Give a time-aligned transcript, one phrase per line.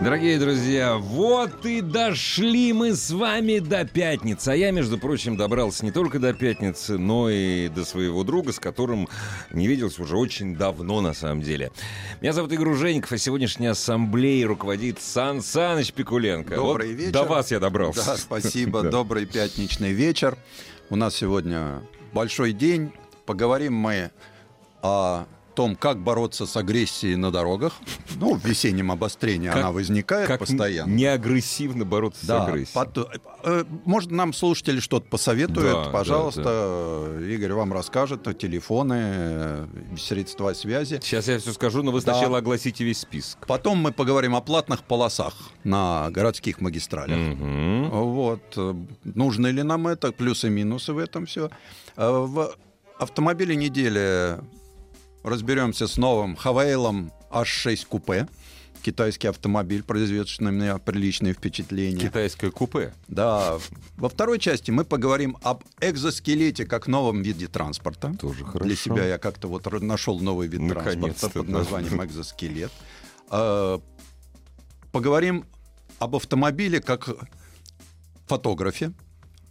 [0.00, 4.50] Дорогие друзья, вот и дошли мы с вами до пятницы.
[4.50, 8.58] А я, между прочим, добрался не только до пятницы, но и до своего друга, с
[8.58, 9.08] которым
[9.50, 11.70] не виделся уже очень давно, на самом деле.
[12.20, 16.56] Меня зовут Игорь Женьков, а сегодняшней ассамблеей руководит Сан Саныч Пикуленко.
[16.56, 17.12] Добрый вот вечер.
[17.12, 18.04] До вас я добрался.
[18.04, 18.74] Да, спасибо.
[18.84, 18.90] Да.
[18.90, 20.36] Добрый пятничный вечер.
[20.90, 21.80] У нас сегодня
[22.12, 22.92] большой день.
[23.24, 24.10] Поговорим мы
[24.82, 27.72] о том, как бороться с агрессией на дорогах.
[28.16, 30.90] Ну, в весеннем обострении Как- она возникает Как постоянно.
[30.90, 32.74] не агрессивно бороться Да, с агрессией.
[32.74, 33.08] пот-
[33.44, 35.84] э, Может, нам слушатели что-то посоветуют?
[35.86, 36.50] Да, Пожалуйста, да,
[37.20, 39.66] э, Игорь вам расскажет телефоны, э,
[39.98, 41.00] средства связи.
[41.02, 42.12] Сейчас я все скажу, но вы Да.
[42.12, 43.46] сначала огласите весь список.
[43.46, 47.18] Потом мы поговорим о платных полосах на городских магистралях.
[47.18, 47.90] Мгм.
[47.90, 48.42] Вот.
[48.56, 48.74] э,
[49.04, 51.50] Нужно ли нам это, плюсы и минусы в этом все.
[51.96, 52.54] В
[52.98, 54.38] автомобиле недели
[55.24, 58.28] разберемся с новым Хавейлом H6 купе.
[58.82, 61.98] Китайский автомобиль, произведший на меня приличные впечатления.
[61.98, 62.92] Китайское купе.
[63.08, 63.58] Да.
[63.96, 68.14] Во второй части мы поговорим об экзоскелете как новом виде транспорта.
[68.20, 68.64] Тоже хорошо.
[68.64, 71.52] Для себя я как-то вот нашел новый вид транспорта под да.
[71.52, 72.70] названием экзоскелет.
[73.30, 73.80] А,
[74.94, 75.44] Поговорим
[75.98, 77.08] об автомобиле как
[78.28, 78.92] фотографе.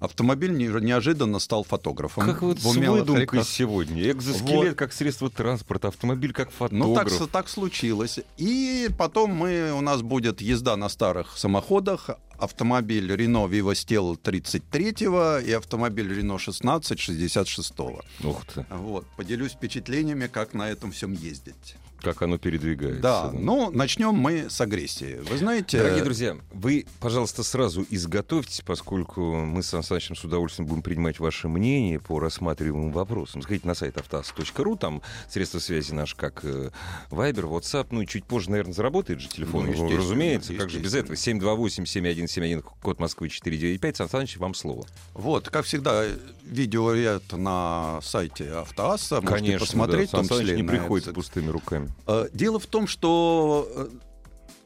[0.03, 2.25] Автомобиль не- неожиданно стал фотографом.
[2.25, 3.47] Как вот с выдумкой реках.
[3.47, 4.11] сегодня.
[4.11, 4.75] Экзоскелет Вот.
[4.75, 7.31] как средство транспорта, автомобиль как Ну, так, фотограф.
[7.31, 8.19] так случилось.
[8.35, 12.09] И потом мы, у нас будет езда на старых самоходах.
[12.37, 15.07] Автомобиль Renault Vivo Steel 33
[15.47, 17.79] и автомобиль Renault 16 66
[18.25, 21.75] Ух ты, Вот, поделюсь впечатлениями, как на этом всем ездить.
[22.03, 23.01] Как оно передвигается.
[23.01, 25.19] Да, ну, начнем мы с агрессии.
[25.29, 25.77] Вы знаете...
[25.79, 31.19] Дорогие друзья, вы, пожалуйста, сразу изготовьтесь, поскольку мы с Сан Санычем с удовольствием будем принимать
[31.19, 33.41] ваше мнение по рассматриваемым вопросам.
[33.41, 36.69] Заходите на сайт автоаз.ру, там средства связи наши, как э,
[37.09, 40.79] Viber, WhatsApp, ну и чуть позже, наверное, заработает же телефон, Ну, естественно, разумеется, как же
[40.79, 41.13] без этого.
[41.13, 41.39] естественно.
[41.67, 43.97] 728-7171, код Москвы 495.
[43.97, 44.85] Сан Саныч, вам слово.
[45.13, 46.05] Вот, как всегда,
[46.44, 49.22] видеоряд на сайте Автоасса.
[49.22, 51.92] Можете Конечно, посмотреть, да, Сан Саныч не приходит с этот- пустыми руками.
[52.07, 53.87] Э, Дело в том, что э,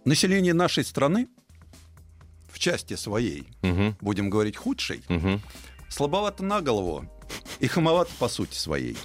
[0.05, 1.27] население нашей страны
[2.51, 5.41] в части своей, Мгм, будем говорить, худшей, мгм.
[5.89, 7.05] слабовато на голову
[7.59, 8.97] и хамовато по сути своей.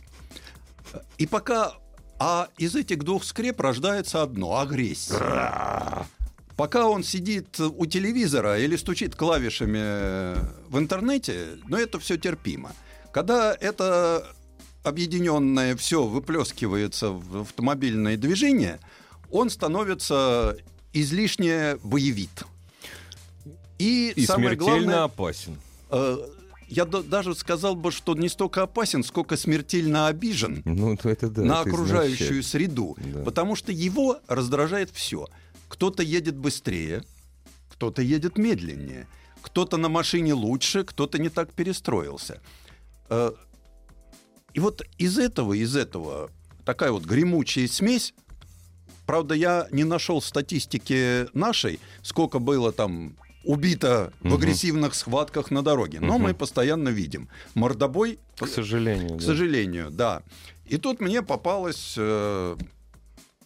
[1.19, 1.75] И пока...
[2.19, 6.07] А из этих двух скреп рождается одно— агрессия.
[6.57, 10.37] Пока он сидит у телевизора или стучит клавишами
[10.69, 12.71] в интернете, ну это все терпимо.
[13.13, 14.25] Когда это
[14.83, 18.81] объединенное все выплескивается в автомобильное движение,
[19.31, 20.57] он становится
[20.93, 22.45] излишне боевит.
[23.79, 25.57] И, И самое смертельно главное, опасен.
[25.91, 26.17] Э,
[26.69, 31.29] Я да- даже сказал бы, что не столько опасен, сколько смертельно обижен Ну, то это
[31.29, 31.43] да.
[31.43, 32.43] на это окружающую изначально.
[32.43, 32.97] среду.
[32.99, 33.23] Да.
[33.25, 35.27] Потому что его раздражает все.
[35.69, 37.03] Кто-то едет быстрее,
[37.71, 39.07] кто-то едет медленнее,
[39.43, 42.41] кто-то на машине лучше, кто-то не так перестроился.
[43.11, 43.33] Э,
[44.55, 46.31] И вот из этого, из этого
[46.65, 48.15] такая вот гремучая смесь.
[49.07, 54.35] Правда, я не нашел статистики нашей, сколько было там убито в Мгм.
[54.35, 55.99] агрессивных схватках на дороге.
[56.01, 56.23] Но Мгм.
[56.29, 57.29] мы постоянно видим.
[57.55, 59.17] Мордобой К сожалению.
[59.17, 59.27] к да.
[59.27, 60.23] сожалению, да.
[60.67, 62.57] И тут мне попалось э,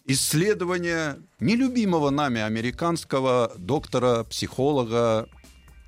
[0.05, 5.27] исследование нелюбимого нами американского доктора-психолога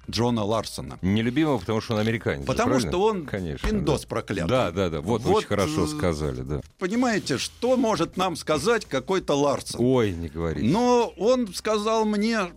[0.09, 0.97] Джона Ларсона.
[1.01, 2.45] Нелюбимого, потому что он американец.
[2.45, 2.89] Потому правильно?
[2.91, 4.07] что он Конечно, пиндос да.
[4.07, 4.49] проклятый.
[4.49, 5.01] Да, да, да.
[5.01, 6.61] Вот, Вот, очень хорошо сказали, да.
[6.77, 9.79] Понимаете, что может нам сказать какой-то Ларсон?
[9.83, 10.67] Ой, не говорите.
[10.67, 12.51] Но он сказал мне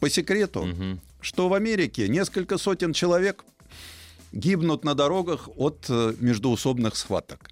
[0.00, 1.00] по секрету, Мгм.
[1.20, 3.44] что в Америке несколько сотен человек
[4.32, 7.50] гибнут на дорогах от э, междуусобных схваток.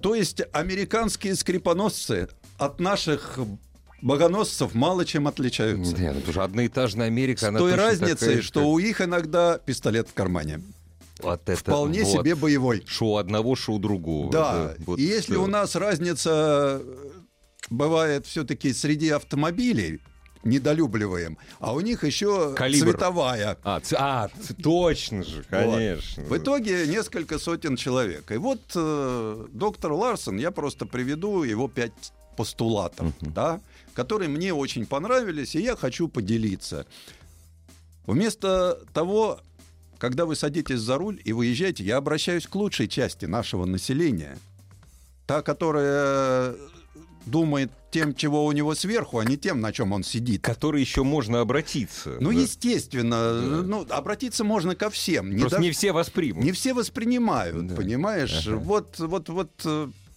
[0.00, 2.28] То есть американские скрипоносцы
[2.58, 3.38] от наших
[4.02, 5.96] богоносцев мало чем отличаются.
[5.96, 7.40] Нет, это уже одноэтажная Америка.
[7.40, 10.62] С она той разницей, такая, что как- у них иногда пистолет в кармане.
[11.22, 12.12] Вот это Вполне вот.
[12.20, 12.82] себе боевой.
[12.86, 14.32] Шо у одного, шо у другого.
[14.32, 17.10] Да, вот, и если э, у нас разница э,
[17.68, 20.00] бывает все-таки среди автомобилей,
[20.44, 22.92] недолюбливаем, а у них еще Калибр.
[22.92, 23.58] цветовая.
[23.62, 24.30] А, ц- а,
[24.62, 26.22] точно же, конечно.
[26.24, 28.30] В итоге несколько сотен человек.
[28.32, 31.92] И вот э, доктор Ларсон, я просто приведу его пять
[32.36, 33.60] постулатов, да,
[33.94, 36.86] которые мне очень понравились, и я хочу поделиться.
[38.06, 39.40] Вместо того,
[39.98, 44.38] когда вы садитесь за руль и выезжаете, я обращаюсь к лучшей части нашего населения.
[45.26, 46.54] Та, которая
[47.26, 50.42] думает тем, чего у него сверху, а не тем, на чем он сидит.
[50.42, 52.16] Который еще можно обратиться.
[52.20, 52.40] Ну, да.
[52.40, 55.30] естественно, ну, обратиться можно ко всем.
[55.32, 56.42] Просто даже- не все воспримут.
[56.44, 57.76] не все воспринимают, Да.
[57.76, 58.46] понимаешь?
[58.46, 58.56] Ага.
[58.56, 59.50] Вот, вот, вот,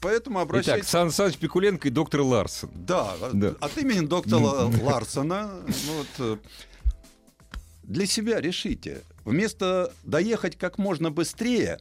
[0.03, 0.87] поэтому Итак, обращайтесь.
[0.89, 2.69] Сан Саныч Пикуленко и доктор Ларсон.
[2.75, 3.55] Да, Да.
[3.59, 6.37] от имени доктора Ларсона вот, э,
[7.83, 9.01] для себя решите.
[9.25, 11.79] Вместо доехать как можно быстрее,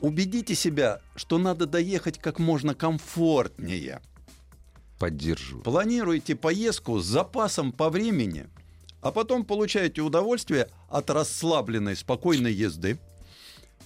[0.00, 4.00] убедите себя, что надо доехать как можно комфортнее.
[4.98, 5.62] Поддерживаю.
[5.64, 8.46] Планируйте поездку с запасом по времени,
[9.00, 12.98] а потом получаете удовольствие от расслабленной, спокойной езды,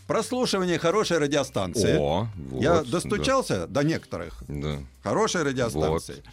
[0.08, 1.96] прослушивания хорошей радиостанции.
[1.98, 4.78] О, Я вот, достучался до некоторых Да.
[4.78, 4.78] да.
[5.04, 6.24] хорошей радиостанции.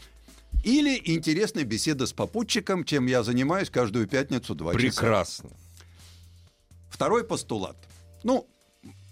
[0.64, 4.82] Или интересной беседы с попутчиком, чем я занимаюсь каждую пятницу два часа.
[4.82, 5.50] Прекрасно.
[6.90, 7.76] Второй постулат.
[8.24, 8.48] Ну,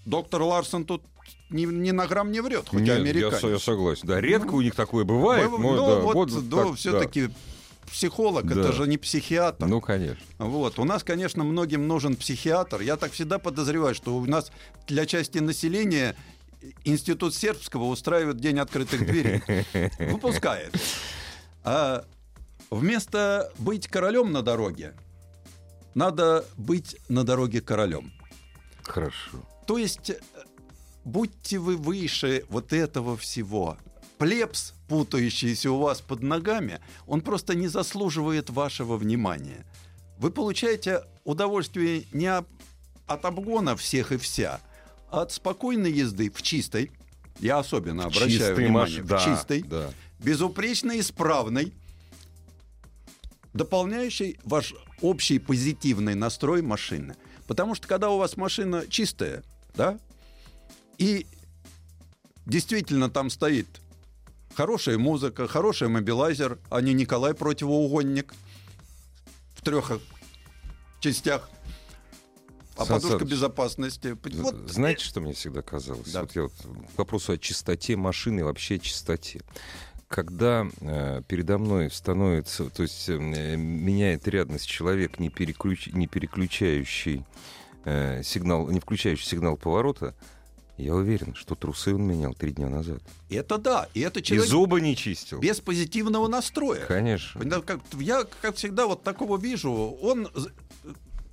[0.05, 1.03] доктор Ларсон тут
[1.49, 3.41] ни, ни на грамм не врет, хоть и Нет, я, американец.
[3.41, 4.07] со- я согласен.
[4.07, 5.51] Да, редко у них такое бывает.
[5.51, 7.29] Ну, но ну, да, вот, вот да, так, все-таки
[7.87, 8.59] психолог, Да.
[8.61, 9.65] это же не психиатр.
[9.67, 10.23] Ну, конечно.
[10.37, 10.79] Вот.
[10.79, 12.81] У нас, конечно, многим нужен психиатр.
[12.81, 14.51] Я так всегда подозреваю, что у нас
[14.87, 16.15] для части населения
[16.85, 19.41] Институт сербского устраивает день открытых дверей.
[20.11, 20.73] Выпускает.
[21.63, 22.05] А
[22.69, 24.93] вместо быть королем на дороге,
[25.93, 28.13] надо быть на дороге королем.
[28.83, 29.43] Хорошо.
[29.67, 30.19] То есть э,
[31.05, 33.77] будьте вы выше вот этого всего.
[34.17, 39.65] Плебс, путающийся у вас под ногами, он просто не заслуживает вашего внимания.
[40.19, 44.61] Вы получаете удовольствие не от обгона всех и вся,
[45.09, 46.91] а от спокойной езды в чистой,
[47.39, 49.89] я особенно обращаю Чистый внимание, маш- в да, чистой, да.
[50.19, 51.73] безупречно исправной,
[53.55, 57.15] дополняющей ваш общий позитивный настрой машины.
[57.47, 59.43] Потому что когда у вас машина чистая,
[59.75, 59.97] да,
[60.99, 61.25] и
[62.45, 63.67] действительно там стоит
[64.55, 68.33] хорошая музыка, хороший мобилайзер, а не Николай противоугонник
[69.55, 69.99] в трех
[70.99, 71.49] частях,
[72.75, 74.17] а Сан подушка Саныч, безопасности.
[74.23, 76.11] Вот, Знаете, что мне всегда казалось?
[76.11, 76.21] Да.
[76.21, 76.53] Вот я вот
[76.95, 79.41] к вопросу о чистоте машины и вообще чистоте.
[80.07, 87.25] Когда э, передо мной становится, то есть э, меняет рядность человек, не, переключ- не переключающий
[87.85, 90.15] э, сигнал, не включающий сигнал поворота,
[90.77, 93.01] я уверен, что трусы он менял три дня назад.
[93.29, 95.39] это да, и это И человек зубы не чистил.
[95.39, 96.85] без позитивного настроя.
[96.85, 97.61] Конечно.
[97.61, 99.71] Как, я, как всегда, вот такого вижу.
[100.01, 100.27] Он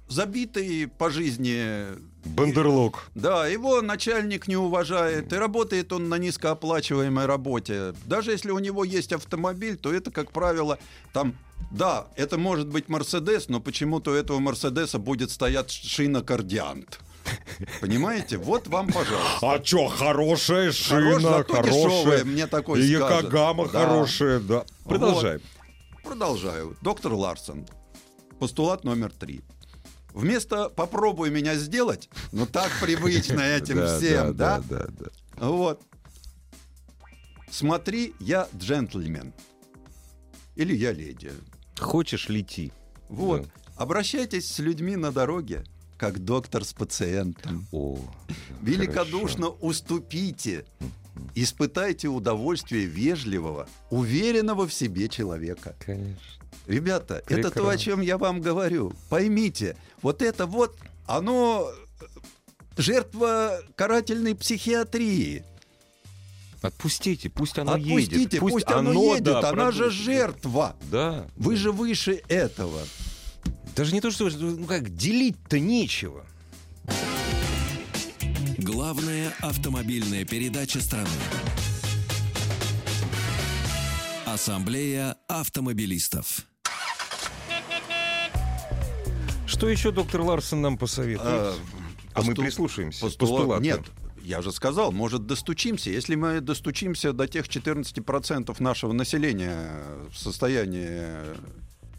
[0.09, 1.87] забитый по жизни.
[2.25, 3.11] Бандерлог.
[3.15, 7.95] Да, его начальник не уважает, и работает он на низкооплачиваемой работе.
[8.05, 10.79] Даже если у него есть автомобиль, то это, как правило,
[11.15, 11.35] там,
[11.71, 17.01] да, это может быть Мерседес, но почему-то у этого Мерседеса будет стоять шина кардиант.
[17.81, 18.39] Понимаете?
[18.39, 19.39] Вот вам, пожалуйста.
[19.43, 22.87] А чё, хорошая Хорош, зато дешевая, мне такой И.
[22.87, 23.87] Якогама Да.
[23.87, 24.65] хорошая, да.
[24.85, 25.41] Продолжаем.
[26.03, 26.77] Продолжаю.
[26.81, 27.67] Доктор Ларсон.
[28.39, 29.43] Постулат номер три.
[30.13, 34.61] Вместо «попробуй меня сделать», ну так привычно этим всем, да?
[34.69, 34.87] Да, да,
[35.39, 35.47] да.
[35.47, 35.81] Вот.
[37.51, 39.33] Смотри, я джентльмен.
[40.57, 41.33] Или я леди.
[41.79, 42.73] Хочешь, лети.
[43.09, 43.43] Вот.
[43.43, 43.49] Да.
[43.77, 45.65] Обращайтесь с людьми на дороге,
[46.01, 47.67] как доктор с пациентом.
[47.73, 47.99] О,
[48.63, 50.65] Великодушно уступите.
[51.35, 55.77] Испытайте удовольствие вежливого, уверенного в себе человека.
[55.79, 56.17] Конечно.
[56.67, 57.71] Ребята, это то, Прекрасно.
[57.73, 58.95] о чем я вам говорю.
[59.11, 60.75] Поймите, вот это вот,
[61.07, 61.69] оно
[62.01, 62.05] э,
[62.79, 65.45] жертва карательной психиатрии.
[66.63, 68.41] Отпустите, пусть оно Отпустите, едет.
[68.41, 69.93] пусть, оно, едет, да, она же продолжит.
[70.03, 70.77] жертва.
[70.91, 71.27] Да.
[71.37, 72.81] Вы же выше этого.
[73.77, 76.25] Даже не то, что ну как делить-то нечего.
[78.59, 81.09] Главная автомобильная передача страны.
[84.27, 86.47] Ассамблея автомобилистов.
[89.47, 91.29] Что еще доктор Ларсон нам посоветует?
[91.29, 91.55] А,
[92.15, 93.05] А мы постул- прислушаемся.
[93.07, 93.63] Постула- Постулаты.
[93.65, 93.81] Нет,
[94.23, 95.91] я же сказал, может, достучимся.
[95.91, 101.03] Если мы достучимся до тех 14% нашего населения в состоянии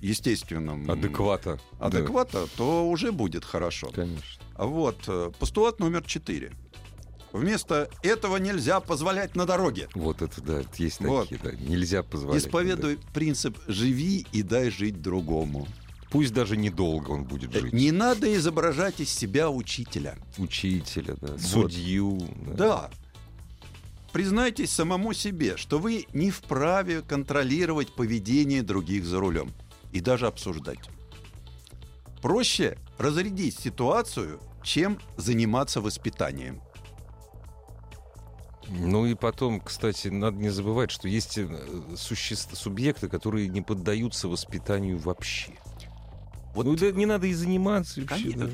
[0.02, 1.60] естественном Адеквата.
[1.80, 3.88] адеквата, то уже будет хорошо.
[3.88, 4.44] Да, конечно.
[4.58, 6.52] Вот, э, постулат номер четыре.
[7.32, 9.88] Вместо этого нельзя позволять на дороге.
[9.96, 11.30] Вот это да, есть Вот.
[11.30, 11.52] такие, да.
[11.64, 12.44] Нельзя позволять.
[12.44, 15.66] Исповедуй принцип «живи и дай жить другому».
[15.70, 15.76] да.
[16.12, 17.72] Пусть даже недолго он будет Э, жить.
[17.74, 20.18] Не надо изображать из себя учителя.
[20.38, 21.38] Учителя, да.
[21.38, 22.20] Судью.
[22.48, 22.54] Да.
[22.54, 22.90] Да.
[24.12, 29.54] Признайтесь самому себе, что вы не вправе контролировать поведение других за рулем
[29.92, 30.80] и даже обсуждать.
[32.22, 36.62] Проще разрядить ситуацию, чем заниматься воспитанием.
[38.70, 41.48] Ну и потом, кстати, надо не забывать, что есть э,
[41.98, 45.54] существ, субъекты, которые не поддаются воспитанию вообще.
[46.54, 48.00] Вот Ну да не надо и заниматься.
[48.02, 48.48] вообще, да.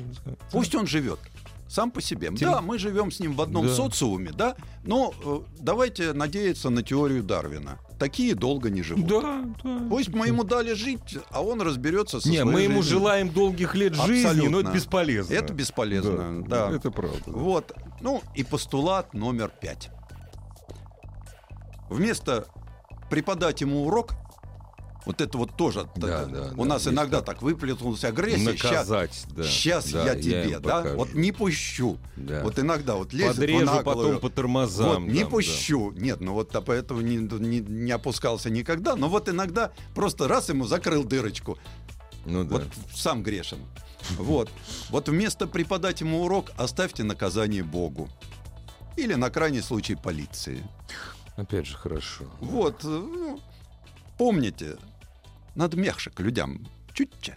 [0.50, 1.20] Пусть он живет
[1.68, 2.28] сам по себе.
[2.28, 3.74] Тем- Да, мы живем с ним в одном Да.
[3.74, 7.78] социуме, да, но э, давайте надеяться на теорию Дарвина.
[7.98, 9.06] Такие долго не живут.
[9.06, 9.80] Да, да.
[9.90, 12.98] Пусть мы ему дали жить, а он разберется со Не, своей мы ему жизнью.
[13.00, 14.68] желаем долгих лет жизни, но Абсолютно.
[14.68, 15.34] это бесполезно.
[15.34, 16.70] Это бесполезно, да.
[16.70, 17.18] Это правда.
[17.26, 17.32] да.
[17.32, 17.72] Вот.
[18.00, 19.90] Ну и постулат номер пять.
[21.90, 22.46] Вместо
[23.10, 24.12] преподать ему урок,
[25.08, 28.50] вот это вот тоже, Да, да, у да, нас иногда так выплеснулась агрессия.
[28.50, 29.42] Наказать, да.
[29.42, 30.96] Сейчас Да, я тебе, им да, покажу.
[30.98, 31.96] вот не пущу.
[32.16, 32.42] Да.
[32.42, 35.04] Вот иногда вот лезет Подрежу на потом по тормозам.
[35.04, 35.92] Вот, не дам, пущу.
[35.92, 38.96] Нет, ну вот а поэтому не, не, не опускался никогда.
[38.96, 41.56] Но вот иногда просто раз ему закрыл дырочку.
[42.26, 42.30] да.
[42.30, 42.56] Ну да.
[42.56, 43.60] Вот сам грешен.
[44.18, 44.50] Вот.
[44.90, 48.10] Вот вместо преподать ему урок, оставьте наказание Богу.
[48.98, 50.62] Или на крайний случай полиции.
[51.36, 52.24] Опять же, хорошо.
[52.40, 52.84] Вот.
[52.84, 53.40] э, ну,
[54.18, 54.76] помните,
[55.58, 57.34] надо мягче к людям, чуть-чуть,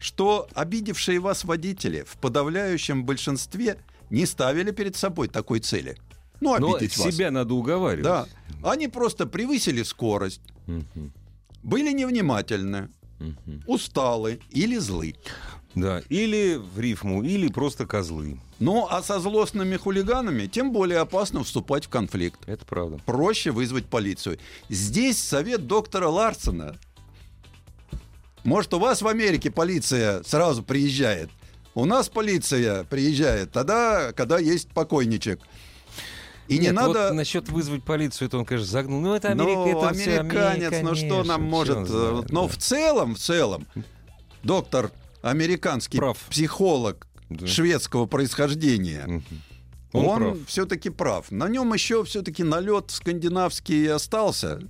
[0.00, 3.78] что обидевшие вас водители в подавляющем большинстве
[4.10, 5.96] не ставили перед собой такой цели.
[6.40, 7.14] Ну, Но обидеть вас.
[7.14, 8.04] себя надо уговаривать.
[8.04, 8.26] Да.
[8.62, 11.12] Они просто превысили скорость, Мгм,
[11.62, 12.88] были невнимательны,
[13.20, 13.62] мгм.
[13.66, 15.14] усталы или злы.
[15.76, 18.40] Да, или в рифму, или просто козлы.
[18.58, 22.40] Ну, а со злостными хулиганами тем более опасно вступать в конфликт.
[22.48, 22.98] Это правда.
[23.06, 24.38] Проще вызвать полицию.
[24.68, 26.76] Здесь совет доктора Ларсона.
[28.44, 31.30] Может, у вас в Америке полиция сразу приезжает.
[31.74, 35.40] У нас полиция приезжает тогда, когда есть покойничек.
[36.48, 37.08] И не Нет, надо...
[37.08, 39.00] Вот насчет вызвать полицию, это он, конечно, загнул.
[39.00, 41.76] Ну, это Америка, ну, это американец, Америка, ну что нам может...
[41.76, 42.48] он э, знает, Но да.
[42.48, 43.66] в целом, в целом,
[44.42, 44.90] доктор
[45.22, 46.18] американский Прав.
[46.28, 47.46] психолог Да.
[47.46, 49.24] шведского происхождения, Мгм.
[49.92, 50.38] Он, он, прав.
[50.48, 51.30] все-таки прав.
[51.30, 54.60] На нем еще все-таки налет скандинавский остался.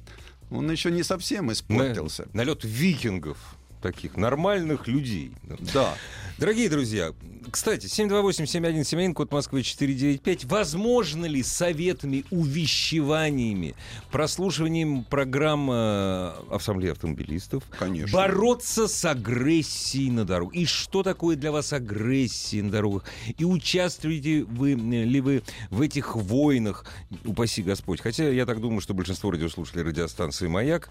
[0.51, 2.27] Он еще не совсем испортился.
[2.35, 3.39] Налет викингов,
[3.81, 5.33] таких нормальных людей.
[5.73, 5.95] Да.
[6.39, 7.13] Дорогие друзья,
[7.51, 10.45] кстати, 728-7171, код Москвы 495.
[10.45, 13.75] Возможно ли советами, увещеваниями,
[14.11, 18.17] прослушиванием программ э, Ассамблеи автомобилистов Конечно.
[18.17, 20.55] бороться с агрессией на дорогах?
[20.55, 23.05] И что такое для вас агрессия на дорогах?
[23.37, 26.85] И участвуете вы, э, ли вы в этих войнах,
[27.25, 28.01] упаси Господь?
[28.01, 30.91] Хотя я так думаю, что большинство радиослушателей радиостанции «Маяк»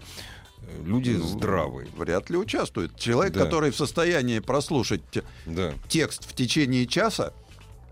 [0.84, 1.88] люди Ну, здравые.
[1.96, 2.96] Вряд ли участвует.
[2.98, 3.44] Человек, Да.
[3.44, 5.02] который в состоянии прослушать
[5.46, 5.72] Да.
[5.88, 7.32] текст в течение часа,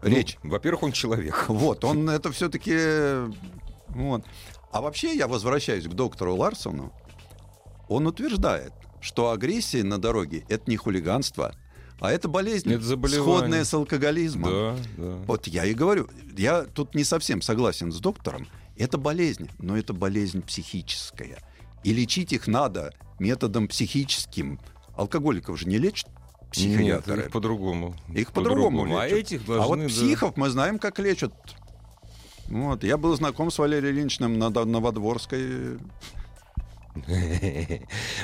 [0.02, 1.44] Ну, речь, Во-первых, он человек.
[1.48, 2.76] вот, он это все-таки...
[3.88, 4.24] Вот.
[4.70, 6.92] А вообще я возвращаюсь к доктору Ларсону.
[7.88, 11.54] Он утверждает, что агрессия на дороге— это не хулиганство,
[12.00, 14.50] а это болезнь, Это сходная с алкоголизмом.
[14.50, 15.16] Да, да.
[15.26, 18.46] Вот я и говорю, я тут не совсем согласен с доктором.
[18.76, 21.38] Это болезнь, но это болезнь психическая.
[21.84, 24.58] И лечить их надо методом психическим.
[24.96, 26.08] Алкоголиков же не лечат
[26.50, 27.16] психиатры.
[27.16, 27.94] Нет, их по-другому.
[28.12, 29.18] Их по-другому А лечат.
[29.18, 29.64] этих должны...
[29.64, 29.88] А вот да.
[29.88, 31.32] психов мы знаем, как лечат.
[32.48, 32.82] Вот.
[32.82, 35.78] Я был знаком с Валерием Ильиничным на Новодворской.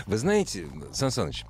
[0.06, 1.44] Вы знаете, Сан Саныч,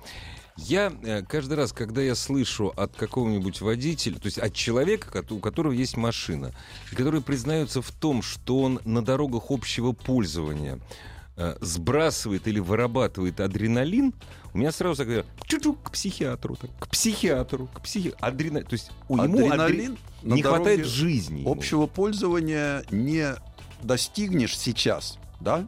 [0.57, 5.39] я э, каждый раз, когда я слышу от какого-нибудь водителя, то есть от человека, у
[5.39, 6.53] которого есть машина,
[6.91, 10.79] который признается в том, что он на дорогах общего пользования
[11.37, 14.13] э, сбрасывает или вырабатывает адреналин,
[14.53, 18.25] у меня сразу так говорят, чу-чу, к психиатру, так, к психиатру, к психиатру.
[18.25, 21.39] Адреналин, то есть у ему Адреналин адре- на не хватает жизни.
[21.41, 21.51] ему.
[21.51, 23.35] Общего пользования не
[23.83, 25.67] достигнешь сейчас, да?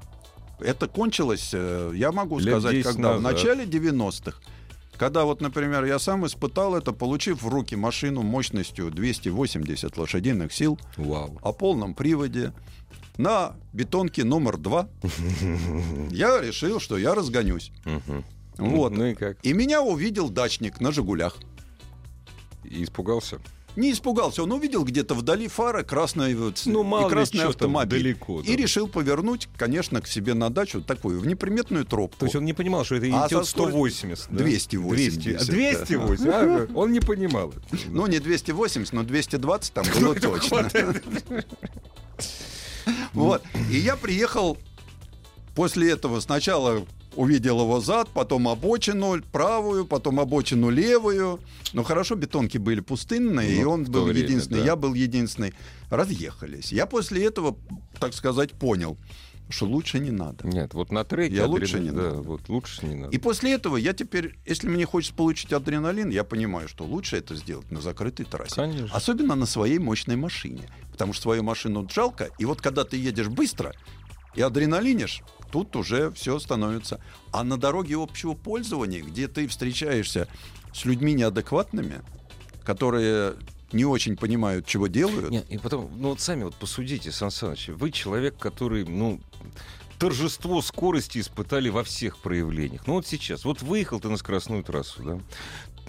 [0.60, 3.32] Это кончилось, э, я могу Лет сказать, 10 когда в назад.
[3.34, 4.40] начале 90-х,
[4.98, 10.80] когда вот, например, я сам испытал это, получив в руки машину мощностью 280 лошадиных сил
[10.96, 11.38] Вау.
[11.44, 12.54] о полном приводе
[13.18, 14.88] на бетонке номер 2,
[16.12, 17.72] я решил, что я разгонюсь.
[18.58, 18.92] Вот.
[18.92, 19.38] Ну и как?
[19.44, 21.38] И меня увидел дачник на «Жигулях».
[22.64, 23.40] И испугался?
[23.76, 27.50] Не испугался, он увидел где-то вдали фара красный, вот, Ну, мало и ли, красный там
[27.50, 28.02] автомобиль.
[28.02, 28.52] далеко, да.
[28.52, 32.18] И решил повернуть, конечно, к себе на дачу такую, в неприметную тропку.
[32.22, 34.28] То есть он не понимал, что это А идет со скоростью 180.
[34.32, 34.38] да?
[34.44, 35.30] 280, 200.
[35.30, 35.54] А, да.
[35.54, 36.28] 280.
[36.28, 37.54] а, Он не понимал.
[37.86, 40.68] Ну, не 280, но 220 там было точно.
[43.13, 43.44] Вот.
[43.72, 44.58] И я приехал
[45.56, 46.86] после этого сначала
[47.17, 51.39] увидел его зад, потом обочину правую, потом обочину левую.
[51.74, 54.65] Но хорошо, бетонки были пустынные, и Ну, он в то был время, единственный, да.
[54.65, 55.53] я был единственный.
[55.89, 56.72] Разъехались.
[56.72, 57.58] Я после этого,
[58.00, 58.98] так сказать, понял.
[59.50, 60.48] Что лучше не надо.
[60.48, 61.36] Нет, вот на треке...
[61.36, 62.22] Я адреналин- лучше не да, надо.
[62.22, 63.16] вот лучше не надо.
[63.16, 67.36] И после этого я теперь, если мне хочется получить адреналин, я понимаю, что лучше это
[67.36, 68.56] сделать на закрытой трассе.
[68.56, 68.96] Конечно.
[68.96, 70.70] Особенно на своей мощной машине.
[70.92, 73.74] Потому что свою машину жалко, и вот когда ты едешь быстро
[74.36, 77.00] и адреналинишь, тут уже все становится.
[77.32, 80.27] А на дороге общего пользования, где ты встречаешься
[80.74, 82.01] с людьми неадекватными,
[82.63, 83.36] которые
[83.72, 87.70] не очень понимают, чего делают, Не, и потом, ну вот сами вот посудите, Сан Саныч,
[87.70, 89.20] вы человек, который, ну,
[90.00, 92.86] торжество скорости испытали во всех проявлениях.
[92.88, 95.20] Ну вот сейчас, вот выехал ты на скоростную трассу, да,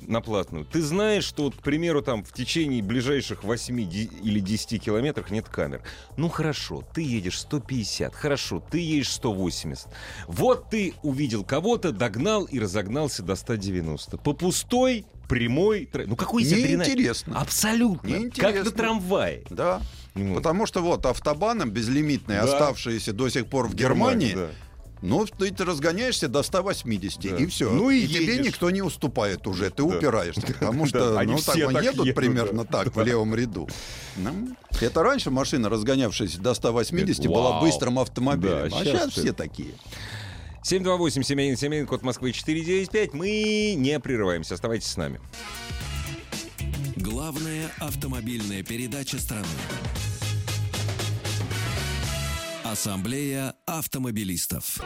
[0.03, 0.65] на платную.
[0.65, 5.31] Ты знаешь, что, вот, к примеру, там в течение ближайших 8 ди- или 10 километрах
[5.31, 5.83] нет камер.
[6.17, 9.89] Ну хорошо, ты едешь 150, хорошо, ты едешь 180.
[10.27, 14.19] Вот ты увидел кого-то, догнал и разогнался до 190.
[14.19, 15.87] По пустой, прямой...
[15.87, 16.81] тра- Ну какой адреналин?
[16.81, 17.41] неинтересно.
[17.41, 18.09] Абсолютно.
[18.11, 18.65] Как Неинтересно.
[18.65, 19.43] на трамвае.
[19.51, 19.83] Да.
[20.15, 22.45] Ну, Потому что вот автобаном безлимитные, Да.
[22.45, 24.49] оставшиеся до сих пор в Германии, да.
[25.01, 27.37] ну, ты, ты разгоняешься до 180, Да.
[27.37, 27.71] и все.
[27.71, 29.85] Ну и и тебе никто не уступает уже, ты Да.
[29.85, 30.41] упираешься.
[30.41, 32.85] Потому Да, что они ну, так, все вот так едут едут, примерно да.
[32.85, 33.69] так, в левом ряду.
[34.17, 37.61] Ну, это раньше машина, разгонявшаяся до 180, была Вау.
[37.61, 38.71] быстрым автомобилем.
[38.71, 39.71] Да, а сейчас ты- все такие.
[40.63, 43.15] 728-7171, код Москвы 495.
[43.15, 44.55] Мы не прерываемся.
[44.55, 45.21] Оставайтесь с нами.
[46.97, 49.47] Главная автомобильная передача страны.
[52.65, 54.81] Ассамблея автомобилистов.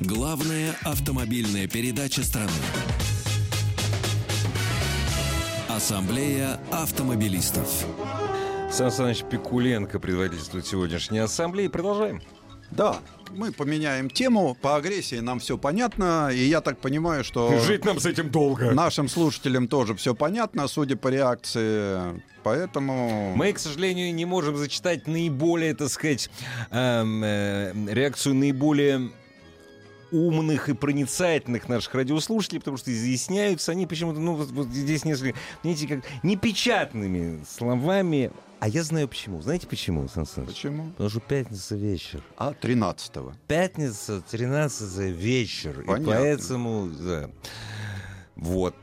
[0.00, 2.50] Главная автомобильная передача страны.
[5.68, 7.86] Ассамблея автомобилистов.
[8.70, 11.68] Сан Саныч Пикуленко предводительствует сегодняшней ассамблеи.
[11.68, 12.20] Продолжаем.
[12.70, 12.98] Да,
[13.30, 14.56] мы поменяем тему.
[14.60, 16.30] По агрессии нам все понятно.
[16.32, 18.72] И я так понимаю, что Жить нам с этим долго.
[18.72, 22.22] нашим слушателям тоже все понятно, судя по реакции.
[22.42, 23.34] Поэтому...
[23.36, 26.30] Мы, к сожалению, не можем зачитать наиболее, так сказать,
[26.70, 29.10] эм, э, реакцию наиболее
[30.10, 35.38] умных и проницательных наших радиослушателей, потому что изъясняются они почему-то, ну, вот, вот здесь несколько,
[35.62, 38.30] знаете, как непечатными словами.
[38.60, 39.40] А я знаю почему.
[39.40, 40.48] Знаете почему, Сан Саныч?
[40.48, 40.90] Почему?
[40.90, 42.22] Потому что пятница вечер.
[42.36, 43.34] А 13-го.
[43.46, 45.80] Пятница, 13 вечер.
[45.80, 46.12] И Понятно.
[46.12, 47.30] поэтому, да.
[48.34, 48.74] Вот.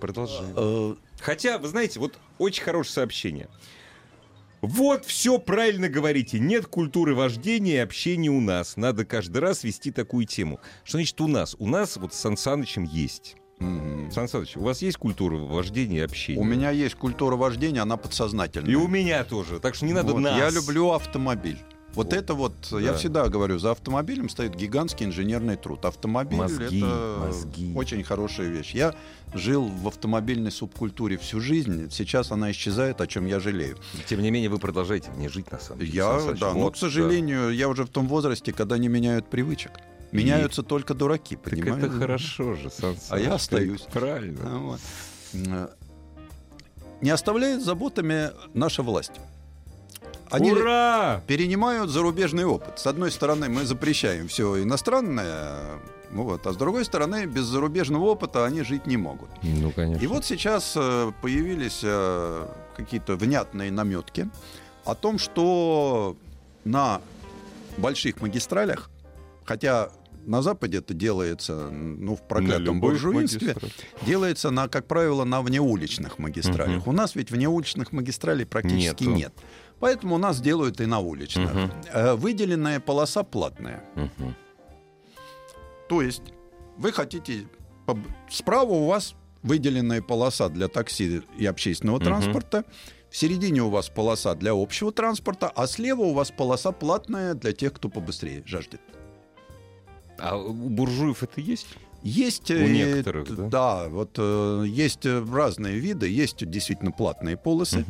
[0.00, 0.52] Продолжаем.
[0.56, 3.48] Э, Хотя, вы знаете, вот очень хорошее сообщение.
[4.60, 6.38] Вот все правильно говорите.
[6.38, 8.76] Нет культуры вождения и общения у нас.
[8.76, 10.60] Надо каждый раз вести такую тему.
[10.84, 11.56] Что значит у нас?
[11.58, 13.36] У нас вот с Сан Санычем есть.
[13.58, 14.10] Мгм.
[14.12, 16.40] Сан Саныч, у вас есть культура вождения и общения?
[16.40, 18.70] У меня есть культура вождения, она подсознательная.
[18.70, 19.58] И у меня тоже.
[19.60, 20.38] Так что не надо Вот, нас.
[20.38, 21.58] Я люблю автомобиль.
[21.94, 22.98] Вот это вот, я Да.
[22.98, 25.82] всегда говорю, за автомобилем стоит гигантский инженерный труд.
[25.86, 27.72] Автомобиль Мозги, это мозги.
[27.74, 28.72] очень хорошая вещь.
[28.74, 28.94] Я
[29.32, 31.88] жил в автомобильной субкультуре всю жизнь.
[31.90, 33.78] Сейчас она исчезает, о чем я жалею.
[34.06, 35.92] Тем не менее, вы продолжаете не жить на самом деле.
[35.92, 39.30] Я, Сан да, но, Вот, к сожалению, я уже в том возрасте, когда не меняют
[39.30, 39.70] привычек.
[40.12, 41.50] Меняются только дураки, да.
[41.50, 43.82] Так это хорошо же, Сан А я остаюсь.
[43.92, 44.40] Правильно.
[44.44, 44.80] А, вот.
[47.00, 49.12] Не оставляет заботами наша власть.
[50.30, 51.22] Они Ура!
[51.26, 52.78] перенимают зарубежный опыт.
[52.78, 55.78] С одной стороны, мы запрещаем все иностранное,
[56.10, 59.28] ну вот, а с другой стороны, без зарубежного опыта они жить не могут.
[59.42, 60.02] Ну, конечно.
[60.02, 64.28] И вот сейчас э, появились э, какие-то внятные наметки
[64.84, 66.16] о том, что
[66.64, 67.00] на
[67.76, 68.90] больших магистралях,
[69.46, 69.90] хотя
[70.26, 73.56] на Западе это делается, ну, в проклятом буржуинстве,
[74.04, 76.80] делается, на, как правило, на внеуличных магистралях.
[76.82, 76.88] Мгм.
[76.88, 79.16] У нас ведь внеуличных магистралей практически Нету.
[79.16, 79.32] нет.
[79.78, 81.50] Поэтому у нас делают и на уличных.
[81.92, 83.84] Э, Выделенная полоса платная.
[83.94, 84.34] Мгм.
[85.88, 86.22] То есть
[86.76, 87.46] вы хотите...
[88.28, 92.04] Справа у вас выделенная полоса для такси и общественного Мгм.
[92.04, 92.64] транспорта.
[93.10, 97.52] В середине у вас полоса для общего транспорта, а слева у вас полоса платная для
[97.52, 98.80] тех, кто побыстрее жаждет.
[100.18, 101.66] А у буржуев это есть?
[102.02, 103.88] Есть, У э, некоторых, т- да?
[103.88, 107.84] вот э, есть э, разные виды, есть действительно платные полосы,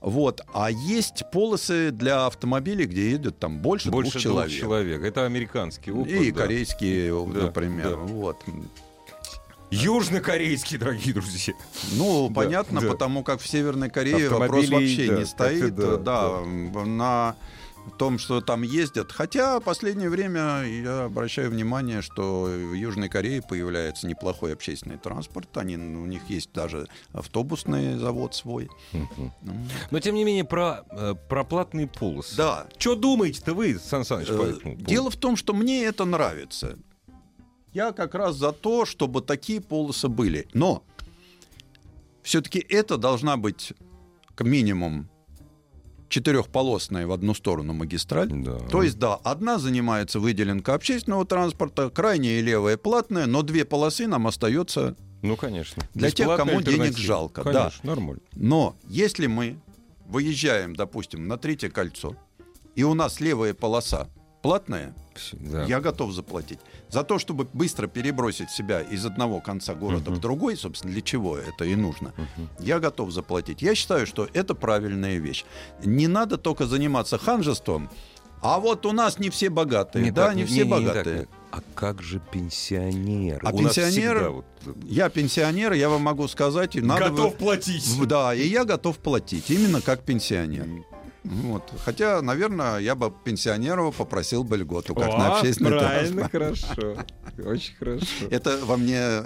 [0.00, 4.60] вот, а есть полосы для автомобилей, где едет там больше, Больше двух двух человек.
[4.60, 5.02] человек.
[5.04, 6.10] Это американский опыт.
[6.10, 6.40] И да.
[6.42, 7.96] корейские, Да, например, да.
[7.96, 8.38] вот.
[9.70, 11.54] Южнокорейский, дорогие друзья.
[11.92, 12.88] Ну, Да, понятно, да.
[12.88, 16.40] потому как в Северной Корее вопрос вообще да, не стоит, да, да,
[16.84, 17.36] на
[17.90, 19.12] том, что там ездят.
[19.12, 25.56] Хотя в последнее время я обращаю внимание, что в Южной Корее появляется неплохой общественный транспорт.
[25.56, 28.68] Они, у них есть даже автобусный завод свой.
[28.92, 29.30] Ну,
[29.90, 32.36] Но, тем не менее, про, э, про платные полосы.
[32.36, 32.66] Да.
[32.78, 34.74] Что думаете-то вы, Сан Саныч, по Э?
[34.76, 36.78] Дело в том, что мне это нравится.
[37.72, 40.48] Я как раз за то, чтобы такие полосы были.
[40.52, 40.82] Но
[42.22, 43.72] все-таки это должна быть
[44.34, 45.09] к минимум
[46.10, 48.28] четырехполосная в одну сторону магистраль.
[48.30, 48.58] Да.
[48.58, 54.06] То есть, да, одна занимается выделенка общественного транспорта, крайняя и левая платная, но две полосы
[54.06, 54.96] нам остается.
[55.22, 55.82] Ну, конечно.
[55.94, 57.52] Для тех, кому денег жалко, да.
[57.52, 58.22] Конечно, нормально.
[58.34, 59.58] Но если мы
[60.06, 62.16] выезжаем, допустим, на третье кольцо,
[62.74, 64.08] и у нас левая полоса
[64.42, 64.94] платная,
[65.32, 65.64] да.
[65.64, 66.58] я готов заплатить.
[66.88, 70.14] За то, чтобы быстро перебросить себя из одного конца города Мгм.
[70.18, 72.12] в другой, собственно, для чего это и нужно,
[72.58, 73.62] я готов заплатить.
[73.62, 75.44] Я считаю, что это правильная вещь.
[75.84, 77.90] Не надо только заниматься ханжеством,
[78.42, 80.02] а вот у нас не все богатые.
[80.04, 81.28] Не да, так, не, не- все не- не так, богатые.
[81.52, 83.40] А как же пенсионеры?
[83.44, 84.44] А У пенсионеры- вот-
[84.84, 87.86] Я пенсионер, я вам могу сказать, и надо бы- платить.
[87.86, 90.66] В- Да, и я готов платить, именно как пенсионер.
[91.24, 91.70] Вот.
[91.84, 96.66] Хотя, наверное, я бы пенсионеру попросил бы льготу, как на общественный правильно, транспорт.
[96.76, 97.04] хорошо.
[97.50, 98.06] Очень хорошо.
[98.30, 99.22] Это во мне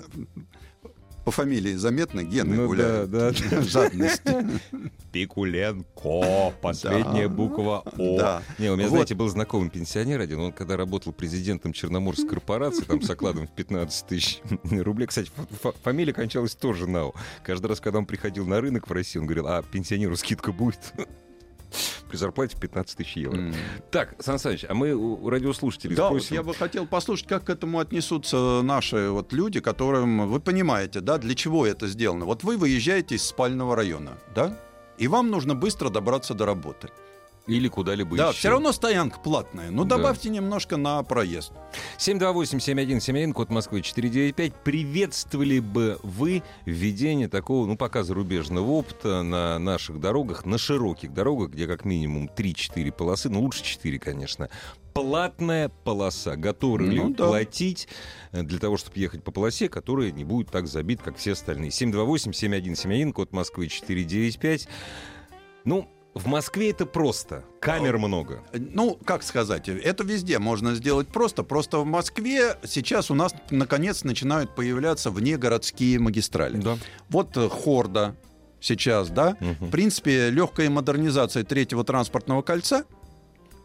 [1.25, 3.11] по фамилии заметно, гены Ну гуляют.
[3.11, 3.63] да, да.
[3.63, 4.47] Жадности.
[5.13, 7.35] Пикуленко, последняя Да.
[7.35, 8.19] буква О.
[8.19, 8.43] Да.
[8.59, 8.91] Не, у меня, Вот.
[8.91, 13.53] знаете, был знакомый пенсионер один, он когда работал президентом Черноморской корпорации, там с окладом в
[13.55, 17.15] 15 тысяч рублей, кстати, фа- фа- фамилия кончалась тоже НАУ.
[17.43, 20.93] Каждый раз, когда он приходил на рынок в Россию, он говорил, а пенсионеру скидка будет?
[22.09, 23.37] При зарплате в 15 тысяч евро.
[23.39, 23.55] М.
[23.91, 26.37] Так, Сан Саныч, а мы у радиослушателей Да, вот спросим.
[26.37, 31.19] я бы хотел послушать, как к этому отнесутся наши вот люди, которым вы понимаете, да,
[31.19, 32.25] для чего это сделано.
[32.25, 34.57] Вот вы выезжаете из спального района, да,
[34.99, 36.89] и вам нужно быстро добраться до работы.
[37.47, 38.39] Или куда-либо Да, еще.
[38.39, 39.97] все равно стоянка платная, но Да.
[39.97, 41.53] добавьте немножко на проезд.
[41.99, 44.55] 728-7171, код Москвы 495.
[44.65, 51.51] Приветствовали бы вы введение такого, ну, пока зарубежного опыта на наших дорогах, на широких дорогах,
[51.51, 54.49] где как минимум 3-4 полосы, ну, лучше 4, конечно,
[54.95, 56.37] платная полоса.
[56.37, 57.27] Готовы ли Ну да.
[57.27, 57.89] платить
[58.33, 61.71] э, для того, чтобы ехать по полосе, которая не будет так забит, как все остальные?
[61.71, 64.67] 728-7171, код Москвы 495.
[65.65, 67.45] Ну, в Москве это просто.
[67.61, 68.43] Камер много.
[68.53, 71.43] Ну, как сказать, это везде можно сделать просто.
[71.43, 76.59] Просто в Москве сейчас у нас, наконец, начинают появляться внегородские магистрали.
[76.59, 76.79] Да.
[77.09, 78.15] Вот э, Хорда
[78.61, 79.37] сейчас, да.
[79.41, 79.67] Мгм.
[79.67, 82.85] В принципе, легкая модернизация третьего транспортного кольца,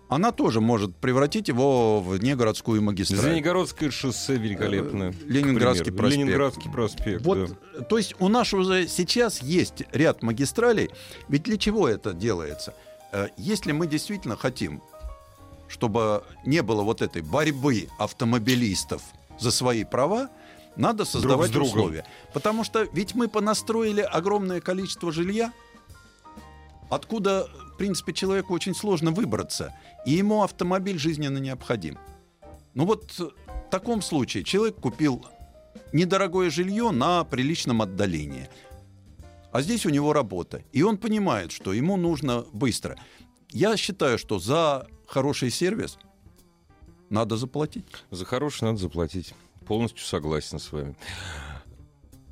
[0.09, 3.19] она тоже может превратить его в внегородскую магистраль.
[3.19, 5.11] Звенигородское шоссе великолепное.
[5.11, 6.19] Э, Ленинградский проспект.
[6.19, 7.25] Ленинградский проспект.
[7.25, 7.83] Вот, да.
[7.85, 10.89] то есть у нас уже сейчас есть ряд магистралей.
[11.27, 12.73] Ведь для чего это делается?
[13.11, 14.81] Э, Если мы действительно хотим,
[15.67, 19.03] чтобы не было вот этой борьбы автомобилистов
[19.39, 20.29] за свои права,
[20.75, 21.69] надо создавать другом.
[21.69, 22.05] условия.
[22.33, 25.53] Потому что ведь мы понастроили огромное количество жилья,
[26.89, 27.47] откуда,
[27.79, 29.73] принципе, человеку очень сложно выбраться,
[30.05, 31.97] и ему автомобиль жизненно необходим.
[32.73, 35.25] Ну вот э, в таком случае человек купил
[35.93, 38.49] недорогое жилье на приличном отдалении.
[39.51, 40.61] А здесь у него работа.
[40.73, 42.97] И он понимает, что ему нужно быстро.
[43.49, 45.97] Я считаю, что за хороший сервис
[47.09, 47.85] надо заплатить.
[48.11, 49.33] За хороший надо заплатить.
[49.65, 50.95] Полностью согласен с вами.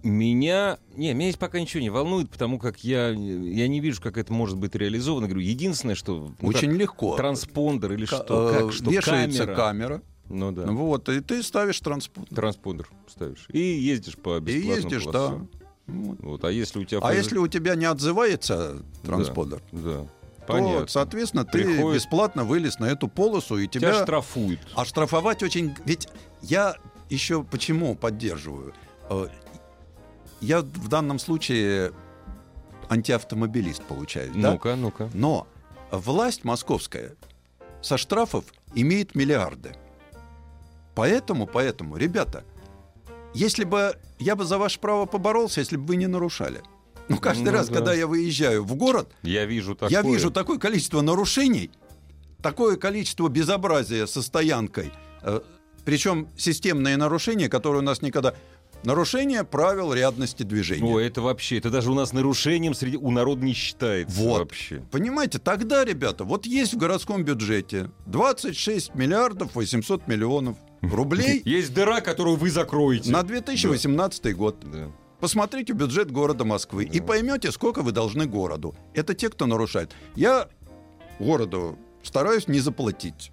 [0.07, 0.77] Меня...
[0.95, 4.31] Не, меня здесь пока ничего не волнует, потому как я, я не вижу, как это
[4.33, 5.27] может быть реализовано.
[5.27, 6.31] Говорю, единственное, что...
[6.41, 7.15] ну, Очень как, легко.
[7.17, 8.49] Транспондер или Ка- что?
[8.49, 9.55] э, Как, что Вешается камера.
[9.55, 10.01] камера.
[10.29, 10.65] Ну да.
[10.67, 12.27] Вот, и ты ставишь транспорт.
[12.29, 13.45] Транспондер ставишь.
[13.51, 15.11] И ездишь по И бесплатным ездишь, да.
[15.11, 15.49] полосам.
[15.87, 16.43] Вот.
[16.43, 16.99] А если у тебя...
[17.01, 19.99] А если у тебя не отзывается транспондер, Да.
[20.01, 20.09] то,
[20.47, 20.87] Понятно.
[20.87, 24.03] соответственно, ты Приходит- бесплатно вылез на эту полосу, и Тебя тебя...
[24.03, 24.59] штрафуют.
[24.75, 25.75] А штрафовать очень...
[25.85, 26.07] Ведь
[26.41, 26.75] я
[27.09, 28.73] еще почему поддерживаю?
[30.41, 31.91] Я в данном случае
[32.89, 34.51] антиавтомобилист, получаюсь, да?
[34.51, 35.09] Ну-ка, ну-ка.
[35.13, 35.47] Но
[35.91, 37.15] власть московская
[37.81, 38.45] со штрафов
[38.75, 39.73] имеет миллиарды.
[40.95, 42.43] Поэтому, поэтому, ребята,
[43.33, 46.61] если бы я бы за ваше право поборолся, если бы вы не нарушали.
[47.07, 47.75] Ну, каждый Ну раз, да.
[47.75, 49.89] когда я выезжаю в город, Я вижу такое.
[49.89, 51.71] я вижу такое количество нарушений,
[52.41, 54.91] такое количество безобразия со стоянкой.
[55.21, 55.39] Э,
[55.85, 58.33] Причем системные нарушения, которые у нас никогда...
[58.83, 60.93] Нарушение правил рядности движения.
[60.93, 64.39] О, это вообще, это даже у нас нарушением среди у народа не считается Вот.
[64.39, 64.81] вообще.
[64.91, 72.01] Понимаете, тогда, ребята, вот есть в городском бюджете 26 миллиардов 800 миллионов рублей Есть дыра,
[72.01, 73.11] которую вы закроете.
[73.11, 74.57] на 2018 год.
[74.71, 74.91] Да.
[75.19, 78.75] Посмотрите бюджет города Москвы и поймете, сколько вы должны городу.
[78.93, 79.91] Это те, кто нарушает.
[80.15, 80.47] Я
[81.19, 83.31] городу стараюсь не заплатить,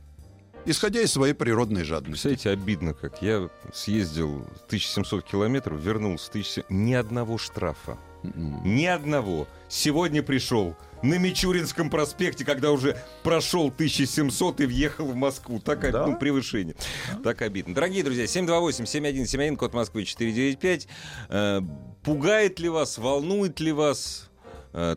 [0.66, 2.29] исходя из своей природной жадности.
[2.29, 3.22] Представляете, обидно как.
[3.22, 6.64] Я съездил 1700 километров, вернулся 1000...
[6.68, 7.98] Ни одного штрафа.
[8.22, 8.62] М.
[8.64, 9.46] Ни одного.
[9.68, 15.61] Сегодня пришел на Мичуринском проспекте, когда уже прошел 1700 и въехал в Москву.
[15.61, 16.07] Так, Да?
[16.07, 16.74] ну, превышение.
[17.22, 17.74] Так обидно.
[17.74, 20.88] Дорогие друзья, 728-7171, код Москвы 495.
[21.29, 21.61] Э,
[22.03, 24.31] пугает ли вас, волнует ли вас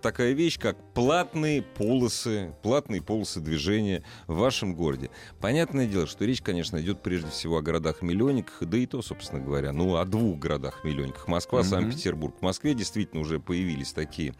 [0.01, 5.11] такая вещь, как платные полосы, платные полосы движения в вашем городе.
[5.39, 9.71] Понятное дело, что речь, конечно, идет прежде всего о городах-миллионниках, да и то, собственно говоря,
[9.73, 11.27] ну, о двух городах-миллионниках.
[11.27, 11.69] Москва, Мгм.
[11.69, 12.35] Санкт-Петербург.
[12.39, 14.33] В Москве действительно уже появились такие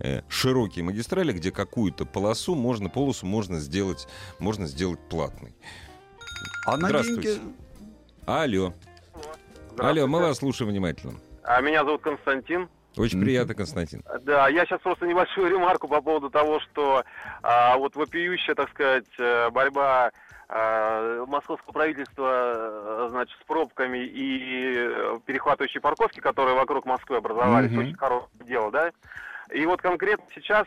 [0.00, 4.06] э, широкие магистрали, где какую-то полосу можно, полосу можно сделать,
[4.38, 5.54] можно сделать платной.
[6.66, 7.34] А на Здравствуйте.
[7.36, 7.54] деньги...
[8.26, 8.74] Алло.
[9.78, 11.14] Алло, мы вас слушаем внимательно.
[11.42, 12.68] А Меня зовут Константин.
[12.96, 14.02] Очень приятно, Константин.
[14.22, 17.04] Да, я сейчас просто небольшую ремарку по поводу того, что
[17.42, 20.12] а, вот вопиющая, так сказать, э, борьба
[20.48, 27.70] а, московского правительства, э, значит, с пробками и э, перехватывающей парковки, которые вокруг Москвы образовались,
[27.70, 27.80] Мгм.
[27.80, 28.92] очень хорошее дело, да?
[29.50, 30.66] И вот конкретно сейчас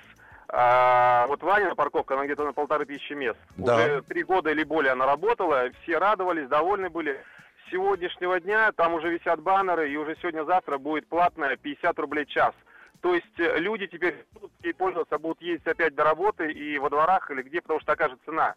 [0.49, 3.39] а, вот Ванина парковка, она где-то на полторы тысячи мест.
[3.57, 3.75] Да.
[3.75, 7.21] Уже три года или более она работала, все радовались, довольны были.
[7.67, 12.53] С сегодняшнего дня там уже висят баннеры, и уже сегодня-завтра будет платная 50 рублей час.
[13.01, 16.89] То есть э, люди теперь будут ей пользоваться, будут ездить опять до работы и во
[16.89, 18.55] дворах или где, потому что такая же цена.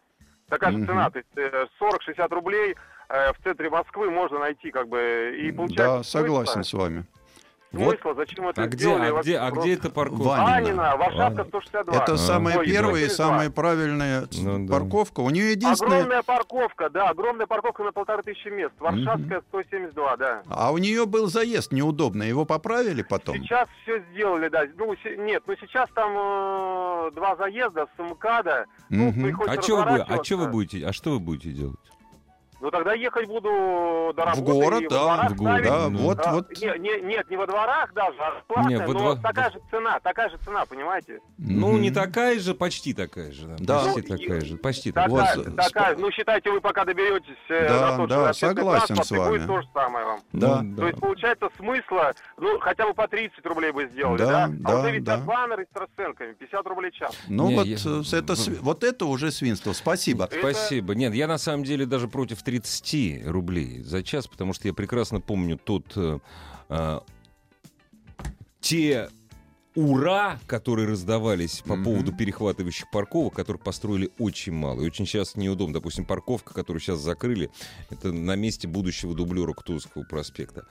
[0.49, 2.75] Такая же цена, то есть э, 40-60 рублей
[3.09, 5.97] э, в центре Москвы можно найти, как бы, и получается...
[5.97, 7.05] Да, согласен с вами.
[7.71, 10.23] Вот Смысла, зачем это А где, сделали, а где, а просто- где это парковка?
[10.23, 10.51] Ванина.
[10.51, 11.45] Ванина, Варшавка Ванина.
[11.45, 11.95] 162.
[12.03, 12.17] Это А.
[12.17, 13.25] самая Ой, первая и 162.
[13.27, 14.73] самая правильная Ну да.
[14.73, 15.19] парковка.
[15.21, 15.99] У нее единственное...
[15.99, 18.73] Огромная парковка, да, огромная парковка на полторы тысячи мест.
[18.79, 20.43] Варшавская 172, да.
[20.49, 22.27] А у нее был заезд неудобный.
[22.27, 23.37] Его поправили потом?
[23.37, 24.65] Сейчас все сделали, да.
[24.77, 28.65] Ну, нет, ну сейчас там э, два заезда с МКАДа.
[28.89, 29.13] Ну,
[29.47, 31.79] А что вы, а вы будете, а что вы будете делать?
[32.61, 34.41] Ну, тогда ехать буду до работы.
[34.43, 35.63] город, и во да, в город.
[35.63, 35.97] Да, Ну.
[35.99, 36.49] вот, А, вот.
[36.61, 39.59] не- не- нет, не во дворах даже, а платная, Не, во но двор- такая же
[39.71, 41.19] цена, такая же цена, понимаете?
[41.39, 41.81] Ну, Мгм.
[41.81, 43.47] не такая же, почти такая же.
[43.59, 43.93] Да, Да.
[43.93, 47.35] Почти Ну, такая и- же, почти Такая, такая Вот, такая, ну, считайте, вы пока доберетесь
[47.49, 49.47] э, Да, на тот да, же согласен транспорт, с и будет вами.
[49.47, 50.19] то же самое вам.
[50.33, 50.61] Да.
[50.61, 54.47] Ну, То есть, получается, смысла, ну, хотя бы по 30 рублей бы сделали, Да, да?
[54.51, 55.17] да, а уже ведь да.
[55.17, 57.17] баннеры с расценками, 50 рублей час.
[57.27, 59.73] Ну Не, вот, я- э, это, вот это уже свинство.
[59.73, 60.25] Спасибо.
[60.25, 60.93] Это- Спасибо.
[60.93, 65.21] Нет, я на самом деле даже против 30 рублей за час, потому что я прекрасно
[65.21, 65.85] помню тот...
[65.95, 66.19] э,
[66.69, 66.99] э,
[68.59, 69.09] те
[69.73, 71.83] ура, которые раздавались по Мгм.
[71.85, 74.81] поводу перехватывающих парковок, которых построили очень мало.
[74.81, 75.75] И очень часто неудобно.
[75.75, 77.49] Допустим, парковка, которую сейчас закрыли,
[77.89, 80.67] это на месте будущего дублера Кутузовского проспекта.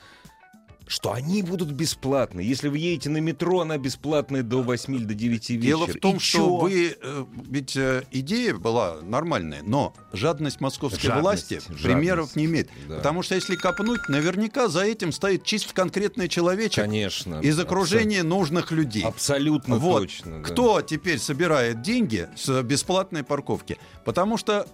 [0.90, 2.40] Что они будут бесплатны.
[2.40, 5.62] Если вы едете на метро, она бесплатная до 8 или до 9 вечера.
[5.62, 6.57] Дело в том, И что чё?
[6.57, 6.96] вы...
[7.00, 11.83] э, Ведь э, идея была нормальная, но жадность московской Жадность, власти жадность.
[11.85, 12.70] примеров не имеет.
[12.88, 12.96] Да.
[12.96, 17.38] Потому что если копнуть, наверняка за этим стоит чисто конкретный человечек Конечно.
[17.40, 19.05] из окружения нужных людей.
[19.05, 20.00] Абсолютно Вот.
[20.00, 20.42] точно.
[20.42, 20.48] да.
[20.48, 23.79] Кто теперь собирает деньги с бесплатной парковки?
[24.05, 24.66] Потому что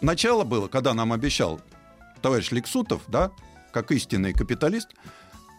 [0.00, 1.60] начало было, когда нам обещал
[2.22, 3.32] товарищ Лексутов, да,
[3.72, 4.90] как истинный капиталист,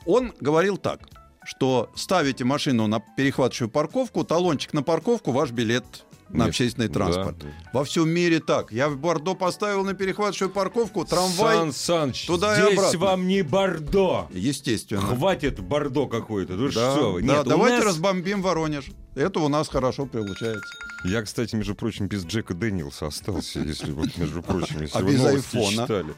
[0.06, 1.00] он говорил так,
[1.46, 5.86] что ставите машину на перехватывающую парковку, талончик на парковку, ваш билет
[6.30, 7.38] на Нет, общественный транспорт.
[7.38, 7.48] да.
[7.72, 8.72] Во всем мире так.
[8.72, 13.00] Я в Бордо поставил на перехватывающую парковку, трамвай, Сан Саныч, туда и здесь обратно.
[13.00, 14.28] вам не Бордо.
[14.34, 15.02] естественно.
[15.04, 16.54] Хватит Бордо какой-то.
[16.54, 18.86] Ну Да, что да, Нет, давайте нас- разбомбим Воронеж.
[19.14, 20.64] Это у нас хорошо получается.
[21.06, 25.14] Я, кстати, между прочим, без Джека Дэниелса остался, если вот, между прочим, если А вы
[25.14, 25.84] без айфона?
[25.84, 26.16] читали.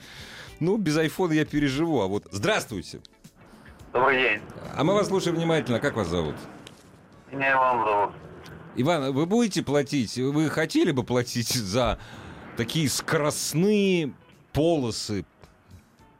[0.62, 2.23] Ну, без айфона я переживу, а вот...
[2.32, 3.00] Здравствуйте.
[3.93, 4.41] Добрый день.
[4.76, 5.80] А мы вас слушаем внимательно.
[5.80, 6.36] Как вас зовут?
[7.32, 8.15] Меня Иван зовут.
[8.76, 10.17] Иван, вы будете платить?
[10.17, 12.00] Вы хотели бы платить за
[12.58, 14.13] такие скоростные
[14.54, 15.26] полосы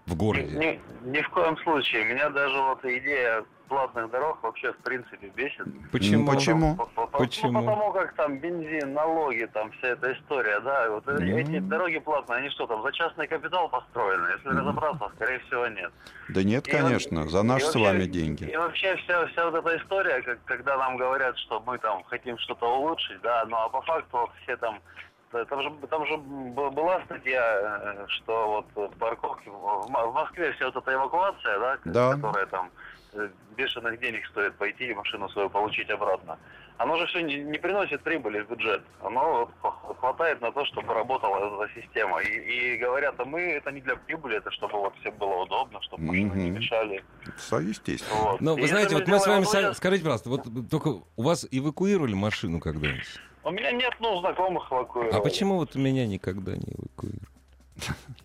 [0.06, 0.80] в городе?
[1.06, 2.06] Ни, ни в коем случае.
[2.06, 5.66] Меня даже вот идея платных дорог вообще в принципе бесит.
[5.92, 6.24] Почему?
[6.26, 6.76] Ну, почему?
[6.76, 7.52] По- по- по- Почему?
[7.52, 10.90] Ну, потому как там бензин, налоги, там вся эта история, да.
[10.90, 11.38] Вот э- Ну.
[11.38, 14.28] эти дороги платные, они что там, за частный капитал построены?
[14.36, 15.92] Если разобраться, скорее всего, нет.
[16.30, 18.46] Да нет, И конечно, вот- за наши с вообще- вами деньги.
[18.46, 22.38] И вообще вся, вся вот эта история, как, когда нам говорят, что мы там хотим
[22.40, 24.80] что-то улучшить, да, ну а по факту все там
[25.50, 30.94] там же, там же была статья, э, что вот парковки в Москве вся вот эта
[30.94, 32.14] эвакуация, да, Да.
[32.16, 32.70] которая там э,
[33.56, 36.38] бешеных денег стоит пойти и машину свою получить обратно.
[36.78, 38.84] Оно же все не, не приносит прибыли в бюджет.
[39.02, 39.50] Оно
[40.00, 42.20] хватает на то, чтобы работала эта система.
[42.22, 45.82] И, и говорят, а мы это не для прибыли, это чтобы вот всем было удобно,
[45.82, 46.60] чтобы машины не Мгм.
[46.60, 47.04] мешали.
[47.38, 48.16] Все естественно.
[48.22, 48.42] Вот.
[48.42, 49.44] Ну, И вы знаете, вот мы с вами...
[49.46, 53.08] со- Скажите, пожалуйста, вот только у вас эвакуировали машину когда-нибудь?
[53.44, 55.16] У меня нет, ну, знакомых эвакуировал.
[55.18, 57.26] А почему вот меня никогда не эвакуировали?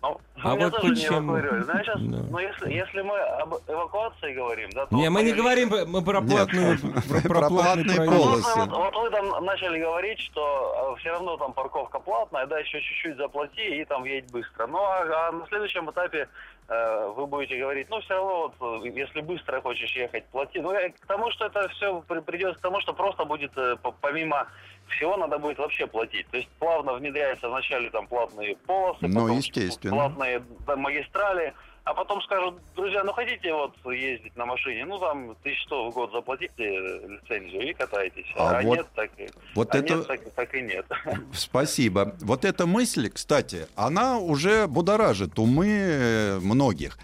[0.01, 1.17] Ну, А меня вот тоже не почему?
[1.33, 1.61] эвакуировали.
[1.63, 2.17] Знаешь, сейчас, Да.
[2.29, 4.95] ну, если, если мы об эвакуации говорим, да, то...
[4.95, 8.59] Не, мы не говорим, мы про Нет, платную, про, про про платные полосы.
[8.59, 13.17] Вот, вот вы там начали говорить, что все равно там парковка платная, да, еще чуть-чуть
[13.17, 14.67] заплати и там едь быстро.
[14.67, 16.27] Ну, а, а на следующем этапе
[16.67, 20.59] э, вы будете говорить, ну, все равно, вот, э, если быстро хочешь ехать, плати.
[20.59, 23.91] Ну, я к тому, что это все придет к тому, что просто будет, э, по-
[23.91, 24.47] помимо
[24.89, 26.27] всего, надо будет вообще платить.
[26.29, 29.95] То есть плавно внедряются вначале там платные полосы, Ну, потом естественно.
[29.95, 31.53] платные да, магистрали,
[31.85, 35.93] а потом скажут, друзья, ну хотите вот ездить на машине, ну там тысяч сто в
[35.93, 36.63] год заплатите
[37.07, 38.25] лицензию и катайтесь.
[38.37, 39.93] А А, вот- нет, так, и- Вот а это...
[39.95, 40.85] нет, так, так и нет.
[41.33, 42.15] Спасибо.
[42.21, 46.97] Вот эта мысль, кстати, она уже будоражит умы э, многих.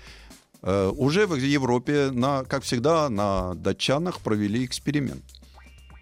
[0.61, 5.23] Э, Уже в Европе, на, как всегда, на датчанах провели эксперимент,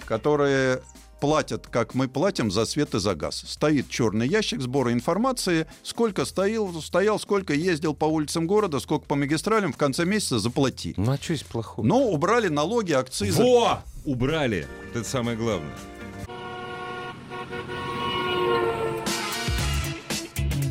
[0.05, 0.81] которые
[1.19, 3.43] платят, как мы платим за свет и за газ.
[3.47, 9.15] Стоит черный ящик сбора информации, сколько стоял, стоял, сколько ездил по улицам города, сколько по
[9.15, 10.93] магистралям, в конце месяца заплати.
[10.97, 11.85] Ну, а что есть плохого?
[11.85, 13.41] Но убрали налоги, акцизы.
[13.41, 13.81] Во!
[14.05, 14.67] Убрали.
[14.93, 15.75] Это самое главное.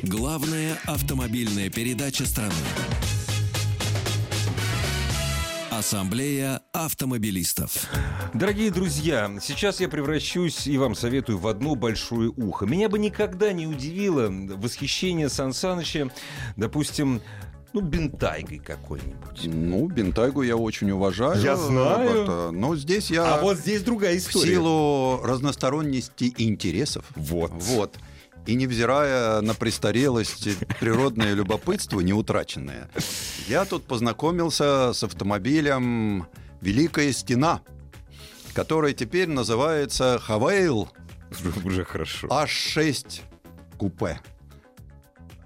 [0.03, 2.55] Главная автомобильная передача страны.
[5.77, 7.91] Ассамблея автомобилистов.
[8.33, 12.65] Дорогие друзья, сейчас я превращусь и вам советую в одно большое ухо.
[12.65, 16.11] Меня бы никогда не удивило восхищение Сан Саныча,
[16.57, 17.21] допустим,
[17.75, 19.45] ну, бентайгой какой-нибудь.
[19.45, 21.43] Ну, Бентайгу я очень уважаю.
[21.43, 22.21] Я знаю.
[22.21, 23.35] Вот, э, но здесь я...
[23.35, 24.53] А вот здесь другая в история.
[24.53, 27.05] силу разносторонности интересов.
[27.17, 27.53] Вот.
[27.53, 27.99] Вот.
[28.47, 30.49] И невзирая на престарелость,
[30.81, 32.89] природное любопытство не утраченное,
[33.49, 36.27] я тут познакомился с автомобилем
[36.61, 37.61] «Великая стена»,
[38.55, 40.89] который теперь называется «Хавейл
[41.65, 42.29] Уже хорошо.
[42.29, 43.21] H6
[43.77, 44.21] купе».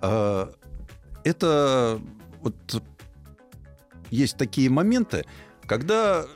[0.03, 0.49] Э,
[1.25, 2.01] Это
[2.43, 2.83] вот
[4.11, 5.25] есть такие моменты,
[5.67, 6.27] когда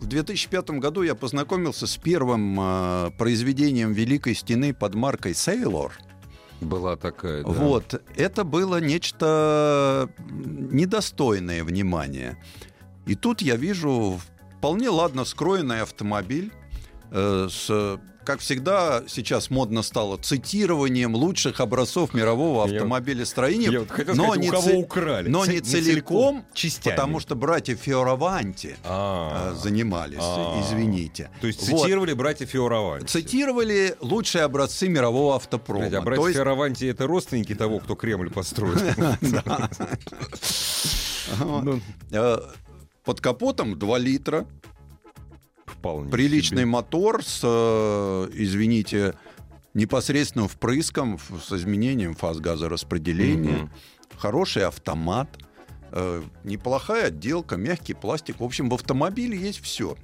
[0.00, 5.92] в 2005 году я познакомился с первым э, произведением Великой стены под маркой Sailor.
[6.60, 7.48] Была такая, да.
[7.48, 12.42] Вот, это было нечто недостойное внимания.
[13.06, 14.20] И тут я вижу
[14.58, 16.52] вполне ладно скроенный автомобиль
[17.14, 23.70] с, как всегда, сейчас модно стало цитированием лучших образцов мирового Я- автомобилестроения.
[23.70, 25.28] Я вот хотел но сказать, не у кого ци- украли.
[25.28, 26.96] но Ц- не целиком, частями.
[26.96, 29.52] потому что братья Фиораванти А.
[29.52, 30.58] э, занимались, А.
[30.62, 31.30] извините.
[31.42, 31.82] То есть Вот.
[31.82, 33.06] цитировали братья Фиораванти.
[33.06, 35.80] Цитировали лучшие образцы мирового автопрома.
[35.84, 38.74] Подожди, а То братья есть- Фиораванти это родственники того, кто Кремль построил?
[41.40, 41.80] Ну,
[42.12, 42.38] Э,
[43.04, 44.46] Под капотом 2 литра,
[45.84, 46.66] Вполне приличный себе.
[46.66, 49.14] мотор с, э, извините,
[49.74, 53.70] непосредственным впрыском, с изменением фаз газораспределения, Мгм.
[54.16, 55.28] хороший автомат,
[55.92, 58.40] э, неплохая отделка, мягкий пластик.
[58.40, 59.96] В общем, в автомобиле есть все.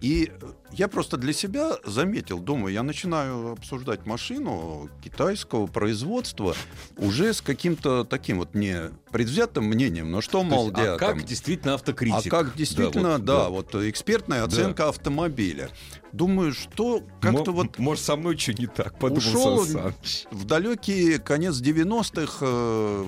[0.00, 6.54] И э, я просто для себя заметил, думаю, я начинаю обсуждать машину китайского производства
[6.96, 11.16] уже с каким-то таким вот не предвзятым мнением, но что, То мол, есть, а как
[11.16, 12.32] там- действительно автокритик?
[12.32, 15.68] а как действительно, вот, да, вот, экспертная оценка автомобиля.
[16.12, 19.94] Думаю, что как-то Мо- вот Может, со мной что не так, подумал Ушел Сан
[20.30, 23.04] в далекий конец 90-х, э,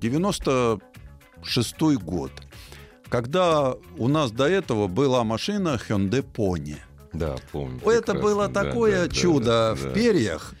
[0.00, 2.32] 96-й год,
[3.14, 6.76] когда у нас до этого была машина Hyundai Pony.
[7.12, 7.78] Да, помню.
[7.78, 8.20] Это прекрасно.
[8.22, 9.90] было Да, такое да, да, чудо да, в да.
[9.90, 10.54] перьях,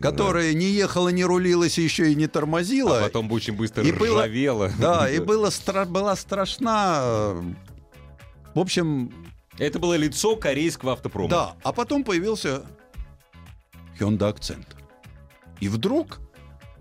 [0.00, 3.00] которое не ехало, не рулилось, еще и не тормозило.
[3.00, 4.70] А потом очень быстро И было- ржавело.
[4.78, 7.00] Да, и было стра- была страшна.
[7.02, 7.42] э,
[8.54, 9.12] В общем,
[9.58, 11.28] Это было лицо корейского автопрома.
[11.28, 12.62] Да, а потом появился
[13.98, 14.66] Hyundai Accent.
[15.58, 16.20] И вдруг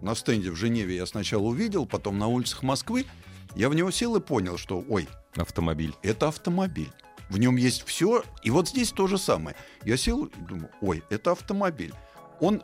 [0.03, 3.05] на стенде в Женеве я сначала увидел, потом на улицах Москвы,
[3.57, 5.93] я в него сел и понял, что, ой, Автомобиль.
[6.03, 6.91] это автомобиль.
[7.29, 9.55] В нем есть все, и вот здесь то же самое.
[9.83, 11.93] Я сел и думаю, ой, это автомобиль.
[12.39, 12.63] Он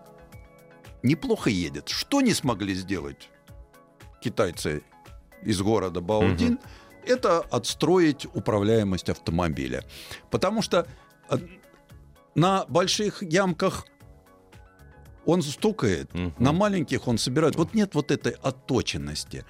[1.01, 1.89] неплохо едет.
[1.89, 3.29] Что не смогли сделать
[4.21, 4.83] китайцы
[5.41, 6.59] из города Баодин?
[7.05, 9.83] Это отстроить управляемость автомобиля.
[10.31, 10.87] Потому что
[11.29, 11.37] э,
[12.35, 13.85] на больших ямках
[15.25, 16.33] он стукает, Мгм.
[16.39, 17.55] на маленьких он собирает.
[17.57, 19.43] Вот нет вот этой отточенности.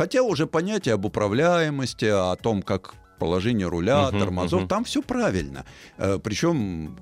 [0.00, 4.68] Хотя уже понятие об управляемости, о том, как положение руля, Мгм, тормозов, мгм.
[4.68, 5.66] там все правильно.
[5.98, 6.96] Э, Причем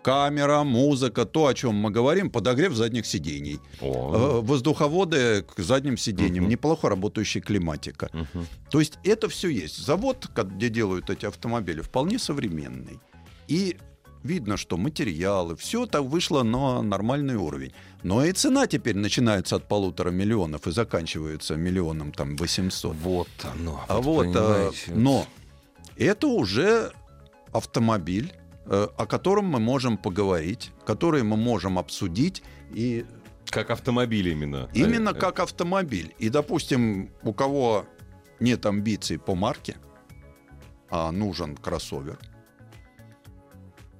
[0.00, 4.12] камера, музыка, то, о чем мы говорим, подогрев задних сидений, О.
[4.14, 6.50] Э, воздуховоды к задним сиденьям, Мгм.
[6.52, 8.10] неплохо работающая климатика.
[8.12, 8.46] Мгм.
[8.70, 9.84] То есть это все есть.
[9.84, 13.00] Завод, где делают эти автомобили, вполне современный.
[13.48, 13.76] И
[14.26, 17.72] видно, что материалы, все так вышло на нормальный уровень.
[18.02, 22.94] Но и цена теперь начинается от полутора миллионов и заканчивается миллионом там 800.
[22.96, 23.84] Вот оно.
[23.88, 25.26] А вот, а, но
[25.96, 26.92] это уже
[27.52, 28.32] автомобиль,
[28.66, 32.42] э, о котором мы можем поговорить, который мы можем обсудить
[32.74, 33.06] и
[33.46, 34.68] Как автомобиль именно.
[34.74, 36.14] именно Э, э, как автомобиль.
[36.18, 37.86] И, допустим, у кого
[38.40, 39.76] нет амбиций по марке,
[40.90, 42.18] а нужен кроссовер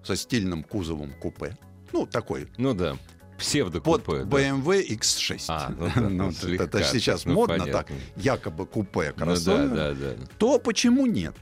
[0.06, 1.56] со стильным кузовом купе,
[1.92, 2.92] ну такой Ну да.
[2.92, 4.24] под Псевдокупе.
[4.24, 4.38] да.
[4.38, 5.44] BMW X6.
[5.48, 7.72] А, ну да, ну, это- слегка, это сейчас ну, модно понятно.
[7.72, 9.68] так, якобы купе Ну да, кроссовер.
[9.74, 10.14] да, да.
[10.38, 11.34] то почему нет?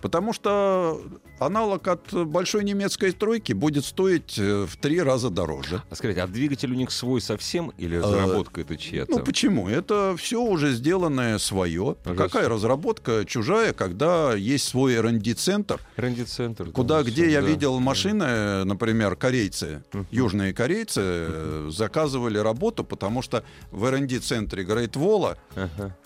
[0.00, 1.00] Потому что
[1.38, 5.82] аналог от большой немецкой стройки будет стоить э, в три раза дороже.
[5.90, 9.12] А скажите, а двигатель у них свой совсем или разработка это чья-то?
[9.12, 9.68] Э, Ну почему?
[9.68, 11.96] Это все уже сделанное свое.
[12.04, 12.14] Ага.
[12.24, 16.70] Какая разработка чужая, когда есть свой R&D-центр, Рэнди-центр.
[16.70, 17.46] куда, да, где всё, я да.
[17.48, 25.36] видел машины, например, корейцы, южные корейцы э, заказывали работу, потому что в R&D-центре Great Wall
[25.54, 25.96] Ага.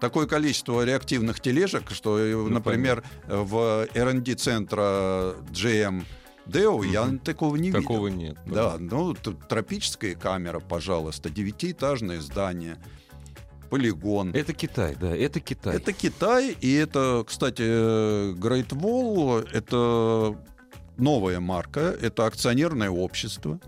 [0.00, 6.04] Такое количество реактивных тележек, что, э, Ну, например, в R&D центра GM
[6.46, 7.18] Deo я Мгм.
[7.18, 7.82] такого не видел.
[7.82, 8.36] Такого нет.
[8.46, 12.76] Да, ну, т- тропическая камера, пожалуйста, девятиэтажное здание,
[13.68, 14.30] полигон.
[14.34, 15.76] Это Китай, да, это Китай.
[15.76, 20.38] Это Китай, и это, кстати, э, Great Wall, это
[20.96, 23.60] новая марка, это акционерное общество,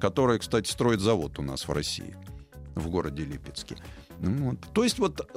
[0.00, 2.14] которое, кстати, строит завод у нас в России,
[2.76, 3.76] в городе Липецке.
[4.20, 4.58] Ну вот.
[4.72, 5.28] То есть вот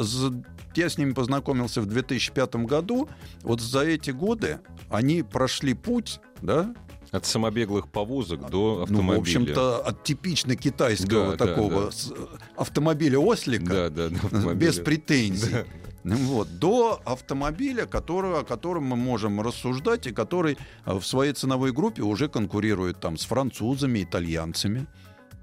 [0.76, 3.10] я с ними познакомился в 2005 году,
[3.44, 4.60] вот за эти годы
[4.90, 6.74] они прошли путь, да,
[7.12, 9.18] От самобеглых повозок до ну, автомобиля.
[9.18, 11.92] в общем-то, от типично китайского Да, да, такого да.
[11.92, 12.14] с-
[12.56, 14.54] автомобиля-ослика, Да, да, автомобиля.
[14.56, 15.52] без претензий.
[15.52, 15.64] Да.
[16.04, 21.34] Ну Вот, до автомобиля, которого, о котором мы можем рассуждать, и который э, в своей
[21.34, 24.88] ценовой группе уже конкурирует там с французами, итальянцами,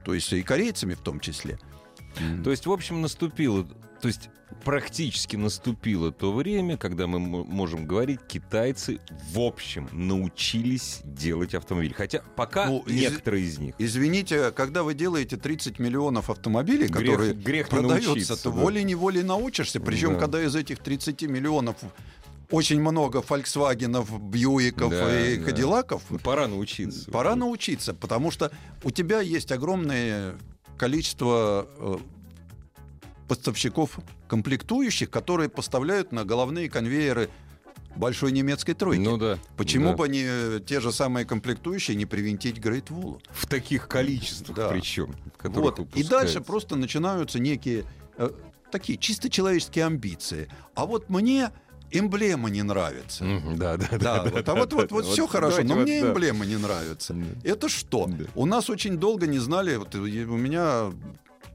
[0.04, 1.60] то есть и корейцами в том числе.
[2.44, 3.66] То есть, в общем, наступило,
[4.00, 4.30] то есть
[4.64, 9.00] практически наступило то время, когда мы можем говорить, китайцы
[9.32, 11.92] в общем научились делать автомобиль.
[11.94, 13.74] Хотя пока Ну, из- некоторые из них.
[13.78, 18.56] Извините, когда вы делаете 30 миллионов автомобилей, Грех- которые грех продаются, то да.
[18.56, 19.80] волей-неволей научишься.
[19.80, 20.20] Причем, Да.
[20.20, 21.76] когда из этих 30 миллионов
[22.50, 25.44] очень много Фольксвагенов, Бьюиков Да, и да.
[25.44, 27.10] Кадиллаков, Пора научиться.
[27.10, 28.50] Пора научиться, потому что
[28.82, 30.34] у тебя есть огромное
[30.78, 31.98] количество э,
[33.28, 37.28] поставщиков комплектующих, которые поставляют на головные конвейеры
[37.96, 39.00] большой немецкой тройки.
[39.00, 39.38] Ну да.
[39.56, 39.96] Почему да.
[39.96, 43.20] бы не э, те же самые комплектующие не привинтить Great Wall?
[43.30, 44.68] В таких количествах Да.
[44.68, 45.14] причем.
[45.42, 45.80] Вот.
[45.94, 47.84] И дальше просто начинаются некие
[48.16, 48.30] э,
[48.70, 50.48] такие чисто человеческие амбиции.
[50.74, 51.50] А вот мне
[51.90, 53.24] эмблема не нравится.
[53.56, 53.98] Да, да, да.
[53.98, 56.10] Да, вот, а вот, вот, вот все хорошо, но мне эмблема.
[56.10, 57.14] эмблема не нравится.
[57.14, 57.24] Да.
[57.44, 58.06] Это что?
[58.06, 58.24] Да.
[58.34, 60.92] У нас очень долго не знали, вот у меня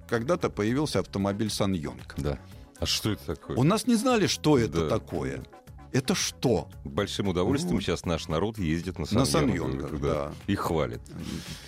[0.08, 2.16] когда-то появился автомобиль Саньонг.
[2.18, 2.38] Да.
[2.80, 3.58] А что это такое?
[3.58, 4.90] У нас не знали, что это Да.
[4.90, 5.44] такое.
[5.92, 6.70] Это что?
[6.84, 7.84] Большим удовольствием Вот.
[7.84, 10.32] сейчас наш народ ездит на На Саньонгах, Саньонгах, да.
[10.48, 11.02] И хвалит.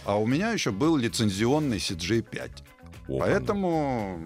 [0.03, 2.49] А у меня еще был лицензионный CJ5.
[3.07, 4.19] О, Поэтому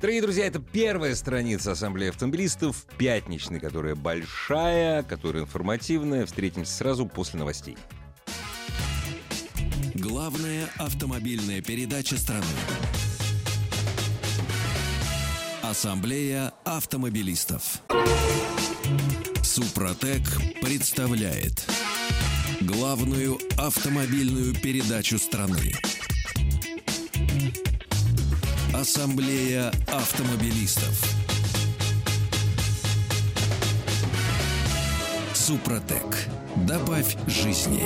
[0.00, 6.26] Дорогие друзья, это первая страница Ассамблеи автомобилистов, пятничный, которая большая, которая информативная.
[6.26, 7.76] Встретимся сразу после новостей.
[9.94, 12.44] Главная автомобильная передача страны.
[15.62, 17.82] Ассамблея автомобилистов.
[19.42, 20.22] Супротек
[20.60, 21.64] представляет
[22.60, 25.72] главную автомобильную передачу страны.
[28.74, 30.98] Ассамблея автомобилистов.
[35.34, 36.26] Супротек.
[36.66, 37.82] Добавь жизни.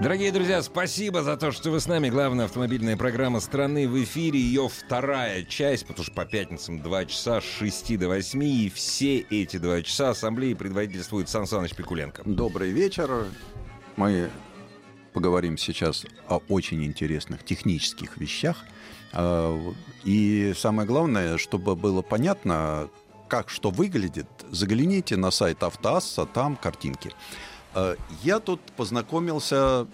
[0.00, 2.10] Дорогие друзья, спасибо за то, что вы с нами.
[2.10, 4.40] Главная автомобильная программа страны в эфире.
[4.40, 8.42] Ее вторая часть, потому что по пятницам 2 часа с 6 до 8.
[8.42, 12.22] И все эти два часа ассамблеи предводительствует Сан Саныч Пикуленко.
[12.24, 13.26] добрый вечер.
[13.94, 14.28] Мы
[15.12, 18.64] поговорим сейчас о очень интересных технических вещах.
[19.14, 19.72] А,
[20.04, 22.88] И самое главное, чтобы было понятно,
[23.28, 27.12] как что выглядит, загляните на сайт Автоасса, там картинки.
[27.74, 29.86] А, Я тут познакомился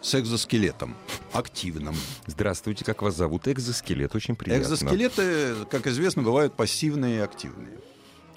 [0.00, 0.96] с экзоскелетом
[1.32, 1.94] активным.
[2.26, 3.46] Здравствуйте, как вас зовут?
[3.46, 4.62] Экзоскелет, очень приятно.
[4.64, 7.78] Экзоскелеты, как известно, бывают пассивные и активные.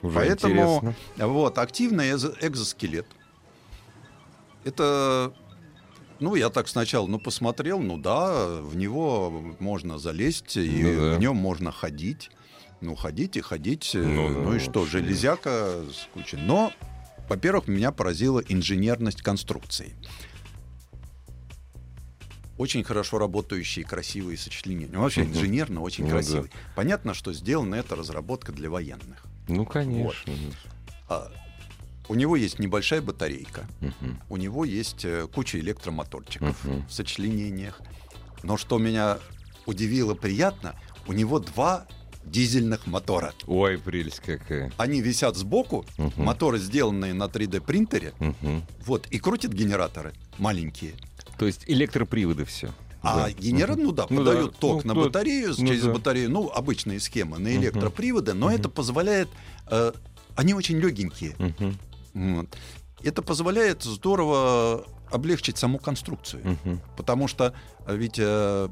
[0.03, 1.27] Уже Поэтому интересно.
[1.27, 3.07] вот активный экзо- экзоскелет.
[4.63, 5.33] Это,
[6.19, 11.15] ну я так сначала, ну посмотрел, ну да, в него можно залезть и Ну да.
[11.15, 12.31] в нем можно ходить.
[12.81, 16.37] Ну ходить и ходить, э, Ну ну, да, и что, железяка с кучей.
[16.37, 16.71] Но
[17.29, 19.95] во-первых, меня поразила инженерность конструкции.
[22.57, 24.89] Очень хорошо работающие красивые сочленения.
[24.93, 26.51] Ну, вообще инженерно очень Ну красивый.
[26.75, 29.25] Понятно, что сделана эта разработка для военных.
[29.49, 30.33] Ну, конечно.
[31.09, 31.29] А,
[32.07, 34.19] у него есть небольшая батарейка, Мгм.
[34.29, 36.85] у него есть э, куча электромоторчиков Мгм.
[36.87, 37.79] в сочленениях.
[38.43, 39.17] Но что меня
[39.65, 40.75] удивило приятно,
[41.07, 41.87] у него два
[42.25, 43.33] дизельных мотора.
[43.47, 44.71] Ой, прелесть какая.
[44.77, 46.23] Они висят сбоку, Мгм.
[46.23, 48.63] моторы сделанные на 3D принтере, Мгм.
[48.85, 50.93] вот, и крутят генераторы маленькие.
[51.37, 52.73] То есть электроприводы все.
[53.07, 55.93] А генератор, ну да, Ну подают да, ток ну на да, батарею, ну через да.
[55.93, 58.55] батарею, ну, обычные схемы, на электроприводы, но Мгм.
[58.55, 59.29] это позволяет...
[59.67, 59.91] э,
[60.35, 61.35] они очень легенькие.
[62.15, 62.47] Вот.
[63.03, 66.57] Это позволяет здорово облегчить саму конструкцию.
[66.97, 67.53] Потому что
[67.87, 68.69] ведь э,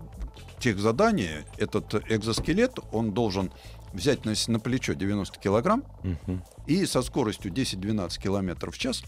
[0.59, 3.51] тех задание, этот экзоскелет, он должен
[3.93, 5.83] взять на, на плечо 90 килограмм
[6.65, 9.03] и со скоростью 10-12 километров в час,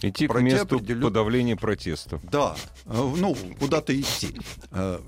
[0.00, 2.20] Идти к месту определен- подавления протеста.
[2.32, 2.56] да,
[2.86, 4.40] э, ну, куда-то идти.
[4.72, 5.00] Э,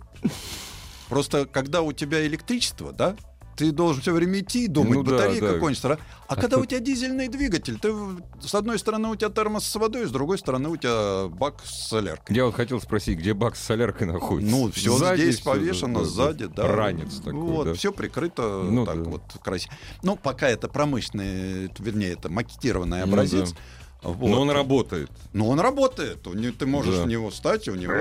[1.09, 3.17] Просто когда у тебя электричество, да,
[3.61, 5.59] ты должен все время идти и думать, Ну да, батарейка да.
[5.59, 5.99] кончится.
[6.29, 7.93] А когда у тебя дизельный двигатель, ты
[8.41, 11.89] с одной стороны у тебя термос с водой, с другой стороны у тебя бак с
[11.89, 12.35] соляркой.
[12.35, 14.51] Я вот хотел спросить, где бак с соляркой находится?
[14.51, 16.67] Ну, все Сзади здесь всё, повешено, да, да, сзади, да.
[16.69, 17.75] Ранец такой, Вот, да.
[17.75, 19.11] все прикрыто Ну так да.
[19.11, 19.75] вот красиво.
[20.03, 23.55] Ну, пока это промышленный, вернее, это макетированный Ну образец.
[24.03, 24.31] Вот.
[24.31, 25.11] Но он работает.
[25.35, 26.25] Но он работает.
[26.27, 27.05] Не- Ты можешь Да.
[27.05, 27.93] в него встать, у него...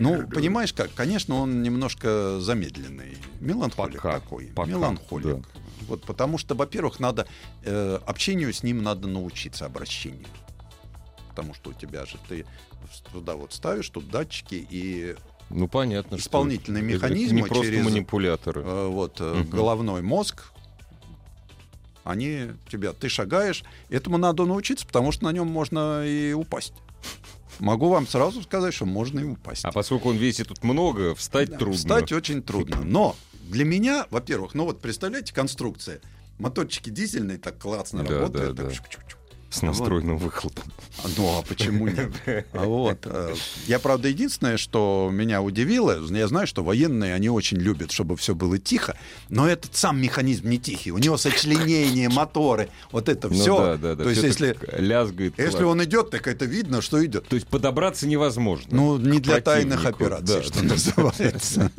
[0.00, 3.16] Ну, понимаешь как, конечно, он немножко замедленный.
[3.40, 4.46] Меланхолик Пока, такой.
[4.46, 5.26] пока, Меланхолик.
[5.36, 5.42] да.
[5.88, 7.26] Вот потому что, во-первых, надо
[7.62, 10.26] э, общению с ним надо научиться обращению.
[11.28, 12.44] Потому что у тебя же ты
[13.12, 15.14] туда вот ставишь, тут датчики и
[15.50, 16.16] Ну, понятно.
[16.18, 18.62] что Исполнительные это- это механизмы не просто через- манипуляторы.
[18.62, 19.50] э, вот Мгм.
[19.50, 20.50] головной мозг.
[22.04, 26.74] Они тебя, ты шагаешь, этому надо научиться, потому что на нем можно и упасть.
[27.58, 29.64] Могу вам сразу сказать, что можно и упасть.
[29.64, 31.76] А поскольку он весит тут много, встать Да, трудно.
[31.78, 32.80] Встать очень трудно.
[32.84, 33.16] Но
[33.48, 36.00] для меня, во-первых, ну вот представляете, конструкция.
[36.38, 38.56] Моторчики дизельные так классно Да, работают.
[38.56, 38.76] да, так да.
[38.76, 39.18] чук-чук-чук.
[39.54, 40.64] С настроенным выхлопом.
[41.04, 42.10] А, Ну, а почему нет?
[42.52, 42.98] А Вот.
[43.04, 43.34] э,
[43.68, 48.34] Я, правда, единственное, что меня удивило, я знаю, что военные, они очень любят, чтобы все
[48.34, 48.96] было тихо,
[49.28, 50.90] но этот сам механизм не тихий.
[50.90, 53.56] У него сочленения, моторы, вот это Ну все.
[53.58, 54.02] да, да, да.
[54.04, 55.38] То есть, если, лязгает.
[55.38, 57.28] если он идет, так это видно, что идет.
[57.28, 58.66] То есть подобраться невозможно.
[58.72, 60.42] Ну, не для тайных операций, Да.
[60.42, 61.70] что называется.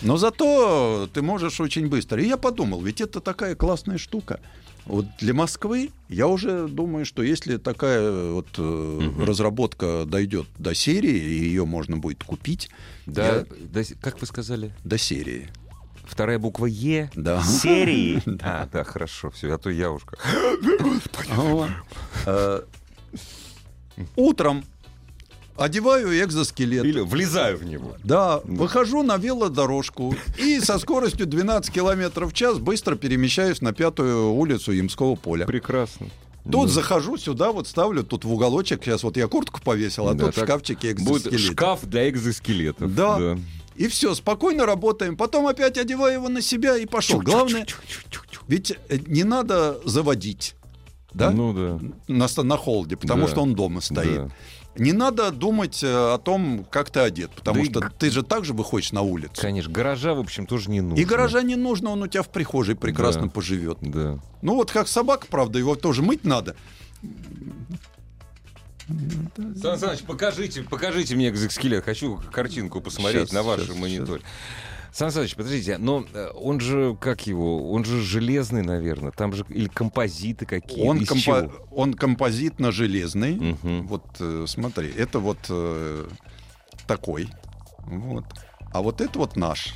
[0.00, 2.22] Но зато ты можешь очень быстро.
[2.22, 4.40] И я подумал, ведь это такая классная штука.
[4.86, 11.16] Вот для Москвы я уже думаю, что если такая вот э, разработка дойдет до серии,
[11.16, 12.68] и ее можно будет купить,
[13.06, 14.72] Да, я- да, как вы сказали?
[14.84, 15.48] до серии.
[16.04, 17.10] Вторая буква Е.
[17.14, 17.42] Да.
[17.42, 18.22] Серии.
[18.42, 20.20] А, да, хорошо, все, а то я уж как.
[22.26, 22.60] Э,
[24.16, 24.64] Утром
[25.56, 26.84] одеваю экзоскелет.
[26.84, 27.96] Или влезаю в него.
[28.02, 34.32] Да, выхожу на велодорожку и со скоростью 12 километров в час быстро перемещаюсь на пятую
[34.32, 35.46] улицу Ямского поля.
[35.46, 36.06] Прекрасно.
[36.50, 36.72] Тут Да.
[36.74, 38.84] захожу сюда, вот ставлю тут в уголочек.
[38.84, 41.40] Сейчас вот я куртку повесил, а Да, тут в шкафчике Будет экзоскелет.
[41.52, 42.94] шкаф для экзоскелетов.
[42.94, 43.38] Да.
[43.76, 45.16] И все, спокойно работаем.
[45.16, 47.20] Потом опять одеваю его на себя и пошел.
[47.20, 47.66] Главное,
[48.46, 50.54] ведь э, не надо заводить.
[51.14, 51.30] Да?
[51.30, 51.80] Ну да.
[52.08, 53.28] на, на холде, потому Да.
[53.30, 54.14] что он дома стоит.
[54.14, 54.28] Да.
[54.76, 58.10] Не надо думать э, о том, как ты одет, потому Да и что г- ты
[58.10, 59.40] же так же выходишь на улицу.
[59.40, 61.00] Конечно, гаража, в общем, тоже не нужно.
[61.00, 63.28] И гаража не нужно, он у тебя в прихожей прекрасно Да.
[63.28, 63.78] поживет.
[63.80, 64.18] Да.
[64.42, 66.56] Ну вот как собака, правда, его тоже мыть надо.
[69.62, 71.84] Сан Саныч, покажите, покажите мне экзоскелет.
[71.84, 74.22] Хочу картинку посмотреть Щас, на вашем мониторе.
[74.94, 79.10] Сан Саныч, подождите, но э, он же, как его, он же железный, наверное.
[79.10, 83.34] Там же или композиты какие Он, компо- он композитно-железный.
[83.34, 83.88] Мгм.
[83.88, 86.06] Вот э, смотри, это вот э,
[86.86, 87.28] такой.
[87.78, 88.24] Вот.
[88.72, 89.74] А вот это вот наш.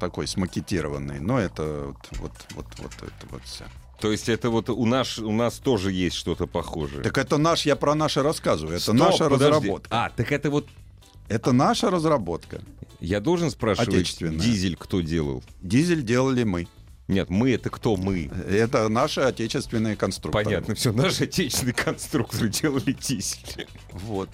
[0.00, 1.20] Такой смакетированный.
[1.20, 3.64] Но это вот, вот, вот, вот это вот все.
[4.00, 7.02] То есть это вот у нас, у нас тоже есть что-то похожее.
[7.04, 8.74] Так это наш, я про наше рассказываю.
[8.74, 9.44] Это Стоп, наша подожди.
[9.54, 9.88] разработка.
[9.92, 10.66] А, так это вот
[11.30, 12.60] Это наша разработка.
[12.98, 15.42] я должен спрашивать, дизель кто делал?
[15.62, 16.66] Дизель делали мы.
[17.06, 18.30] Нет, мы это кто мы?
[18.48, 20.44] Это наши отечественные конструкторы.
[20.44, 23.68] Понятно, все, наши отечественные конструкторы делали дизель.
[23.92, 24.28] Вот.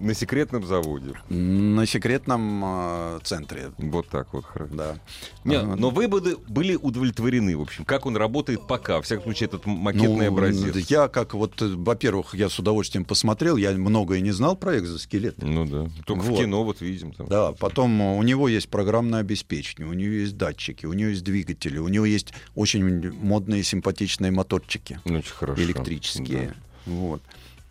[0.00, 1.12] На секретном заводе.
[1.28, 3.70] На секретном э, центре.
[3.78, 4.44] Вот так вот.
[4.46, 4.74] хорошо.
[4.74, 4.98] Да.
[5.44, 9.24] Не, А, но вы бы были удовлетворены, в общем, как он работает пока, во всяком
[9.24, 10.74] случае, этот макетный ну, образец.
[10.90, 15.36] Я как вот, э, во-первых, я с удовольствием посмотрел, я многое не знал про экзоскелет.
[15.42, 15.90] Ну да.
[16.06, 16.38] Только Вот.
[16.38, 17.12] в кино вот видим.
[17.12, 17.28] Там.
[17.28, 21.78] Да, потом у него есть программное обеспечение, у него есть датчики, у него есть двигатели,
[21.78, 25.62] у него есть очень модные симпатичные моторчики Ну, Очень хорошо.
[25.62, 26.54] электрические.
[26.86, 27.22] Вот.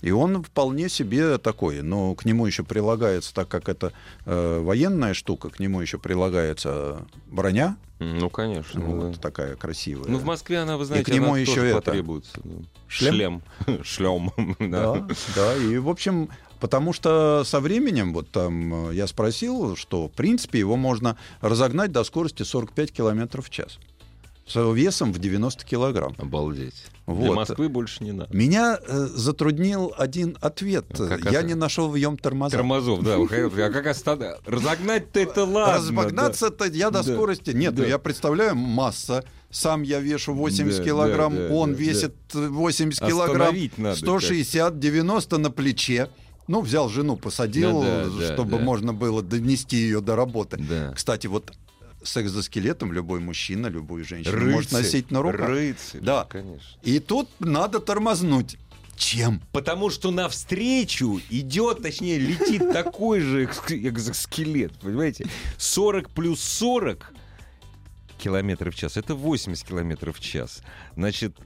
[0.02, 3.92] И он вполне себе такой, но к нему еще прилагается, так как это
[4.26, 7.78] э, военная штука, к нему еще прилагается броня.
[8.00, 8.80] Ну, конечно.
[8.80, 9.20] вот да.
[9.20, 10.10] такая красивая.
[10.10, 12.40] Ну, в Москве она, вы знаете, к нему она еще тоже это- потребуется.
[12.88, 13.44] Шлем?
[13.68, 13.84] Шлем.
[13.84, 14.32] Шлем.
[14.60, 14.94] да.
[14.94, 16.30] Да, да, и в общем,
[16.62, 21.92] потому что со временем, вот там э, я спросил, что в принципе его можно разогнать
[21.92, 23.80] до скорости 45 километров в час
[24.56, 26.16] весом в 90 килограмм.
[26.18, 26.76] Обалдеть.
[27.08, 27.36] Для Вот.
[27.36, 28.36] Москвы больше не надо.
[28.36, 30.86] Меня э, затруднил один ответ.
[31.00, 31.48] А как я это?
[31.48, 32.56] не нашел в нем тормоза.
[32.58, 33.16] Тормозов, да.
[33.16, 35.78] А как оста- Разогнать-то это ладно.
[35.78, 37.14] Разогнаться-то я до Да.
[37.14, 37.52] скорости...
[37.52, 37.86] Нет, Да.
[37.86, 39.24] я представляю, масса.
[39.52, 43.96] Сам я вешу 80 Да, килограмм, да, да, он да, весит 80 килограмм, Остановить надо
[43.98, 46.10] 160, 90 на плече.
[46.48, 48.64] Ну, взял жену, посадил, Да, да, да, чтобы да.
[48.64, 50.58] можно было донести ее до работы.
[50.58, 50.94] Да.
[50.96, 51.52] Кстати, вот
[52.04, 54.52] с экзоскелетом любой мужчина, любую женщину Рыцарь.
[54.52, 55.48] может носить на руках.
[55.50, 56.02] Рыцарь.
[56.02, 56.26] Да.
[56.26, 56.80] Конечно.
[56.84, 58.58] И тут надо тормознуть.
[58.96, 59.42] Чем?
[59.54, 65.26] Потому что навстречу идет, точнее, летит такой же экзоскелет, понимаете?
[65.58, 67.14] 40 плюс 40
[68.18, 70.62] километров в час, это 80 километров в час.
[70.96, 71.38] Значит,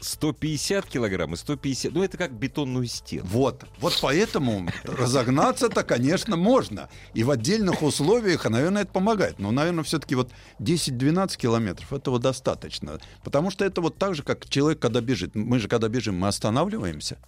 [0.00, 3.26] 150 килограмм и 150, ну это как бетонную стену.
[3.30, 6.88] Вот, вот поэтому разогнаться-то, конечно, можно.
[7.14, 9.38] И в отдельных условиях, наверное, это помогает.
[9.38, 10.30] Но, наверное, все-таки вот
[10.60, 12.98] 10-12 километров этого достаточно.
[13.22, 15.34] Потому что это вот так же, как человек, когда бежит.
[15.34, 17.18] Мы же, когда бежим, мы останавливаемся.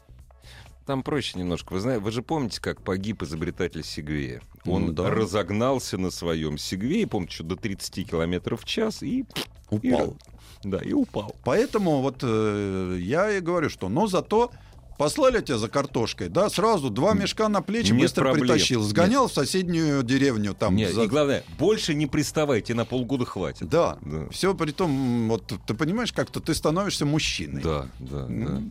[0.86, 1.72] Там проще немножко.
[1.72, 4.40] Вы, знаете, вы же помните, как погиб изобретатель Сегвея?
[4.64, 5.10] Он Ну да.
[5.10, 9.24] разогнался на своем Сегвее, помните, что до 30 километров в час и...
[9.68, 10.10] Упал.
[10.12, 11.34] и- да, и упал.
[11.44, 14.50] Поэтому вот э, я и говорю, что, но зато
[14.98, 18.46] послали тебя за картошкой, да, сразу два мешка на плечи Нет быстро проблем.
[18.48, 20.74] притащил, сгонял в соседнюю деревню там.
[20.74, 23.68] Нет, за- и главное, больше не приставайте, на полгода хватит.
[23.68, 24.28] Да, Да.
[24.30, 27.62] все при том, вот ты понимаешь, как-то ты становишься мужчиной.
[27.62, 28.62] Да, да, да.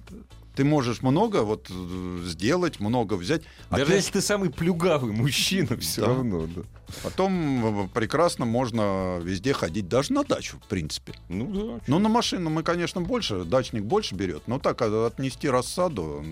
[0.56, 3.44] Ты можешь много вот э, сделать, много взять.
[3.70, 6.08] Даже Опять если ты самый плюгавый мужчина, все Да.
[6.08, 6.62] равно, да.
[7.04, 11.14] Потом э, прекрасно можно везде ходить, даже на дачу, в принципе.
[11.30, 11.48] Ну
[11.78, 11.84] да.
[11.88, 16.24] Ну, на машину мы, конечно, больше, дачник больше берет, но так а, отнести рассаду.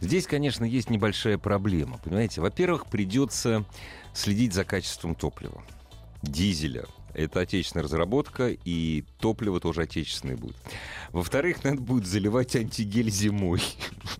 [0.00, 1.98] Здесь, конечно, есть небольшая проблема.
[2.04, 3.64] Понимаете, во-первых, придется
[4.14, 5.62] следить за качеством топлива.
[6.22, 6.84] Дизеля.
[7.14, 10.56] Это отечественная разработка, и топливо тоже отечественное будет.
[11.16, 13.62] Во-вторых, надо будет заливать антигель зимой.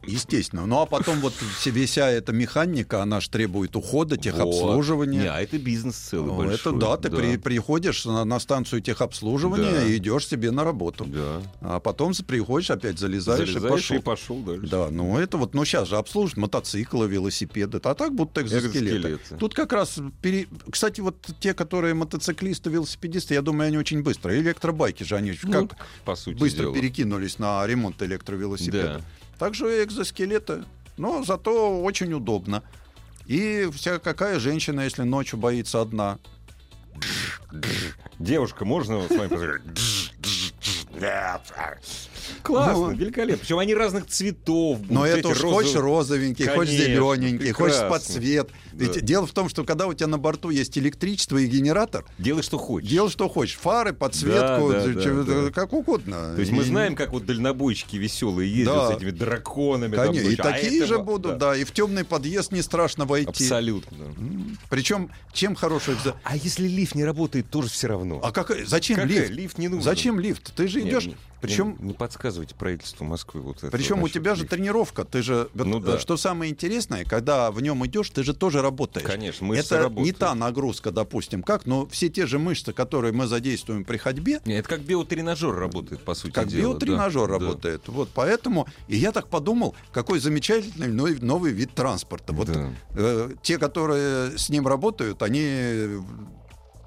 [0.07, 0.64] Естественно.
[0.66, 5.20] Ну, а потом вот вся эта механика, она же требует ухода, техобслуживания.
[5.22, 6.55] Не, а это бизнес целый Ну, большой.
[6.55, 9.84] это да, ты при- приходишь на, на станцию техобслуживания Да.
[9.84, 11.05] и идешь себе на работу.
[11.05, 11.42] Да.
[11.61, 14.36] А потом приходишь, опять залезаешь, Залезаешь и и пошел.
[14.36, 14.66] пошел дальше.
[14.66, 18.97] Да, ну это вот, ну сейчас же обслуживают мотоциклы, велосипеды, а так будут экзоскелеты.
[18.97, 19.36] Экзоскелеты.
[19.38, 24.34] Тут как раз, пере- кстати, вот те, которые мотоциклисты, велосипедисты, я думаю, они очень быстро.
[24.34, 26.72] Электробайки же они Ну, как по сути быстро дела.
[26.87, 28.99] Перекинулись на ремонт электровелосипеда.
[28.99, 29.05] Да.
[29.39, 30.64] Также экзоскелеты,
[30.97, 32.62] но зато очень удобно.
[33.26, 36.18] И вся какая женщина, если ночью боится одна,
[38.18, 39.62] Девушка, можно с вами поговорить?
[42.42, 42.96] Классно, Ну.
[42.96, 43.38] великолепно.
[43.38, 44.78] Причем они разных цветов.
[44.78, 45.54] будут, Но это уж розовые.
[45.54, 47.88] хочешь розовенький, хочешь Конечно, зелененький, хочешь прекрасно.
[47.90, 48.48] под цвет.
[48.72, 49.00] Ведь Да.
[49.00, 52.58] дело в том, что когда у тебя на борту есть электричество и генератор, Делай, что
[52.58, 52.88] хочешь.
[52.88, 53.56] делай что хочешь.
[53.56, 55.50] Фары, подсветку, Да, да, да, чё- да.
[55.52, 56.34] как угодно.
[56.34, 58.92] То есть мы И- знаем, как вот дальнобойщики веселые ездят Да.
[58.92, 59.94] с этими драконами.
[59.96, 60.34] там Конечно, и.
[60.36, 61.56] А такие же этого- будут, да.
[61.56, 63.28] И в темный подъезд не страшно войти.
[63.28, 64.14] Абсолютно.
[64.70, 68.20] Причем, чем хороший экзо- А если лифт не работает, тоже все равно.
[68.22, 69.20] А как, зачем Какая?
[69.20, 69.30] лифт?
[69.30, 69.82] Лифт не нужен.
[69.82, 70.52] Зачем лифт?
[70.54, 71.08] Ты же идешь.
[71.47, 73.70] Причем Не, не подсказывайте правительству Москвы вот это.
[73.70, 74.57] Причем у тебя же лифта.
[74.57, 75.99] тренировка, ты же, Ну да.
[75.99, 79.07] что самое интересное, когда в нем идешь, ты же тоже работаешь.
[79.07, 80.07] Конечно, мышцы Это работают.
[80.07, 84.40] не та нагрузка, допустим, как, но все те же мышцы, которые мы задействуем при ходьбе,
[84.44, 86.61] Не, это как биотренажер работает, по сути как дела.
[86.72, 87.44] биотренажер да, да.
[87.44, 87.82] работает.
[87.88, 92.32] Вот поэтому, и я так подумал, какой замечательный новый, новый вид транспорта.
[92.32, 92.70] Вот Да.
[92.94, 96.01] э, те, которые с ним работают, они э,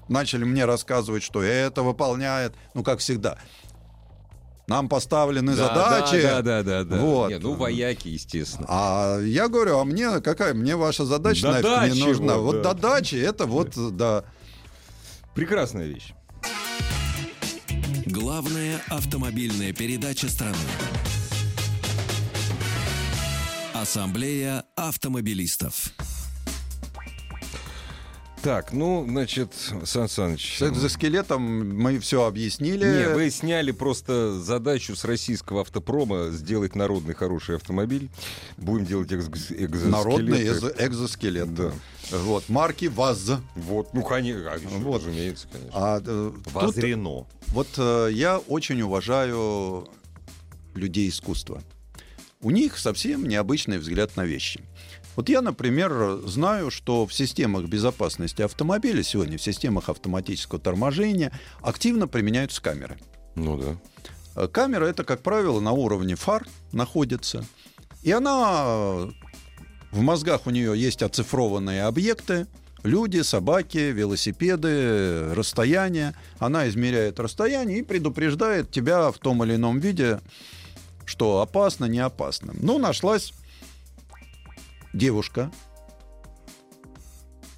[0.08, 3.38] начали мне рассказывать, что это выполняет, ну как всегда.
[4.70, 6.22] Нам поставлены Да, задачи.
[6.22, 6.96] Да, да, да, да.
[6.98, 7.28] Вот.
[7.28, 8.66] Не, ну, вояки, естественно.
[8.68, 10.54] А я говорю, а мне какая?
[10.54, 12.36] Мне ваша задача До нафиг не нужна.
[12.36, 12.72] вот, Вот да.
[12.74, 14.22] до дачи это вот, да.
[15.34, 16.12] Прекрасная вещь.
[18.06, 20.54] Главная автомобильная передача страны.
[23.74, 25.92] Ассамблея автомобилистов.
[28.42, 29.52] Так, ну, значит,
[29.84, 30.56] Сан Саныч.
[30.58, 31.42] С экзоскелетом
[31.76, 32.84] мы все объяснили.
[33.08, 38.08] Не, вы сняли просто задачу с российского автопрома сделать народный хороший автомобиль.
[38.56, 39.86] Будем делать экз- экзоскелеты.
[39.88, 41.54] Народный экзо- экзоскелет.
[41.54, 41.72] Да.
[42.12, 43.32] Вот, марки ВАЗ.
[43.56, 45.02] Вот, ну, конечно, Вот.
[45.02, 45.72] разумеется, конечно.
[45.74, 47.26] А, э, тут, Возрено.
[47.48, 49.86] вот э, я очень уважаю
[50.74, 51.62] людей искусства.
[52.40, 54.62] У них совсем необычный взгляд на вещи.
[55.16, 62.06] Вот я, например, знаю, что в системах безопасности автомобиля сегодня, в системах автоматического торможения активно
[62.06, 62.98] применяются камеры.
[63.34, 63.76] Ну да.
[64.36, 67.44] Э, Камера это, как правило, на уровне фар находится.
[68.02, 69.10] И она э,
[69.90, 72.46] в мозгах у нее есть оцифрованные объекты.
[72.82, 76.14] Люди, собаки, велосипеды, расстояние.
[76.38, 80.20] Она измеряет расстояние и предупреждает тебя в том или ином виде,
[81.04, 82.54] что опасно, не опасно.
[82.58, 83.34] Ну, нашлась
[84.92, 85.50] девушка.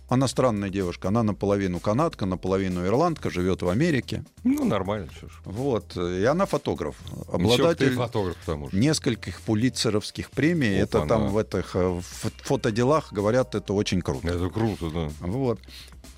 [0.08, 1.08] Она странная девушка.
[1.08, 4.24] Она наполовину канадка, наполовину ирландка, живет в Америке.
[4.44, 5.32] Ну, нормально, что ж.
[5.46, 5.96] Вот.
[5.96, 6.96] И она фотограф.
[7.08, 8.76] Ты Обладатель фотограф, к тому же.
[8.76, 10.76] нескольких пулитцеровских премий.
[10.76, 11.08] это Опа-на.
[11.08, 14.28] там в этих э, фо- фотоделах говорят, это очень круто.
[14.28, 15.08] Это круто, да.
[15.20, 15.58] Вот.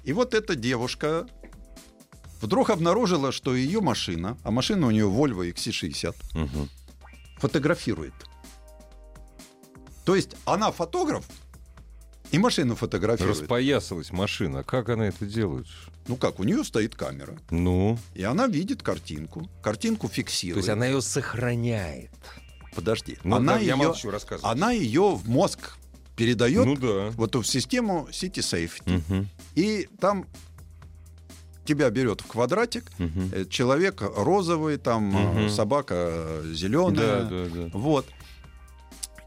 [0.02, 1.28] И вот эта девушка
[2.40, 6.68] вдруг обнаружила, что ее машина, а машина у нее Volvo XC60, Мгм.
[7.38, 8.14] фотографирует.
[10.04, 11.24] То есть она фотограф
[12.30, 13.40] и машину фотографирует.
[13.40, 14.62] Распоясалась машина.
[14.64, 15.66] Как она это делает?
[16.08, 20.58] Ну как, у нее стоит камера, Ну, и она видит картинку, картинку то фиксирует.
[20.58, 22.10] есть она ее сохраняет.
[22.74, 24.50] Подожди, Ну, она да, я ее, молчу, рассказывай.
[24.52, 25.76] она ее в мозг
[26.16, 27.10] передает Ну да.
[27.16, 29.02] вот в систему City Safety.
[29.08, 30.26] Мгм, И там
[31.64, 35.48] тебя берет в квадратик, э, человек розовый, там э, Мгм.
[35.50, 37.24] собака Да, зеленая.
[37.24, 37.70] да, да.
[37.72, 38.06] Вот.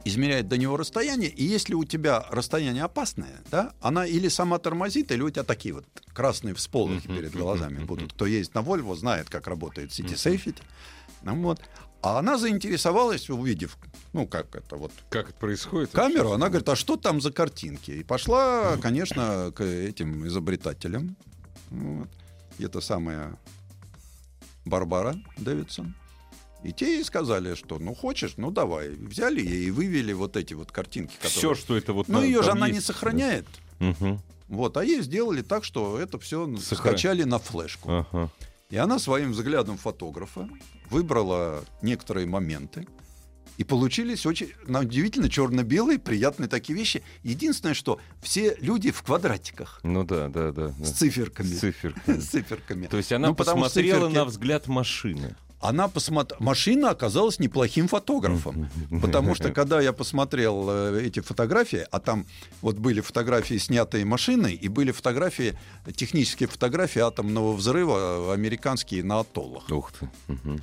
[0.07, 5.11] Измеряет до него расстояние, и если у тебя расстояние опасное, да, она или сама тормозит,
[5.11, 8.13] или у тебя такие вот красные всполохи перед глазами будут.
[8.13, 10.61] Кто ездит на Volvo, знает, как работает City Safety.
[11.23, 11.59] Ну, вот.
[12.01, 13.77] А она заинтересовалась, увидев,
[14.13, 15.91] ну, как это вот Как это происходит?
[15.91, 17.91] камеру, она говорит, а что там за картинки?
[17.91, 21.17] И пошла, конечно, к этим изобретателям.
[21.69, 22.07] Вот.
[22.59, 23.37] И это самая
[24.63, 25.95] Барбара Дэвидсон.
[26.63, 28.89] И те ей сказали, что ну хочешь, ну давай.
[28.89, 31.13] Взяли ей и вывели вот эти вот картинки.
[31.21, 31.55] Все, Которые...
[31.63, 32.07] что это вот...
[32.07, 32.79] Ну ее же она есть.
[32.79, 33.45] не сохраняет.
[33.79, 34.19] Мгм.
[34.47, 37.89] Вот, а ей сделали так, что это все Сохра- скачали на флешку.
[37.91, 38.29] Ага.
[38.69, 40.49] И она своим взглядом фотографа
[40.89, 42.87] выбрала некоторые моменты.
[43.57, 47.01] И получились очень, на удивительно черно-белые, приятные такие вещи.
[47.23, 50.73] Единственное, что все люди в квадратиках Ну да, да, да.
[50.77, 50.85] да.
[50.85, 51.47] с циферками.
[51.47, 52.19] С циферками.
[52.19, 52.87] С циферками.
[52.87, 55.35] То есть она Ну, посмотрела циферки- на взгляд машины.
[55.59, 56.41] Она посмотрела...
[56.41, 58.69] Машина оказалась неплохим фотографом.
[59.01, 62.25] Потому что, когда я посмотрел э, эти фотографии, а там
[62.61, 65.57] вот были фотографии, снятые машиной, и были фотографии,
[65.95, 69.65] технические фотографии атомного взрыва э, американские на атоллах.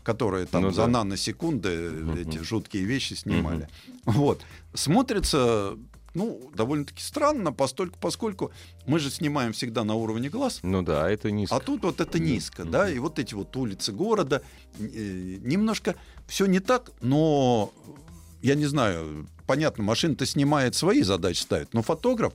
[0.02, 0.88] Которые там Ну за да.
[0.88, 3.68] наносекунды эти жуткие вещи снимали.
[4.04, 4.42] Вот.
[4.74, 5.76] Смотрится,
[6.14, 8.52] ну, довольно-таки странно, постольку, поскольку
[8.86, 11.56] мы же снимаем всегда на уровне глаз, Ну да, это низко.
[11.56, 14.42] а тут вот это низко, да, и вот эти вот улицы города,
[14.78, 15.96] э, немножко
[16.26, 17.72] все не так, но
[18.42, 22.32] я не знаю, понятно, машина-то снимает свои задачи, ставит, но фотограф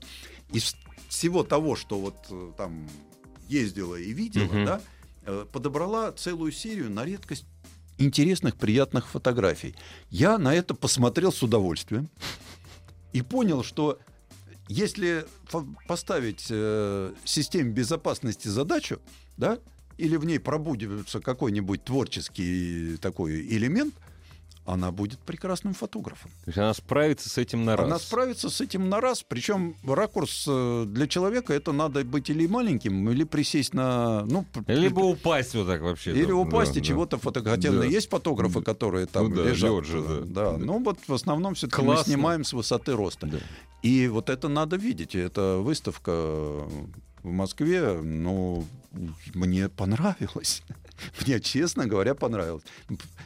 [0.52, 0.76] из
[1.08, 2.88] всего того, что вот э, там
[3.48, 4.66] ездила и видела, Мгм.
[4.66, 4.82] да,
[5.26, 7.46] э, подобрала целую серию на редкость
[7.98, 9.76] интересных, приятных фотографий.
[10.10, 12.10] Я на это посмотрел с удовольствием
[13.14, 14.00] и понял, что
[14.68, 15.26] если
[15.88, 19.00] поставить э, системе безопасности задачу,
[19.38, 19.60] да,
[19.98, 23.96] или в ней пробудивается какой-нибудь творческий такой элемент,
[24.70, 26.30] она будет прекрасным фотографом.
[26.46, 27.86] То есть она справится с этим на раз.
[27.88, 29.24] Она справится с этим на раз.
[29.24, 34.24] Причем ракурс э, для человека это надо быть или маленьким, или присесть на.
[34.26, 36.12] Ну, Либо упасть вот так вообще.
[36.12, 36.88] или да, упасть да, и да.
[36.88, 37.90] чего-то фотографировать.
[37.90, 37.94] Да.
[37.94, 39.86] Есть фотографы, которые там Ну да, лежат.
[39.86, 40.20] же, да.
[40.20, 40.52] да.
[40.52, 40.58] Да.
[40.58, 43.26] Ну вот в основном все-таки мы снимаем с высоты роста.
[43.26, 43.38] Да.
[43.82, 45.16] И вот это надо видеть.
[45.16, 46.12] Это выставка
[47.24, 48.66] в Москве, ну,
[49.34, 50.64] мне понравилось.
[51.26, 52.64] Мне, честно говоря, понравилось.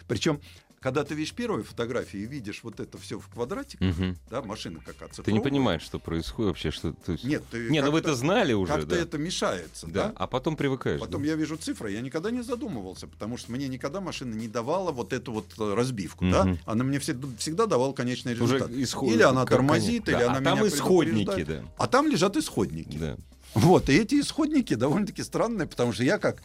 [0.08, 0.40] Причем,
[0.84, 4.18] когда ты видишь первые фотографии и видишь вот это все в квадратиках, Мгм.
[4.30, 5.24] да, машина как оцифрована.
[5.26, 6.92] Ты не понимаешь, что происходит вообще, что...
[6.92, 8.98] то есть- Нет, ты Не, ну вы это знали уже, Как-то да.
[8.98, 10.14] это мешается, Да, да?
[10.18, 11.00] а потом привыкаешь.
[11.00, 11.30] Потом да.
[11.30, 15.14] я вижу цифры, я никогда не задумывался, потому что мне никогда машина не давала вот
[15.14, 16.32] эту вот э, разбивку, Мгм.
[16.34, 16.58] да?
[16.66, 18.72] Она мне всегда, всегда давала конечный Уже результат.
[18.72, 20.20] исход- Или она как тормозит, конец.
[20.20, 21.64] или Да, она а там меня исходники, да.
[21.78, 22.98] А там лежат исходники.
[22.98, 23.18] Да.
[23.54, 26.42] Вот, и эти исходники довольно-таки странные, потому что я как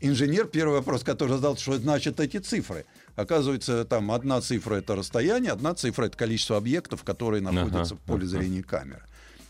[0.00, 2.84] инженер, первый вопрос, который задал, что значит эти цифры.
[3.16, 8.06] Оказывается, там одна цифра— это расстояние, одна цифра— это количество объектов, которые находятся Ага, в
[8.06, 8.38] поле ага.
[8.38, 9.02] зрения камеры.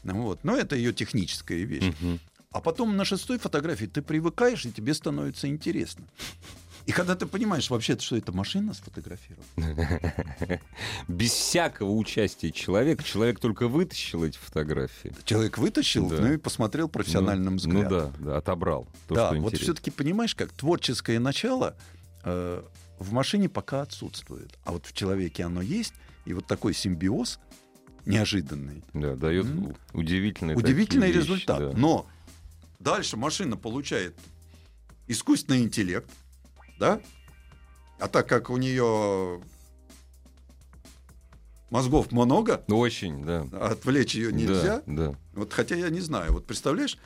[0.03, 0.43] Ну Вот.
[0.45, 1.95] Но это ее техническая вещь.
[2.01, 2.19] Мгм.
[2.51, 6.05] А потом на шестой фотографии ты привыкаешь, и тебе становится интересно.
[6.85, 9.47] И когда ты понимаешь вообще, что это машина сфотографировала,
[11.09, 13.05] Без всякого участия человека.
[13.05, 15.15] Человек только вытащил эти фотографии.
[15.25, 16.17] человек вытащил, Да.
[16.21, 18.13] ну и посмотрел профессиональным Ну, взглядом.
[18.19, 18.89] Ну да, да, отобрал.
[19.07, 21.77] То, да, вот все-таки понимаешь, как творческое начало
[22.25, 22.63] э,
[23.03, 25.95] в машине пока отсутствует, а вот в человеке оно есть,
[26.25, 27.39] и вот такой симбиоз
[28.07, 29.47] неожиданный, Да, дает
[29.93, 31.59] удивительные удивительный такие вещи, результат.
[31.59, 31.73] да.
[31.79, 32.07] Но
[32.79, 34.17] дальше машина получает
[35.07, 36.11] искусственный интеллект,
[36.79, 37.01] да?
[37.99, 39.41] А так как у нее
[41.71, 43.43] мозгов много, Очень, да.
[43.69, 44.83] отвлечь ее нельзя.
[44.87, 45.17] Да, да.
[45.35, 46.33] Вот хотя я не знаю.
[46.33, 46.99] Вот представляешь,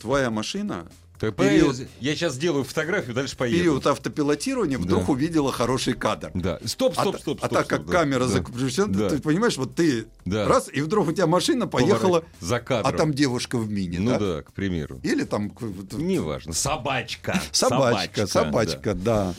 [0.00, 0.88] твоя машина
[1.18, 3.56] Так, Период- Я сейчас сделаю фотографию, дальше поеду.
[3.58, 5.12] период автопилотирования вдруг Да.
[5.12, 6.30] увидела хороший кадр.
[6.34, 6.58] Да.
[6.64, 7.92] Стоп, А, стоп, та- стоп, а стоп, так стоп, как да.
[7.92, 8.28] камера Да.
[8.28, 9.08] закрепляена, Да.
[9.08, 10.46] ты понимаешь, вот ты Да.
[10.46, 12.24] раз, и вдруг у тебя машина поехала, Поворот.
[12.40, 12.96] за а кадром.
[12.96, 14.18] там девушка в мини, Ну да?
[14.18, 15.00] да, к примеру.
[15.02, 15.50] Или там
[15.92, 16.52] Неважно.
[16.52, 17.40] Собачка.
[17.50, 19.34] собачка, собачка, да.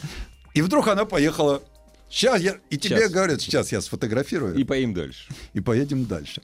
[0.55, 1.61] И вдруг она поехала.
[2.09, 3.11] Сейчас я и тебе Щас.
[3.11, 3.81] говорят, сейчас я да.
[3.83, 5.29] сфотографирую И и, поим дальше.
[5.63, 6.41] поедем дальше.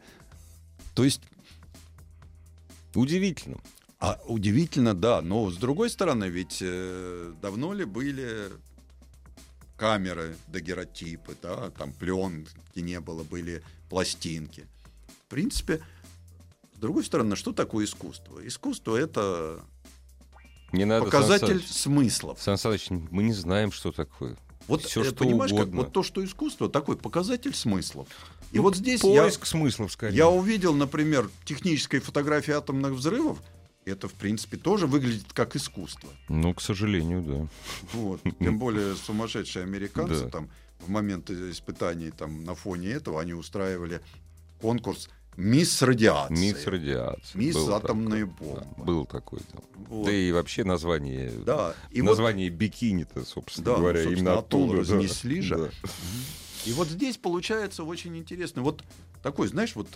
[0.94, 1.22] То есть,
[2.96, 3.58] Удивительно.
[4.04, 5.22] А удивительно, да.
[5.22, 8.50] Но с другой стороны, ведь э, давно ли были
[9.78, 14.68] камеры, дагеротипы, да, там пленки не было, были пластинки.
[15.26, 15.82] В принципе,
[16.76, 18.46] с другой стороны, что такое искусство?
[18.46, 19.62] Искусство это
[20.74, 21.72] Не надо, показатель Сан Саныч.
[21.72, 22.42] смыслов.
[22.42, 24.36] Сан Саныч, мы не знаем, что такое.
[24.68, 25.78] Вот Всё, э, что понимаешь, как угодно.
[25.84, 28.10] вот то, что искусство, такой показатель смыслов.
[28.52, 30.16] И Ну, вот здесь я, Поиск смыслов, скорее.
[30.18, 33.40] я увидел, например, технической фотографии атомных взрывов.
[33.86, 36.10] Это, в принципе, тоже выглядит как искусство.
[36.30, 37.48] Ну, к сожалению, да.
[37.94, 38.22] Вот.
[38.40, 40.30] Тем более сумасшедшие американцы Да.
[40.30, 44.02] там в момент испытаний там на фоне этого они устраивали
[44.62, 46.38] конкурс «Мисс Радиация».
[46.38, 47.38] Мисс радиации.
[47.38, 48.68] Мисс Был атомная такой, бомба.
[48.78, 49.40] да, был такой.
[49.52, 49.60] да.
[49.90, 50.06] Вот.
[50.06, 51.74] Да и вообще название, Да.
[51.92, 54.88] И вот, название бикини-то, собственно Да, ну, говоря, собственно, именно оттуда оттуда.
[54.88, 54.96] да.
[54.96, 55.58] разнесли же.
[55.58, 55.70] Да.
[56.66, 58.62] и вот здесь получается очень интересно.
[58.62, 58.84] Вот
[59.24, 59.88] такой, знаешь, вот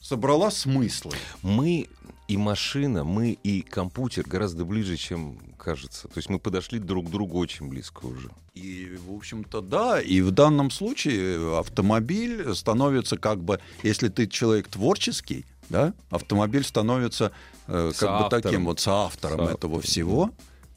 [0.00, 1.12] собрала смыслы.
[1.42, 1.88] Мы
[2.28, 6.08] и машина, мы и компьютер гораздо ближе, чем кажется.
[6.08, 8.30] То есть мы подошли друг к другу очень близко уже.
[8.54, 14.68] И, в общем-то, да, и в данном случае автомобиль становится как бы, если ты человек
[14.68, 17.32] творческий, да, автомобиль становится
[17.66, 20.30] э, как бы таким вот соавтором Соавтором, этого всего.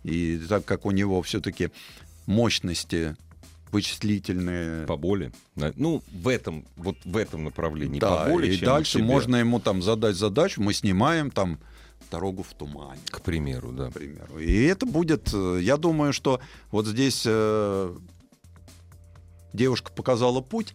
[0.03, 1.71] И так как у него все-таки
[2.25, 3.15] мощности
[3.71, 4.85] вычислительные.
[4.85, 5.31] Поболе.
[5.55, 10.15] Ну, в этом, вот в этом направлении да, поболе, и дальше можно ему там задать
[10.15, 11.59] задачу, мы снимаем там
[12.11, 13.01] дорогу в тумане.
[13.09, 13.89] К примеру, да.
[13.89, 14.39] к примеру.
[14.39, 16.39] И это будет, э, я думаю, что
[16.71, 17.95] вот здесь э,
[19.53, 20.73] девушка показала путь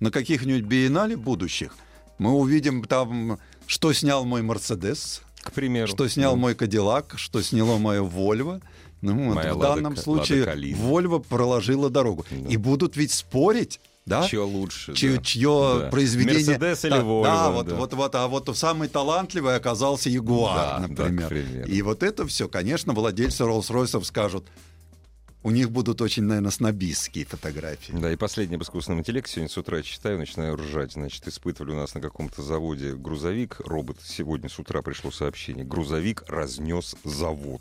[0.00, 1.74] на каких-нибудь биеннале будущих.
[2.18, 5.88] Мы увидим там, что снял мой Мерседес, К примеру.
[5.88, 6.38] что снял Да.
[6.38, 8.60] мой Кадиллак, что сняло мое Вольво.
[9.02, 10.74] Ну, вот в Лада данном Ка- случае Лада.
[10.74, 12.24] Вольво проложила дорогу.
[12.30, 12.48] Да.
[12.48, 14.26] И будут ведь спорить, да?
[14.26, 14.94] Чье лучше.
[14.94, 15.22] чье, да.
[15.22, 15.88] чье Да.
[15.90, 16.34] произведение.
[16.58, 17.74] Мерседес или да, Volvo, Да, вот, да.
[17.74, 21.28] вот, вот, а вот самый талантливый оказался Ягуар, Да, да, например.
[21.28, 21.68] примеру.
[21.68, 24.46] И вот это все, конечно, владельцы Роллс-Ройсов скажут,
[25.46, 27.92] у них будут очень, наверное, снобистские фотографии.
[27.92, 29.34] Да, и последний об искусственном интеллекте.
[29.34, 30.94] Сегодня с утра читаю, начинаю ржать.
[30.94, 33.60] Значит, испытывали у нас на каком-то заводе грузовик.
[33.64, 33.98] Робот.
[34.04, 35.64] Сегодня с утра пришло сообщение.
[35.64, 37.60] Грузовик разнес завод.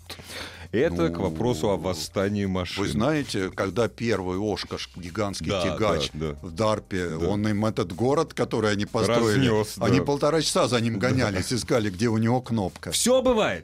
[0.72, 2.84] Это к Ну, вопросу о восстании машин.
[2.84, 6.38] Вы знаете, когда первый Ошкаш, гигантский Да, тягач да, да.
[6.42, 7.28] в Дарпе, Да.
[7.28, 9.86] он им этот город, который они построили, Разнес, да.
[9.86, 12.90] они полтора часа за ним гонялись, искали, где у него кнопка.
[12.90, 13.64] Все бывает.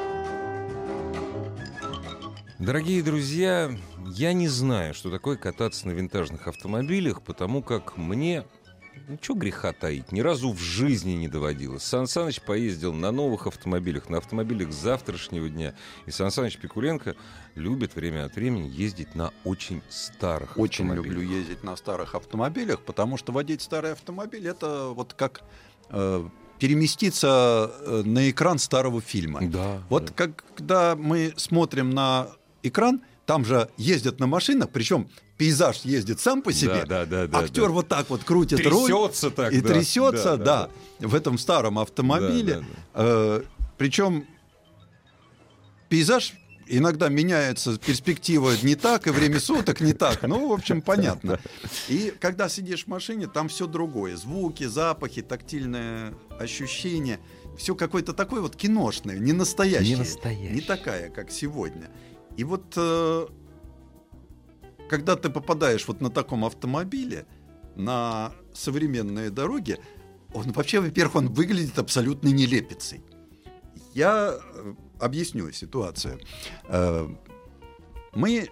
[2.61, 8.45] Дорогие друзья, я не знаю, что такое кататься на винтажных автомобилях, потому как мне,
[9.07, 11.81] ну что греха таить, ни разу в жизни не доводилось.
[11.81, 15.73] Сан Саныч поездил на новых автомобилях, на автомобилях завтрашнего дня.
[16.05, 17.15] И Сан Саныч Пикуленко
[17.55, 23.17] любит время от времени ездить на очень старых Очень люблю ездить на старых автомобилях, потому
[23.17, 25.41] что водить старый автомобиль это вот как
[25.89, 29.39] э, переместиться э, на экран старого фильма.
[29.41, 29.81] Да.
[29.89, 30.13] Вот да.
[30.13, 32.27] как, когда мы смотрим на
[32.63, 36.85] экран, там же ездят на машинах, причем пейзаж ездит сам по себе.
[36.85, 37.69] Да, да, да, Актер да.
[37.69, 39.69] вот так вот крутит руль трясется так, и да.
[39.69, 42.55] трясется, да, Да, да, в этом старом автомобиле.
[42.55, 42.75] Да, да, да.
[42.93, 43.41] Э,
[43.77, 44.25] причем
[45.89, 46.33] пейзаж
[46.71, 50.21] иногда меняется, перспектива не так, и время суток не так.
[50.23, 51.39] Ну, в общем, понятно.
[51.89, 54.15] И когда сидишь в машине, там все другое.
[54.15, 57.19] Звуки, запахи, тактильное ощущение.
[57.57, 59.95] Все какое-то такое вот киношное, не настоящее.
[59.95, 60.51] Не настоящее.
[60.51, 61.89] Не такая, как сегодня.
[62.37, 63.27] И вот э,
[64.89, 67.25] когда ты попадаешь вот на таком автомобиле
[67.75, 69.79] на современные дороги,
[70.33, 73.01] он вообще, во-первых, он выглядит абсолютно нелепицей.
[73.93, 76.19] Я э, объясню ситуацию.
[76.67, 77.07] Э,
[78.13, 78.49] Мы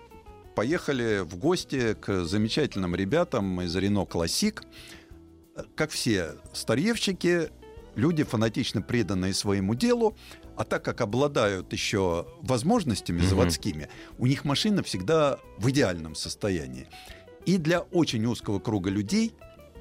[0.55, 4.63] поехали в гости к замечательным ребятам из Рено Классик.
[5.75, 7.49] Как все старьевщики,
[7.95, 10.15] люди фанатично преданные своему делу,
[10.55, 16.87] а так как обладают еще возможностями заводскими, у них машина всегда в идеальном состоянии.
[17.45, 19.33] И для очень узкого круга людей,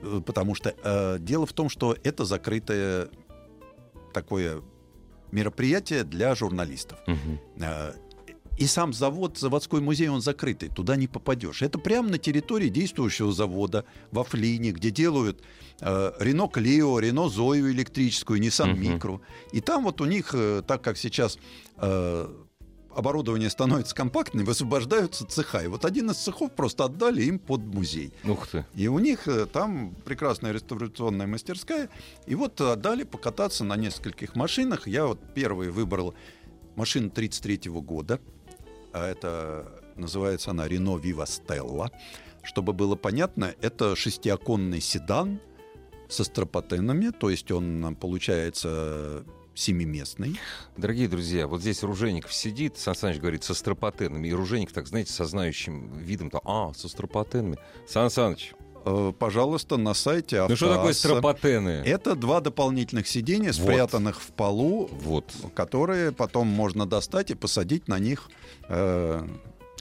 [0.02, 3.08] э, потому что э, дело в том, что это закрытое
[4.14, 4.62] такое
[5.32, 6.98] мероприятие для журналистов.
[7.06, 7.40] Мгм.
[8.58, 11.62] И сам завод, заводской музей, он закрытый, туда не попадешь.
[11.62, 15.42] Это прямо на территории действующего завода во Флине, где делают
[15.80, 18.82] э, Рено Клио, Рено Зою электрическую, Nissan Мгм.
[18.82, 19.20] Micro.
[19.52, 21.38] И там вот у них, э, так как сейчас
[21.76, 22.28] э,
[22.92, 25.60] оборудование становится компактным, высвобождаются цеха.
[25.62, 28.12] И вот один из цехов просто отдали им под музей.
[28.24, 28.66] Ух ты.
[28.74, 31.90] И у них э, там прекрасная реставрационная мастерская.
[32.26, 34.88] И вот отдали покататься на нескольких машинах.
[34.88, 36.14] Я вот первый выбрал
[36.74, 38.18] машину 33 года.
[38.98, 41.90] А это называется она Renault Viva Stella.
[42.42, 45.40] Чтобы было понятно, это шестиоконный седан
[46.08, 49.24] со стропотенами, то есть он э, получается
[49.54, 50.38] семиместный.
[50.76, 54.28] Дорогие друзья, вот здесь Ружеников сидит, Сан Саныч говорит, со стропотенами.
[54.28, 57.58] И Ружеников, так, знаете, со знающим видом, то, а, со стропотенами.
[57.86, 58.54] Сан Саныч,
[58.88, 61.08] Э, Пожалуйста, на сайте ну что такое «Автоасса».
[61.08, 61.82] стропотены?
[61.84, 63.56] Это два дополнительных сидения, Вот.
[63.56, 65.32] спрятанных в полу, Вот.
[65.54, 68.30] которые потом можно достать и посадить на них
[68.68, 69.26] э,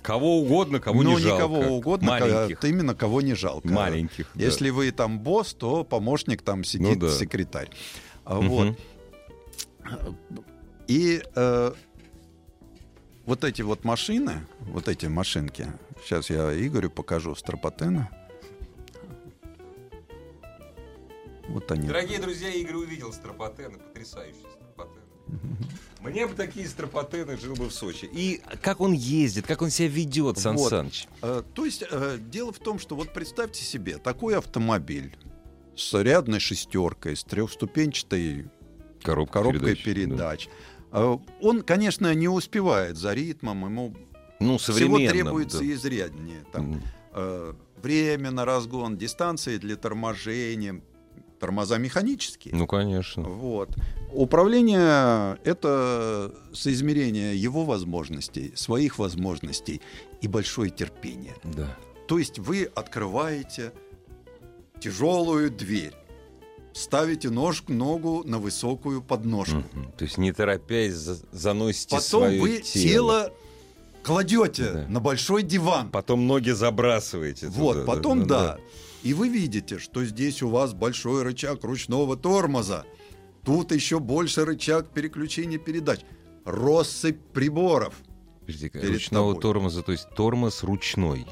[0.01, 1.43] Кого угодно, кого ну, не жалко.
[1.43, 2.59] никого угодно, Маленьких.
[2.59, 3.67] ко- именно кого не жалко.
[3.67, 4.29] Маленьких.
[4.35, 4.43] да.
[4.45, 7.11] Если вы там босс, то помощник там сидит, Ну да.
[7.11, 7.69] секретарь.
[8.23, 8.39] А.
[8.39, 8.77] Вот.
[10.88, 11.71] И э,
[13.25, 15.67] вот эти вот машины, вот эти машинки,
[16.03, 18.09] сейчас я Игорю покажу стропотена.
[21.49, 21.88] Вот они.
[21.88, 25.05] Дорогие друзья, Игорь увидел стропотены, потрясающие стропотены.
[26.10, 28.10] Мне бы такие стропотены жил бы в Сочи.
[28.12, 30.70] И как он ездит, как он себя ведет, Сан Вот.
[30.70, 31.08] Саныч.
[31.22, 35.16] Э, То есть э, дело в том, что вот представьте себе такой автомобиль
[35.76, 38.49] с рядной шестеркой, с трехступенчатой
[39.03, 40.49] Коробка коробкой передач, передач.
[40.91, 44.08] Э, Он, конечно, не успевает за ритмом, ему да.
[44.39, 45.72] Ну, всего требуется да.
[45.74, 46.45] изряднее.
[46.51, 46.84] Там, М.
[47.14, 50.82] э, время на разгон, дистанции для торможения,
[51.39, 52.55] тормоза механические.
[52.55, 53.23] Ну, конечно.
[53.23, 53.69] Вот.
[54.11, 59.81] Управление— это соизмерение его возможностей, своих возможностей
[60.21, 61.35] и большое терпение.
[61.43, 61.67] Да.
[62.07, 63.71] То есть вы открываете
[64.79, 65.93] тяжелую дверь,
[66.73, 69.63] ставите ножку, ногу на высокую подножку.
[69.73, 69.91] Мгм.
[69.97, 73.33] То есть не торопясь за- заносите Потом свое вы тело
[74.03, 74.85] кладете Да.
[74.88, 75.89] на большой диван.
[75.89, 77.47] Потом ноги забрасываете.
[77.47, 78.57] Вот, туда, потом да,
[79.04, 82.84] И вы видите, что здесь у вас большой рычаг ручного тормоза.
[83.45, 86.02] Тут еще больше рычаг переключения передач.
[86.45, 87.93] Россыпь приборов.
[88.41, 89.41] Подожди-ка, перед ручного тобой.
[89.41, 91.26] тормоза, то есть тормоз ручной.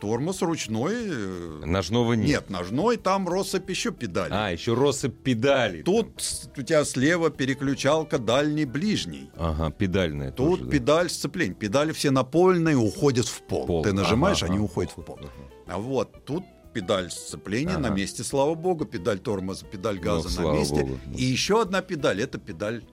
[0.00, 0.94] Тормоз ручной.
[0.96, 2.26] э, Ножного нет.
[2.28, 4.30] Нет, ножной, там россыпь еще педали.
[4.32, 5.82] А, еще россыпь педалей.
[5.82, 9.30] Тут с- у тебя слева переключалка дальний-ближний.
[9.36, 10.70] Ага, педальная Тут тоже, да.
[10.70, 11.54] педаль сцепления.
[11.54, 13.66] Педали все напольные уходят в пол.
[13.66, 13.82] Пол.
[13.82, 14.64] Ты нажимаешь, Ага, они ага.
[14.64, 15.18] уходят в пол.
[15.20, 15.30] Ага.
[15.66, 17.88] А вот тут педаль сцепления Ага.
[17.88, 20.74] на месте, слава богу, педаль тормоза, педаль Ну, газа на слава месте.
[20.80, 20.98] богу.
[21.16, 22.84] И еще одна педаль это педаль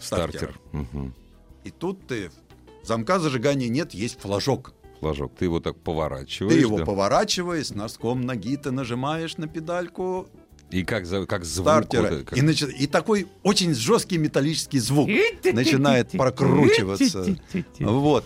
[0.00, 0.52] стартера.
[0.52, 0.60] Стартер.
[0.72, 1.14] Мгм.
[1.64, 2.30] И тут ты
[2.82, 4.74] замка зажигания нет, есть флажок.
[5.00, 5.32] Флажок.
[5.38, 6.54] Ты его так поворачиваешь.
[6.54, 6.84] Ты его да?
[6.84, 10.28] поворачиваешь, носком ноги ты нажимаешь на педальку
[10.70, 11.66] И как, как звук.
[11.66, 12.10] стартера.
[12.16, 15.08] вот как- И, начи- и такой очень жесткий металлический звук
[15.44, 17.36] начинает прокручиваться.
[17.78, 18.24] Вот.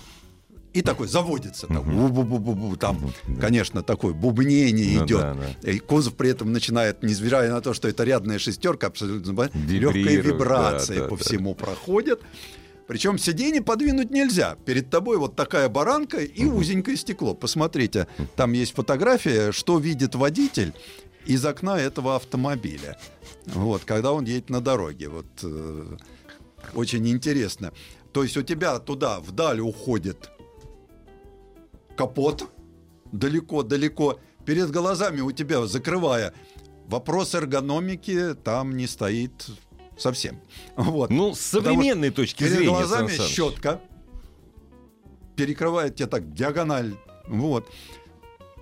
[0.77, 1.67] И такой заводится.
[1.69, 3.11] Там, бу-бу-бу-бу-бу, там
[3.41, 5.21] конечно, такое бубнение Ну идет.
[5.21, 5.71] да, да.
[5.71, 10.99] И кузов при этом начинает, невзирая на то, что это рядная шестерка, абсолютно легкая вибрация
[10.99, 11.25] да, да, по да.
[11.25, 12.21] всему проходит.
[12.87, 14.59] Причем сиденье подвинуть нельзя.
[14.67, 17.33] Перед тобой вот такая баранка и узенькое стекло.
[17.33, 18.07] Посмотрите,
[18.37, 20.75] там есть фотография, что видит водитель
[21.25, 22.99] из окна этого автомобиля.
[23.47, 25.09] Вот, когда он едет на дороге.
[25.09, 25.97] Вот э,
[26.75, 27.73] очень интересно.
[28.13, 30.31] То есть у тебя туда вдаль уходит
[31.97, 32.51] капот
[33.13, 34.21] далеко-далеко.
[34.45, 36.33] Перед глазами у тебя, закрывая,
[36.87, 39.49] вопрос эргономики там не стоит
[39.99, 40.41] совсем.
[40.77, 41.11] Вот.
[41.11, 43.33] Ну, с современной точки Перед зрения, глазами Сан Саныч.
[43.33, 43.81] щетка.
[45.37, 46.95] перекрывает тебе так диагональ.
[47.27, 47.69] Вот.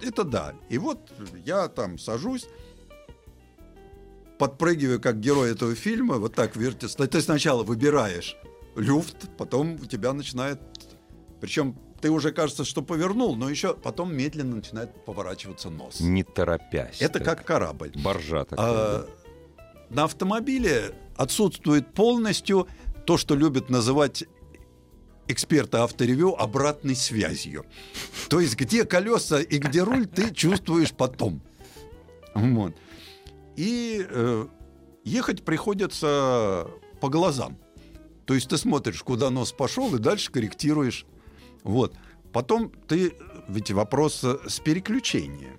[0.03, 0.55] Это да.
[0.69, 1.13] И вот
[1.45, 2.47] я там сажусь,
[4.39, 7.07] подпрыгиваю, как герой этого фильма, вот так вертится.
[7.07, 8.37] Ты сначала выбираешь
[8.77, 10.61] люфт, потом у тебя начинает...
[11.41, 16.01] Причем ты уже кажется, что повернул, но еще потом медленно начинает поворачиваться нос.
[16.01, 17.01] Не торопясь.
[17.01, 17.25] Это так.
[17.25, 17.93] как корабль.
[17.97, 18.67] Боржа такая.
[18.69, 19.09] А,
[19.91, 22.69] на автомобиле отсутствует полностью
[23.07, 24.25] то, что любят называть
[25.29, 27.65] эксперты авторевью обратной связью.
[28.29, 31.43] То есть где колеса и где руль ты чувствуешь потом.
[32.35, 32.75] Вот.
[33.57, 34.47] И э,
[35.05, 36.67] ехать приходится
[37.01, 37.59] по глазам.
[38.27, 41.07] То есть ты смотришь, куда нос пошел, и дальше корректируешь.
[41.65, 41.95] Вот.
[42.33, 43.15] Потом ты,
[43.49, 45.59] ведь вопрос э, с переключением.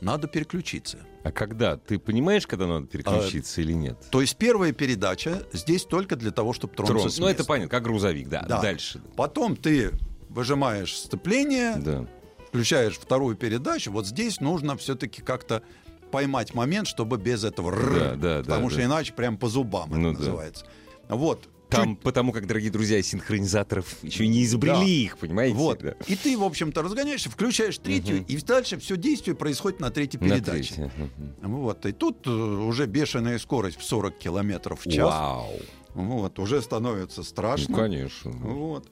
[0.00, 0.98] Надо переключиться.
[1.22, 1.76] А когда?
[1.76, 3.98] Ты понимаешь, когда надо переключиться или нет?
[4.10, 7.10] То есть первая передача здесь только для того, чтобы тронуться Трон.
[7.10, 7.48] с Ну, это места.
[7.48, 8.46] понятно, как грузовик, да.
[8.48, 8.62] Да.
[8.62, 9.02] Дальше.
[9.16, 9.90] Потом ты
[10.30, 12.06] выжимаешь сцепление, Да.
[12.48, 13.92] включаешь вторую передачу.
[13.92, 15.62] Вот здесь нужно все-таки как-то
[16.10, 18.72] поймать момент, чтобы без этого Да, да, да, потому да.
[18.74, 20.24] что иначе прям по зубам Ну это да.
[20.24, 20.66] называется.
[21.10, 21.48] Вот.
[21.70, 24.84] Там, Чуть- потому как, дорогие друзья, синхронизаторов еще не изобрели Да.
[24.84, 25.54] их, понимаете?
[25.56, 25.78] Вот.
[25.80, 25.94] Да.
[26.08, 28.24] И ты, в общем-то, разгоняешься, включаешь третью, Мгм.
[28.26, 30.74] и дальше все действие происходит на третьей На передаче.
[30.74, 30.92] третье.
[31.40, 31.52] Мгм.
[31.60, 31.86] Вот.
[31.86, 35.08] И тут э, уже бешеная скорость в 40 километров в час.
[35.08, 35.52] Вау.
[35.94, 36.38] Вот.
[36.38, 37.74] Уже становится Ну, страшно.
[37.76, 38.30] конечно.
[38.32, 38.88] Вот.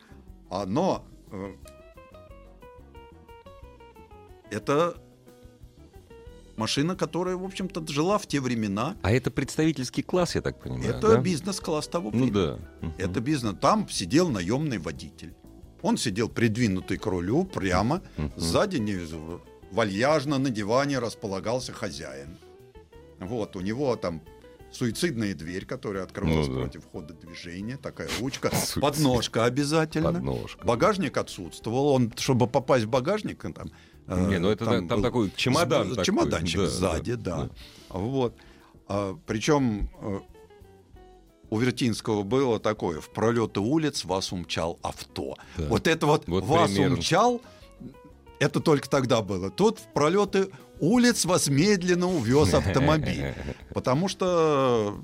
[0.50, 1.54] А, но э,
[4.50, 4.96] это
[6.58, 8.96] машина, которая, в общем-то, жила в те времена.
[9.02, 11.16] А это представительский класс, я так понимаю, это да?
[11.18, 12.32] бизнес-класс того Ну времени.
[12.34, 12.58] да.
[12.82, 12.94] Мгм.
[12.98, 13.54] Это бизнес.
[13.60, 15.34] Там сидел наемный водитель.
[15.82, 18.02] Он сидел придвинутый к рулю прямо.
[18.16, 18.32] Мгм.
[18.36, 18.98] Сзади не-
[19.70, 22.36] вальяжно на диване располагался хозяин.
[23.20, 24.22] Вот, у него там
[24.70, 26.60] суицидная дверь, которая открывалась Ну да.
[26.60, 28.50] против хода движения, такая ручка,
[28.80, 30.12] подножка обязательно.
[30.12, 30.64] Подножка.
[30.64, 31.88] Багажник отсутствовал.
[31.88, 33.70] Он, чтобы попасть в багажник, там.
[34.08, 37.36] Э, Не, ну это да, там был такой чемодан с- такой, Чемоданчик да, сзади, да,
[37.44, 37.50] да.
[37.90, 38.34] Вот.
[38.88, 40.20] А, причем э,
[41.50, 45.36] у Вертинского было такое: в пролеты улиц вас умчал авто.
[45.56, 45.66] Да.
[45.68, 46.96] Вот это вот, Вот вас примерно.
[46.96, 47.40] умчал.
[48.40, 49.50] Это только тогда было.
[49.50, 50.48] Тут в пролеты
[50.80, 53.34] улиц вас медленно увез автомобиль.
[53.74, 54.96] Потому что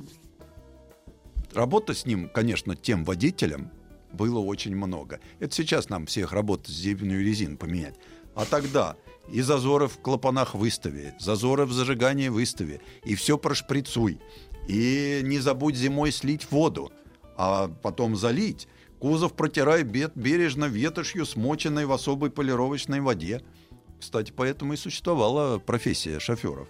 [1.53, 3.71] работа с ним, конечно, тем водителем
[4.13, 5.19] было очень много.
[5.41, 7.97] Это сейчас нам всех работать с зимнюю резину поменять.
[8.35, 8.97] А тогда
[9.29, 14.21] и зазоры в клапанах выстави, зазоры в зажигании выстави, и все прошприцуй.
[14.69, 16.93] И не забудь зимой слить воду,
[17.37, 18.69] а потом залить.
[18.99, 23.43] Кузов протирай бед, бережно ветошью, смоченной в особой полировочной воде.
[24.01, 26.69] Кстати, поэтому и существовала профессия шоферов.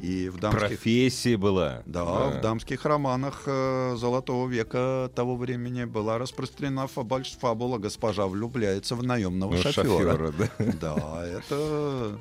[0.00, 1.82] И в дамских Профессия была.
[1.84, 8.94] да, в дамских романах э, Золотого века того времени была распространена фабаль- фабула «Госпожа влюбляется
[8.96, 9.84] в наемного Ну, шофера».
[9.84, 10.48] шофера, да.
[10.80, 12.18] Да, это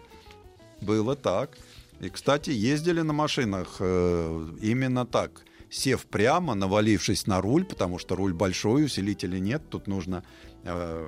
[0.81, 1.57] было так.
[2.01, 5.31] И, кстати, ездили на машинах э, именно так.
[5.69, 10.23] Сев прямо, навалившись на руль, потому что руль большой, усилителя нет, тут нужно...
[10.63, 11.07] э,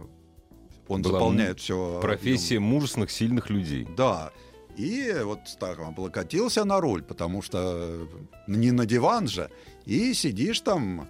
[0.88, 1.99] он Была заполняет все...
[2.01, 3.88] Профессия мужественных, сильных людей.
[3.97, 4.32] Да.
[4.78, 8.07] И вот так облокотился на руль, потому что
[8.47, 9.49] не на диван же.
[9.86, 11.07] И сидишь там,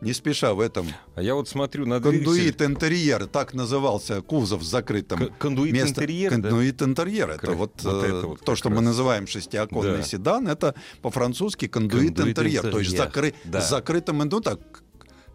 [0.00, 0.86] не спеша в этом.
[1.14, 2.24] А я вот смотрю на двигатель.
[2.24, 6.48] Кондуит интерьер, так назывался кузов с закрытым К- Кондуит место- интерьер, да?
[6.48, 7.30] Кондуит интерьер.
[7.30, 8.84] Это Кра- вот, вот э, это вот то, как что мы раз.
[8.84, 10.02] называем шестиоконный Да.
[10.02, 12.62] седан, это по-французски кондуит, Кондуит интерьер.
[12.62, 13.60] То есть интерьер, закры- да.
[13.60, 14.60] с закрытым, ну так,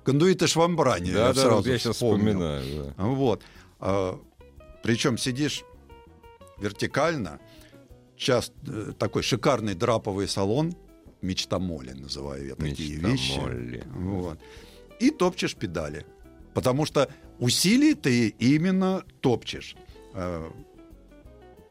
[0.04, 1.12] кондуит и швамбрани.
[1.12, 2.28] Да, да, сразу вот я сейчас вспомнил.
[2.34, 2.94] вспоминаю.
[2.98, 3.04] да.
[3.06, 3.44] Вот.
[4.84, 5.64] причем сидишь
[6.60, 7.40] вертикально,
[8.16, 10.76] часто э, такой шикарный драповый салон,
[11.22, 13.40] мечта Молли называю я такие Мечта вещи.
[13.40, 13.84] Молли.
[13.96, 14.40] Вот.
[15.00, 16.06] И топчешь педали.
[16.54, 19.76] Потому что усилий ты именно топчешь.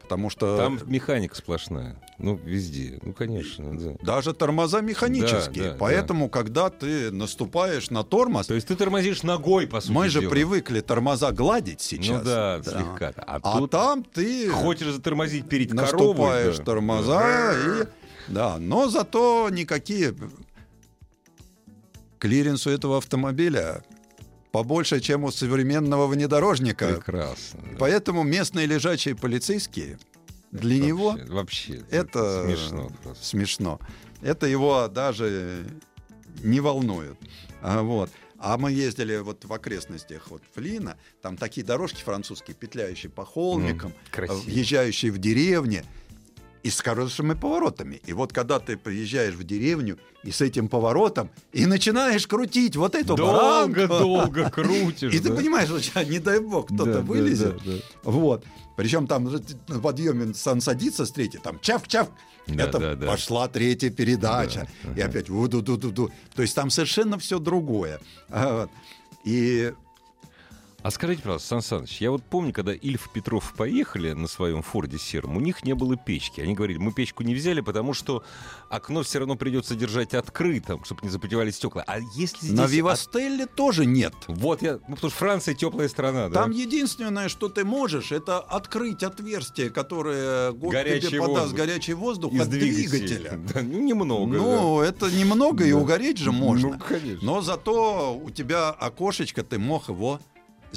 [0.07, 2.01] Потому что Там механика сплошная.
[2.17, 2.97] Ну, везде.
[3.03, 3.95] Ну, конечно, да.
[4.01, 5.63] даже тормоза механические.
[5.65, 9.91] Да, да, Поэтому, когда ты наступаешь на тормоз, То есть ты тормозишь ногой, по сути
[9.91, 10.29] мы же дела.
[10.31, 12.19] привыкли тормоза гладить сейчас.
[12.19, 13.13] Ну да, слегка.
[13.17, 15.91] А, А тут там ты хочешь затормозить перед коровой.
[15.91, 16.63] наступаешь да.
[16.63, 17.87] тормоза и
[18.29, 20.15] да, но зато никакие
[22.19, 23.83] клиренс у этого автомобиля
[24.57, 26.87] побольше, чем у современного внедорожника.
[26.95, 27.59] Прекрасно.
[27.61, 27.75] да.
[27.77, 29.99] Поэтому местные лежачие полицейские
[30.51, 31.83] для него Вообще, Вообще.
[31.91, 33.25] это Смешно просто.
[33.25, 33.79] смешно.
[34.21, 35.63] Это его даже
[36.43, 37.17] не волнует.
[37.61, 38.09] А, вот.
[38.39, 43.93] А мы ездили вот в окрестностях вот Флина, там такие дорожки французские, петляющие по холмикам,
[44.11, 44.37] красиво.
[44.37, 45.83] въезжающие в деревни.
[46.63, 48.01] И с хорошими поворотами.
[48.05, 52.95] И вот когда ты приезжаешь в деревню и с этим поворотом, и начинаешь крутить вот
[52.95, 53.15] эту.
[53.15, 55.13] Долго-долго крутишь.
[55.13, 55.35] И ты да?
[55.35, 57.57] понимаешь, что не дай бог, кто-то Да, вылезет.
[57.65, 57.73] да.
[58.03, 58.43] Вот.
[58.75, 59.23] Причем там
[59.67, 62.09] на подъеме сан садится с третьей, там чав-чав.
[62.47, 63.07] Да, это да, да.
[63.07, 64.67] пошла третья передача.
[64.83, 66.11] Да, И опять ву-ду-ду-ду-ду.
[66.35, 67.99] То есть там совершенно все другое.
[68.29, 68.69] А.
[69.25, 69.73] И
[70.87, 74.61] А скажите, пожалуйста, Сан Саныч, я вот помню, когда Ильф и Петров поехали на своем
[74.61, 76.39] Форде сером, у них не было печки.
[76.39, 78.23] Они говорили, мы печку не взяли, потому что
[78.69, 81.83] окно все равно придется держать открытым, чтобы не запотевали стекла.
[81.85, 82.51] А если здесь...
[82.57, 84.13] на от- Вивастелле тоже нет.
[84.29, 84.75] Вот я...
[84.87, 86.35] Ну, потому что Франция теплая страна, да?
[86.43, 91.57] Там единственное, что ты можешь, это открыть отверстие, которое го- Горячий тебе подаст воздух.
[91.57, 93.31] горячий воздух Из от двигателя.
[93.53, 94.37] Да, ну, немного.
[94.37, 95.79] Ну, это немного, и Да.
[95.79, 96.37] угореть же да.
[96.37, 96.69] можно.
[96.69, 97.25] Ну, конечно.
[97.25, 100.21] Но зато у тебя окошечко, ты мог его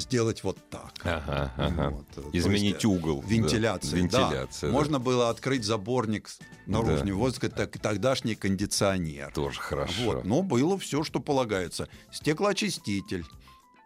[0.01, 0.91] сделать вот так.
[1.03, 1.89] Ага, ага.
[1.89, 3.21] Вот, Изменить есть, угол.
[3.21, 3.27] да.
[3.27, 3.97] Вентиляция.
[3.99, 4.67] Вентиляция, да.
[4.67, 4.73] да.
[4.73, 6.29] Можно было открыть заборник
[6.65, 7.17] наружный Да.
[7.17, 9.31] воздух, так, тогдашний кондиционер.
[9.33, 10.01] Тоже хорошо.
[10.03, 10.25] Вот.
[10.25, 11.87] Но было все, что полагается.
[12.11, 13.25] Стеклоочиститель.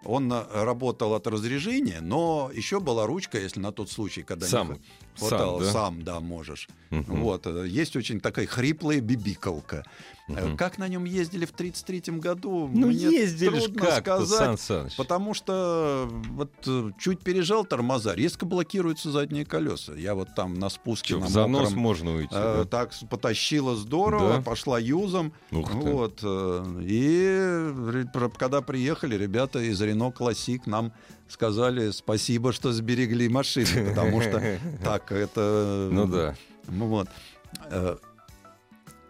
[0.07, 4.73] Он э, работал от разрежения, но еще была ручка, если на тот случай, когда Сам.
[4.73, 4.79] не
[5.17, 5.71] хватало, Сам, да?
[5.71, 6.69] сам, да, можешь.
[6.91, 7.21] Мгм.
[7.23, 9.83] Вот, э, есть очень такая хриплая бибикалка.
[10.27, 10.57] Э, Мгм.
[10.57, 12.67] Как на нем ездили в 1933 году?
[12.73, 14.59] Ну, мне ездили трудно Сан сказать.
[14.59, 14.95] Саныч.
[14.95, 19.93] Потому что вот э, чуть пережал тормоза, резко блокируются задние колеса.
[19.93, 22.33] Я вот там на спуске Чё, на в занос мокром, можно уйти.
[22.33, 22.65] э, да?
[22.65, 24.41] так потащила здорово, Да?
[24.41, 25.31] пошла юзом.
[25.51, 25.71] Ух.
[25.75, 28.03] Вот, э, и
[28.39, 30.91] когда приехали, ребята из Рено Классик нам
[31.27, 34.41] сказали спасибо, что сберегли машины, потому что
[34.83, 35.89] так это...
[35.91, 36.35] Ну да.
[36.67, 37.07] Вот.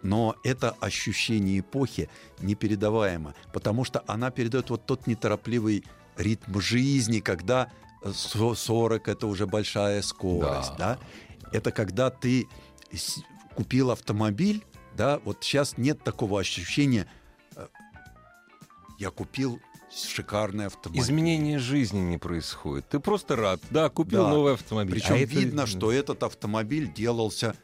[0.06, 2.10] Э, Но это ощущение эпохи
[2.42, 5.84] непередаваемо, потому что она передает вот тот неторопливый
[6.18, 7.70] ритм жизни, когда
[8.04, 10.98] э, со- 40 это уже большая скорость, Да.
[10.98, 11.00] да.
[11.52, 12.48] Это когда ты
[13.56, 14.64] купил автомобиль,
[14.98, 17.08] да, вот сейчас нет такого ощущения,
[17.56, 17.68] э,
[19.00, 19.60] я купил
[19.94, 21.02] шикарный автомобиль.
[21.02, 22.88] Изменение жизни не происходит.
[22.90, 23.62] Ты просто рад.
[23.70, 24.30] Да, купил Да.
[24.30, 24.94] новый автомобиль.
[24.96, 27.56] Причем А это- видно, что этот автомобиль делался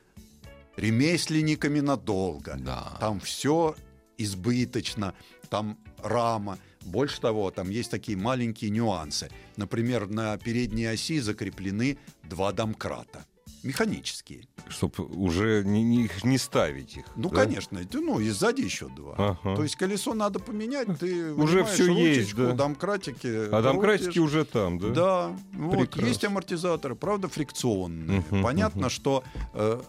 [0.82, 2.58] ремесленниками надолго.
[2.60, 2.98] Да.
[3.00, 3.76] Там все
[4.18, 5.14] избыточно,
[5.50, 6.58] там рама.
[6.82, 9.30] Больше того, там есть такие маленькие нюансы.
[9.56, 13.26] Например, на передней оси закреплены два домкрата.
[13.64, 14.48] Механические.
[14.70, 17.06] Чтобы уже не, не, не ставить их.
[17.16, 17.44] Ну, да?
[17.46, 19.14] конечно, это, ну и сзади еще два.
[19.18, 19.56] Ага.
[19.56, 22.54] То есть колесо надо поменять, ты Уже всё есть, да.
[22.54, 23.28] домкратики.
[23.52, 23.82] А крутишь.
[23.82, 24.90] кратики уже там, да?
[24.90, 28.24] Да, вот, есть амортизаторы, правда, фрикционные.
[28.32, 28.90] Мгм, Понятно, мгм.
[28.90, 29.80] что э,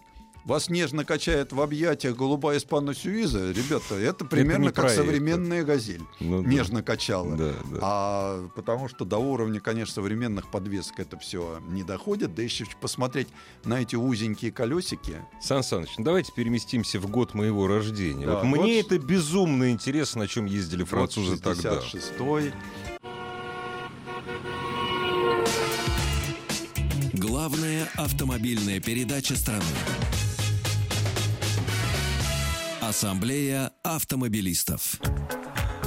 [0.45, 3.51] вас нежно качает в объятиях голубая испана Сюиза.
[3.53, 4.97] Ребята, это примерно не как про это.
[5.05, 6.03] современная газель.
[6.21, 6.49] Ну да.
[6.49, 7.37] Нежно качала.
[7.37, 7.79] Да, да.
[7.81, 12.35] А потому что до уровня, конечно, современных подвесок это все не доходит.
[12.35, 13.29] Да еще посмотреть
[13.65, 15.17] на эти узенькие колесики.
[15.41, 18.27] Сан Саныч, ну давайте переместимся в год моего рождения.
[18.27, 21.79] Да, вот мне год- это безумно интересно, на чем ездили французы Вот тогда.
[21.81, 22.53] 66-й.
[27.15, 29.63] Главная автомобильная передача страны.
[32.97, 35.01] Ассамблея автомобилистов.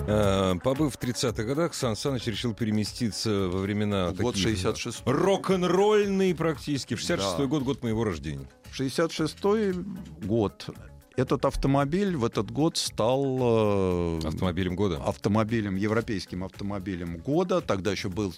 [0.08, 6.34] Э, Побыв в 30-х годах, Сан Саныч решил переместиться во времена Год таких, 66 рок-н-ролльный
[6.34, 6.96] практически.
[6.96, 7.46] 66-й Да.
[7.46, 8.50] год, год моего рождения.
[8.72, 9.38] 66
[10.24, 10.68] год.
[11.16, 14.98] Этот автомобиль в этот год стал э, Автомобилем года.
[15.06, 17.62] автомобилем, европейским автомобилем года.
[17.62, 18.34] Тогда еще был,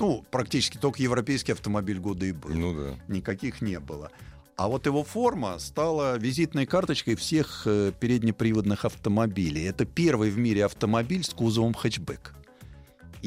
[0.00, 2.50] ну, практически только европейский автомобиль года и был.
[2.52, 2.94] Ну да.
[3.06, 4.10] Никаких не было.
[4.56, 9.64] А вот его форма стала визитной карточкой всех э, переднеприводных автомобилей.
[9.64, 12.34] Это первый в мире автомобиль с кузовом хэтчбэк.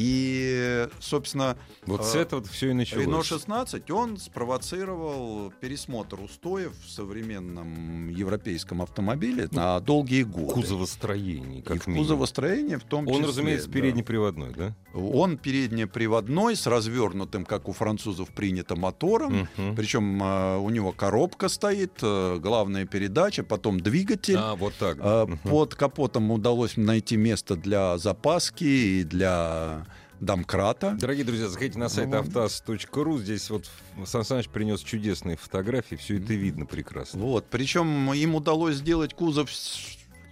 [0.02, 3.06] И, собственно, Вот э, с этого все и началось.
[3.06, 10.54] Рено 16, он спровоцировал пересмотр устоев в современном европейском автомобиле на долгие годы.
[10.54, 12.06] Кузовостроение, И как в минимум.
[12.06, 13.28] кузовостроении в том Он, числе.
[13.28, 13.74] разумеется, да.
[13.74, 14.76] переднеприводной, да?
[14.94, 19.50] Он переднеприводной с развернутым, как у французов принято, мотором.
[19.58, 19.76] Мгм.
[19.76, 24.38] Причем э, у него коробка стоит, э, главная передача, потом двигатель.
[24.38, 24.98] А, вот так.
[25.02, 25.28] Э.
[25.44, 29.86] Под капотом удалось найти место для запаски и для
[30.20, 30.98] домкрата.
[31.00, 32.18] Дорогие друзья, заходите на сайт Ну.
[32.18, 33.18] автаз.ру.
[33.20, 33.70] Здесь вот
[34.06, 35.96] Сан Саныч принес чудесные фотографии.
[35.96, 37.20] Все это видно прекрасно.
[37.22, 37.46] Вот.
[37.50, 39.50] Причем им удалось сделать кузов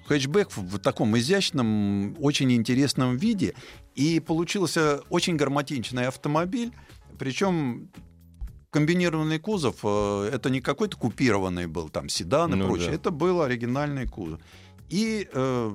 [0.07, 3.53] хэтчбэк в таком изящном, очень интересном виде.
[3.95, 6.71] И получился очень гармоничный автомобиль.
[7.17, 7.89] Причем
[8.69, 12.89] комбинированный кузов, э, это не какой-то купированный был, там, седан и Ну прочее.
[12.89, 12.95] да.
[12.95, 14.39] Это был оригинальный кузов.
[14.89, 15.73] И э,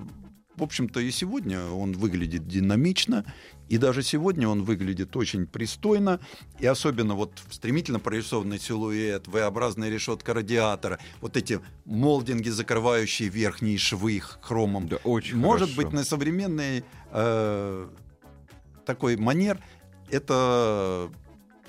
[0.57, 3.25] в общем-то, и сегодня он выглядит динамично,
[3.69, 6.21] и даже сегодня он выглядит очень пристойно,
[6.59, 14.21] и особенно вот стремительно прорисованный силуэт, V-образная решетка радиатора, вот эти молдинги, закрывающие верхние швы
[14.21, 14.89] хромом.
[14.89, 15.83] Да, очень Может хорошо.
[15.83, 17.89] быть, на современный э,
[18.85, 19.59] такой манер
[20.11, 21.11] это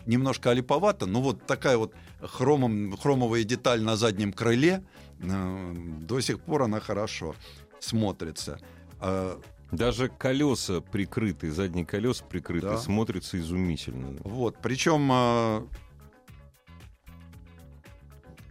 [0.05, 4.83] немножко олиповато, но вот такая вот хромом, хромовая деталь на заднем крыле,
[5.21, 7.35] э, до сих пор она хорошо
[7.79, 8.59] смотрится.
[8.99, 9.39] А,
[9.73, 12.77] Даже колеса прикрыты, задние колеса прикрыты, Да.
[12.77, 14.19] смотрятся изумительно.
[14.23, 15.63] Вот, причем э,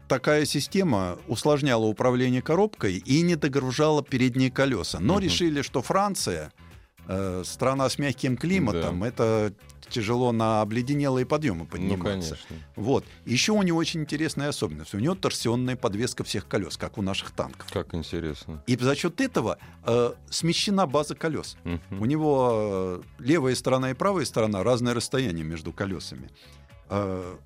[0.09, 4.99] такая система усложняла управление коробкой и не догружала передние колеса.
[4.99, 5.23] Но Мгм.
[5.23, 6.53] решили, что Франция,
[7.07, 9.53] э, страна с мягким климатом, это
[9.93, 12.31] тяжело на обледенелые подъемы Ну, подниматься.
[12.37, 12.57] конечно.
[12.77, 13.05] Вот.
[13.25, 14.95] Еще у него очень интересная особенность.
[14.95, 17.71] У него торсионная подвеска всех колес, как у наших танков.
[17.73, 18.63] Как интересно.
[18.67, 21.57] И за счет этого э, смещена база колес.
[21.65, 22.01] Мгм.
[22.01, 26.31] У него э, левая сторона и правая сторона разное расстояние между колесами.
[26.89, 27.37] Э,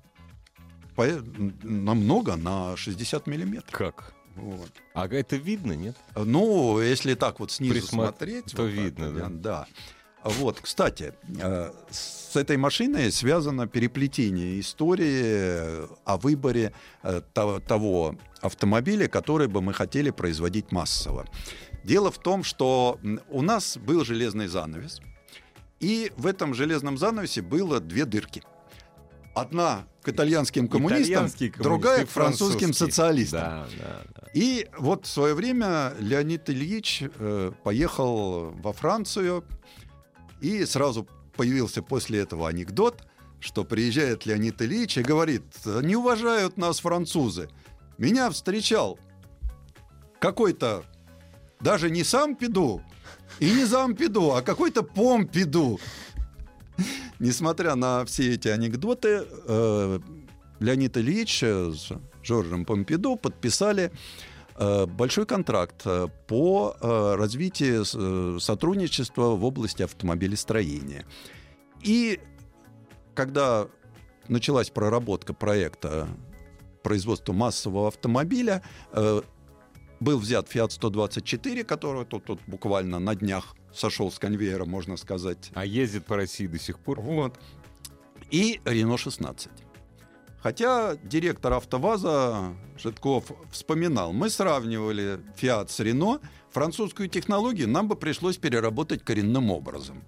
[0.95, 1.21] по-
[1.63, 3.71] намного на 60 миллиметров.
[3.71, 4.13] Как?
[4.35, 4.71] Вот.
[4.93, 5.95] А это видно, нет?
[6.15, 9.67] Ну, если так вот снизу Присма- смотреть, то вот так видно, вот, да.
[10.23, 16.73] Вот, кстати, э, с этой машиной связано переплетение истории о выборе
[17.03, 21.25] э, то- того автомобиля, который бы мы хотели производить массово.
[21.83, 22.99] Дело в том, что
[23.29, 24.99] у нас был железный занавес,
[25.79, 28.43] и в этом железном занавесе было две дырки.
[29.35, 33.39] Одна к итальянским коммунистам, коммунисты другая к французским социалистам.
[33.39, 34.27] Да, да, да.
[34.33, 39.43] И вот в свое время Леонид Ильич э, поехал во Францию,
[40.41, 43.03] и сразу появился после этого анекдот,
[43.39, 47.49] что приезжает Леонид Ильич и говорит, не уважают нас французы.
[47.97, 48.99] Меня встречал
[50.19, 50.83] какой-то
[51.59, 52.81] даже не сам Пиду
[53.39, 55.79] и не зам Пиду, а какой-то Помпиду.
[57.19, 59.99] Несмотря на все эти анекдоты, э,
[60.59, 61.91] Леонид Ильич с
[62.23, 63.91] Жоржем Помпиду подписали
[64.87, 71.05] большой контракт э, по э, развитию э, сотрудничества в области автомобилестроения.
[71.83, 72.19] И
[73.13, 73.67] когда
[74.27, 76.07] началась проработка проекта
[76.83, 78.63] производства массового автомобиля,
[78.93, 79.21] э,
[79.99, 85.51] был взят Fiat 124, который тут, тут буквально на днях сошел с конвейера, можно сказать,
[85.53, 87.01] А ездит по России до сих пор?
[87.01, 87.39] вот.
[88.31, 89.49] И Рено 16.
[90.41, 96.19] Хотя директор АвтоВАЗа Житков вспоминал, мы сравнивали Fiat с Рено,
[96.51, 100.03] французскую технологию нам бы пришлось переработать коренным образом.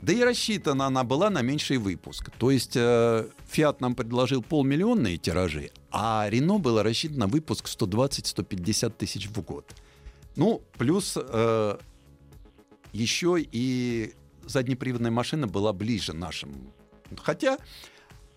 [0.00, 2.30] Да и рассчитана она была на меньший выпуск.
[2.38, 8.90] То есть э, Fiat нам предложил полмиллионные тиражи, а Рено было рассчитано на выпуск 120-150
[8.90, 9.74] тысяч в год.
[10.36, 11.78] Ну, плюс э,
[12.92, 14.14] еще и
[14.46, 16.72] заднеприводная машина была ближе нашим.
[17.16, 17.58] Хотя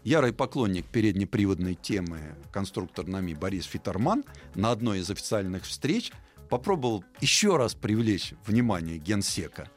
[0.04, 4.24] ярый поклонник переднеприводной темы конструктор НАМИ Борис Фитерман
[4.56, 6.12] на одной из официальных встреч
[6.50, 9.70] попробовал еще раз привлечь внимание генсека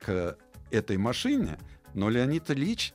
[0.00, 0.36] к
[0.70, 1.58] этой машине,
[1.94, 2.92] но Леонид Ильич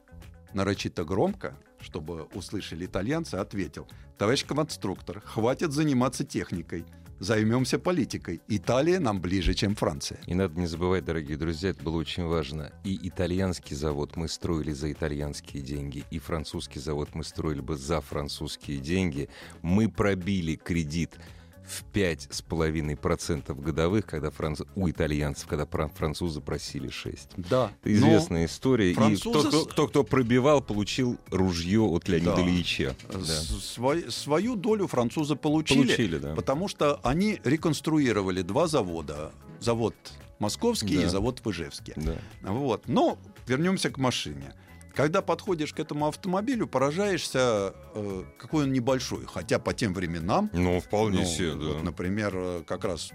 [0.53, 3.87] нарочито громко, чтобы услышали итальянцы, ответил,
[4.17, 6.85] товарищ конструктор, хватит заниматься техникой,
[7.19, 8.41] займемся политикой.
[8.47, 10.19] Италия нам ближе, чем Франция.
[10.27, 12.71] И надо не забывать, дорогие друзья, это было очень важно.
[12.83, 18.01] И итальянский завод мы строили за итальянские деньги, и французский завод мы строили бы за
[18.01, 19.29] французские деньги.
[19.61, 21.17] Мы пробили кредит
[21.67, 24.61] в 5,5% годовых, когда франц...
[24.75, 27.29] у итальянцев, когда фран- французы просили 6.
[27.37, 27.71] Да.
[27.81, 28.91] Это известная история.
[28.91, 32.41] И французы кто, кто, кто, кто пробивал, получил ружье от Леонида Да.
[32.41, 32.95] Ильича.
[33.11, 33.19] Да.
[33.19, 36.35] Свой- свою долю французы получили, Получили, да.
[36.35, 39.31] потому что они реконструировали два завода.
[39.59, 39.95] Завод
[40.39, 41.03] Московский Да.
[41.03, 41.93] и завод в Ижевске.
[41.95, 42.17] Да.
[42.43, 42.87] Вот.
[42.87, 43.17] Но
[43.47, 44.53] вернемся к машине.
[44.95, 49.25] Когда подходишь к этому автомобилю, поражаешься, э, какой он небольшой.
[49.25, 51.73] Хотя по тем временам, Ну, вполне ну, себе, да.
[51.73, 53.11] вот, например, э, как раз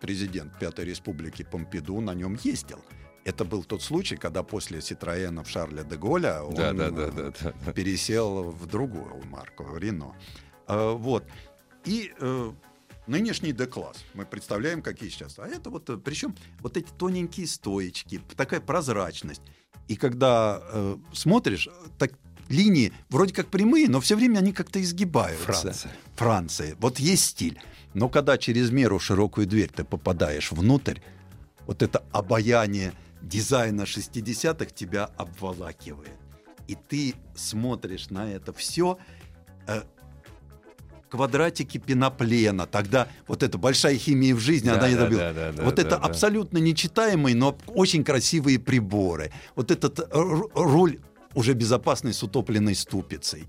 [0.00, 2.84] президент Пятой Республики Помпиду на нем ездил.
[3.24, 7.32] Это был тот случай, когда после Ситроенов Шарля де Голля он Да, да, да, э,
[7.42, 10.14] да, да, пересел в другую марку, в Рено.
[10.66, 11.24] А, вот.
[11.84, 12.52] И э,
[13.06, 14.04] нынешний D-класс.
[14.14, 15.38] Мы представляем, какие сейчас.
[15.38, 19.42] А это вот, причем вот эти тоненькие стоечки, такая прозрачность.
[19.88, 22.12] И когда э, смотришь, так
[22.48, 25.44] линии вроде как прямые, но все время они как-то изгибаются.
[25.44, 25.92] Франция.
[26.16, 26.76] Франция.
[26.80, 27.60] Вот есть стиль.
[27.94, 31.00] Но когда через меру широкую дверь ты попадаешь внутрь,
[31.66, 32.92] вот это обаяние
[33.22, 36.12] дизайна 60-х тебя обволакивает.
[36.66, 38.98] И ты смотришь на это все
[41.14, 42.66] квадратики пеноплена.
[42.66, 45.24] Тогда вот эта большая химия в жизни, Да, она не да, добилась.
[45.24, 45.96] да, да, да, вот да, это да.
[45.98, 49.30] абсолютно нечитаемые, но очень красивые приборы.
[49.54, 50.98] Вот этот э, руль
[51.34, 53.44] уже безопасный с утопленной ступицей.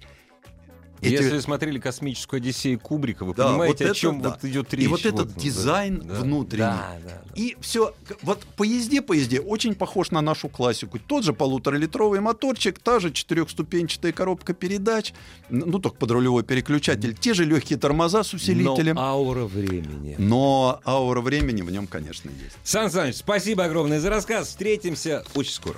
[1.02, 4.30] Эти- Если смотрели «Космическую Одиссею» Кубрика, вы Да, понимаете, вот о чем да.
[4.30, 4.88] вот идет И речь.
[4.90, 6.60] вот этот да, дизайн да, внутренний.
[6.64, 7.34] Да, да, да.
[7.36, 10.98] И все, вот по езде, по езде очень похож на нашу классику.
[11.00, 15.14] Тот же полуторалитровый моторчик, та же четырехступенчатая коробка передач,
[15.50, 18.96] ну только подрулевой переключатель, те же легкие тормоза с усилителем.
[18.96, 20.16] Но аура времени.
[20.18, 22.56] Но аура времени в нем, конечно, есть.
[22.64, 24.48] Сан Саныч, спасибо огромное за рассказ.
[24.48, 25.78] Встретимся очень скоро.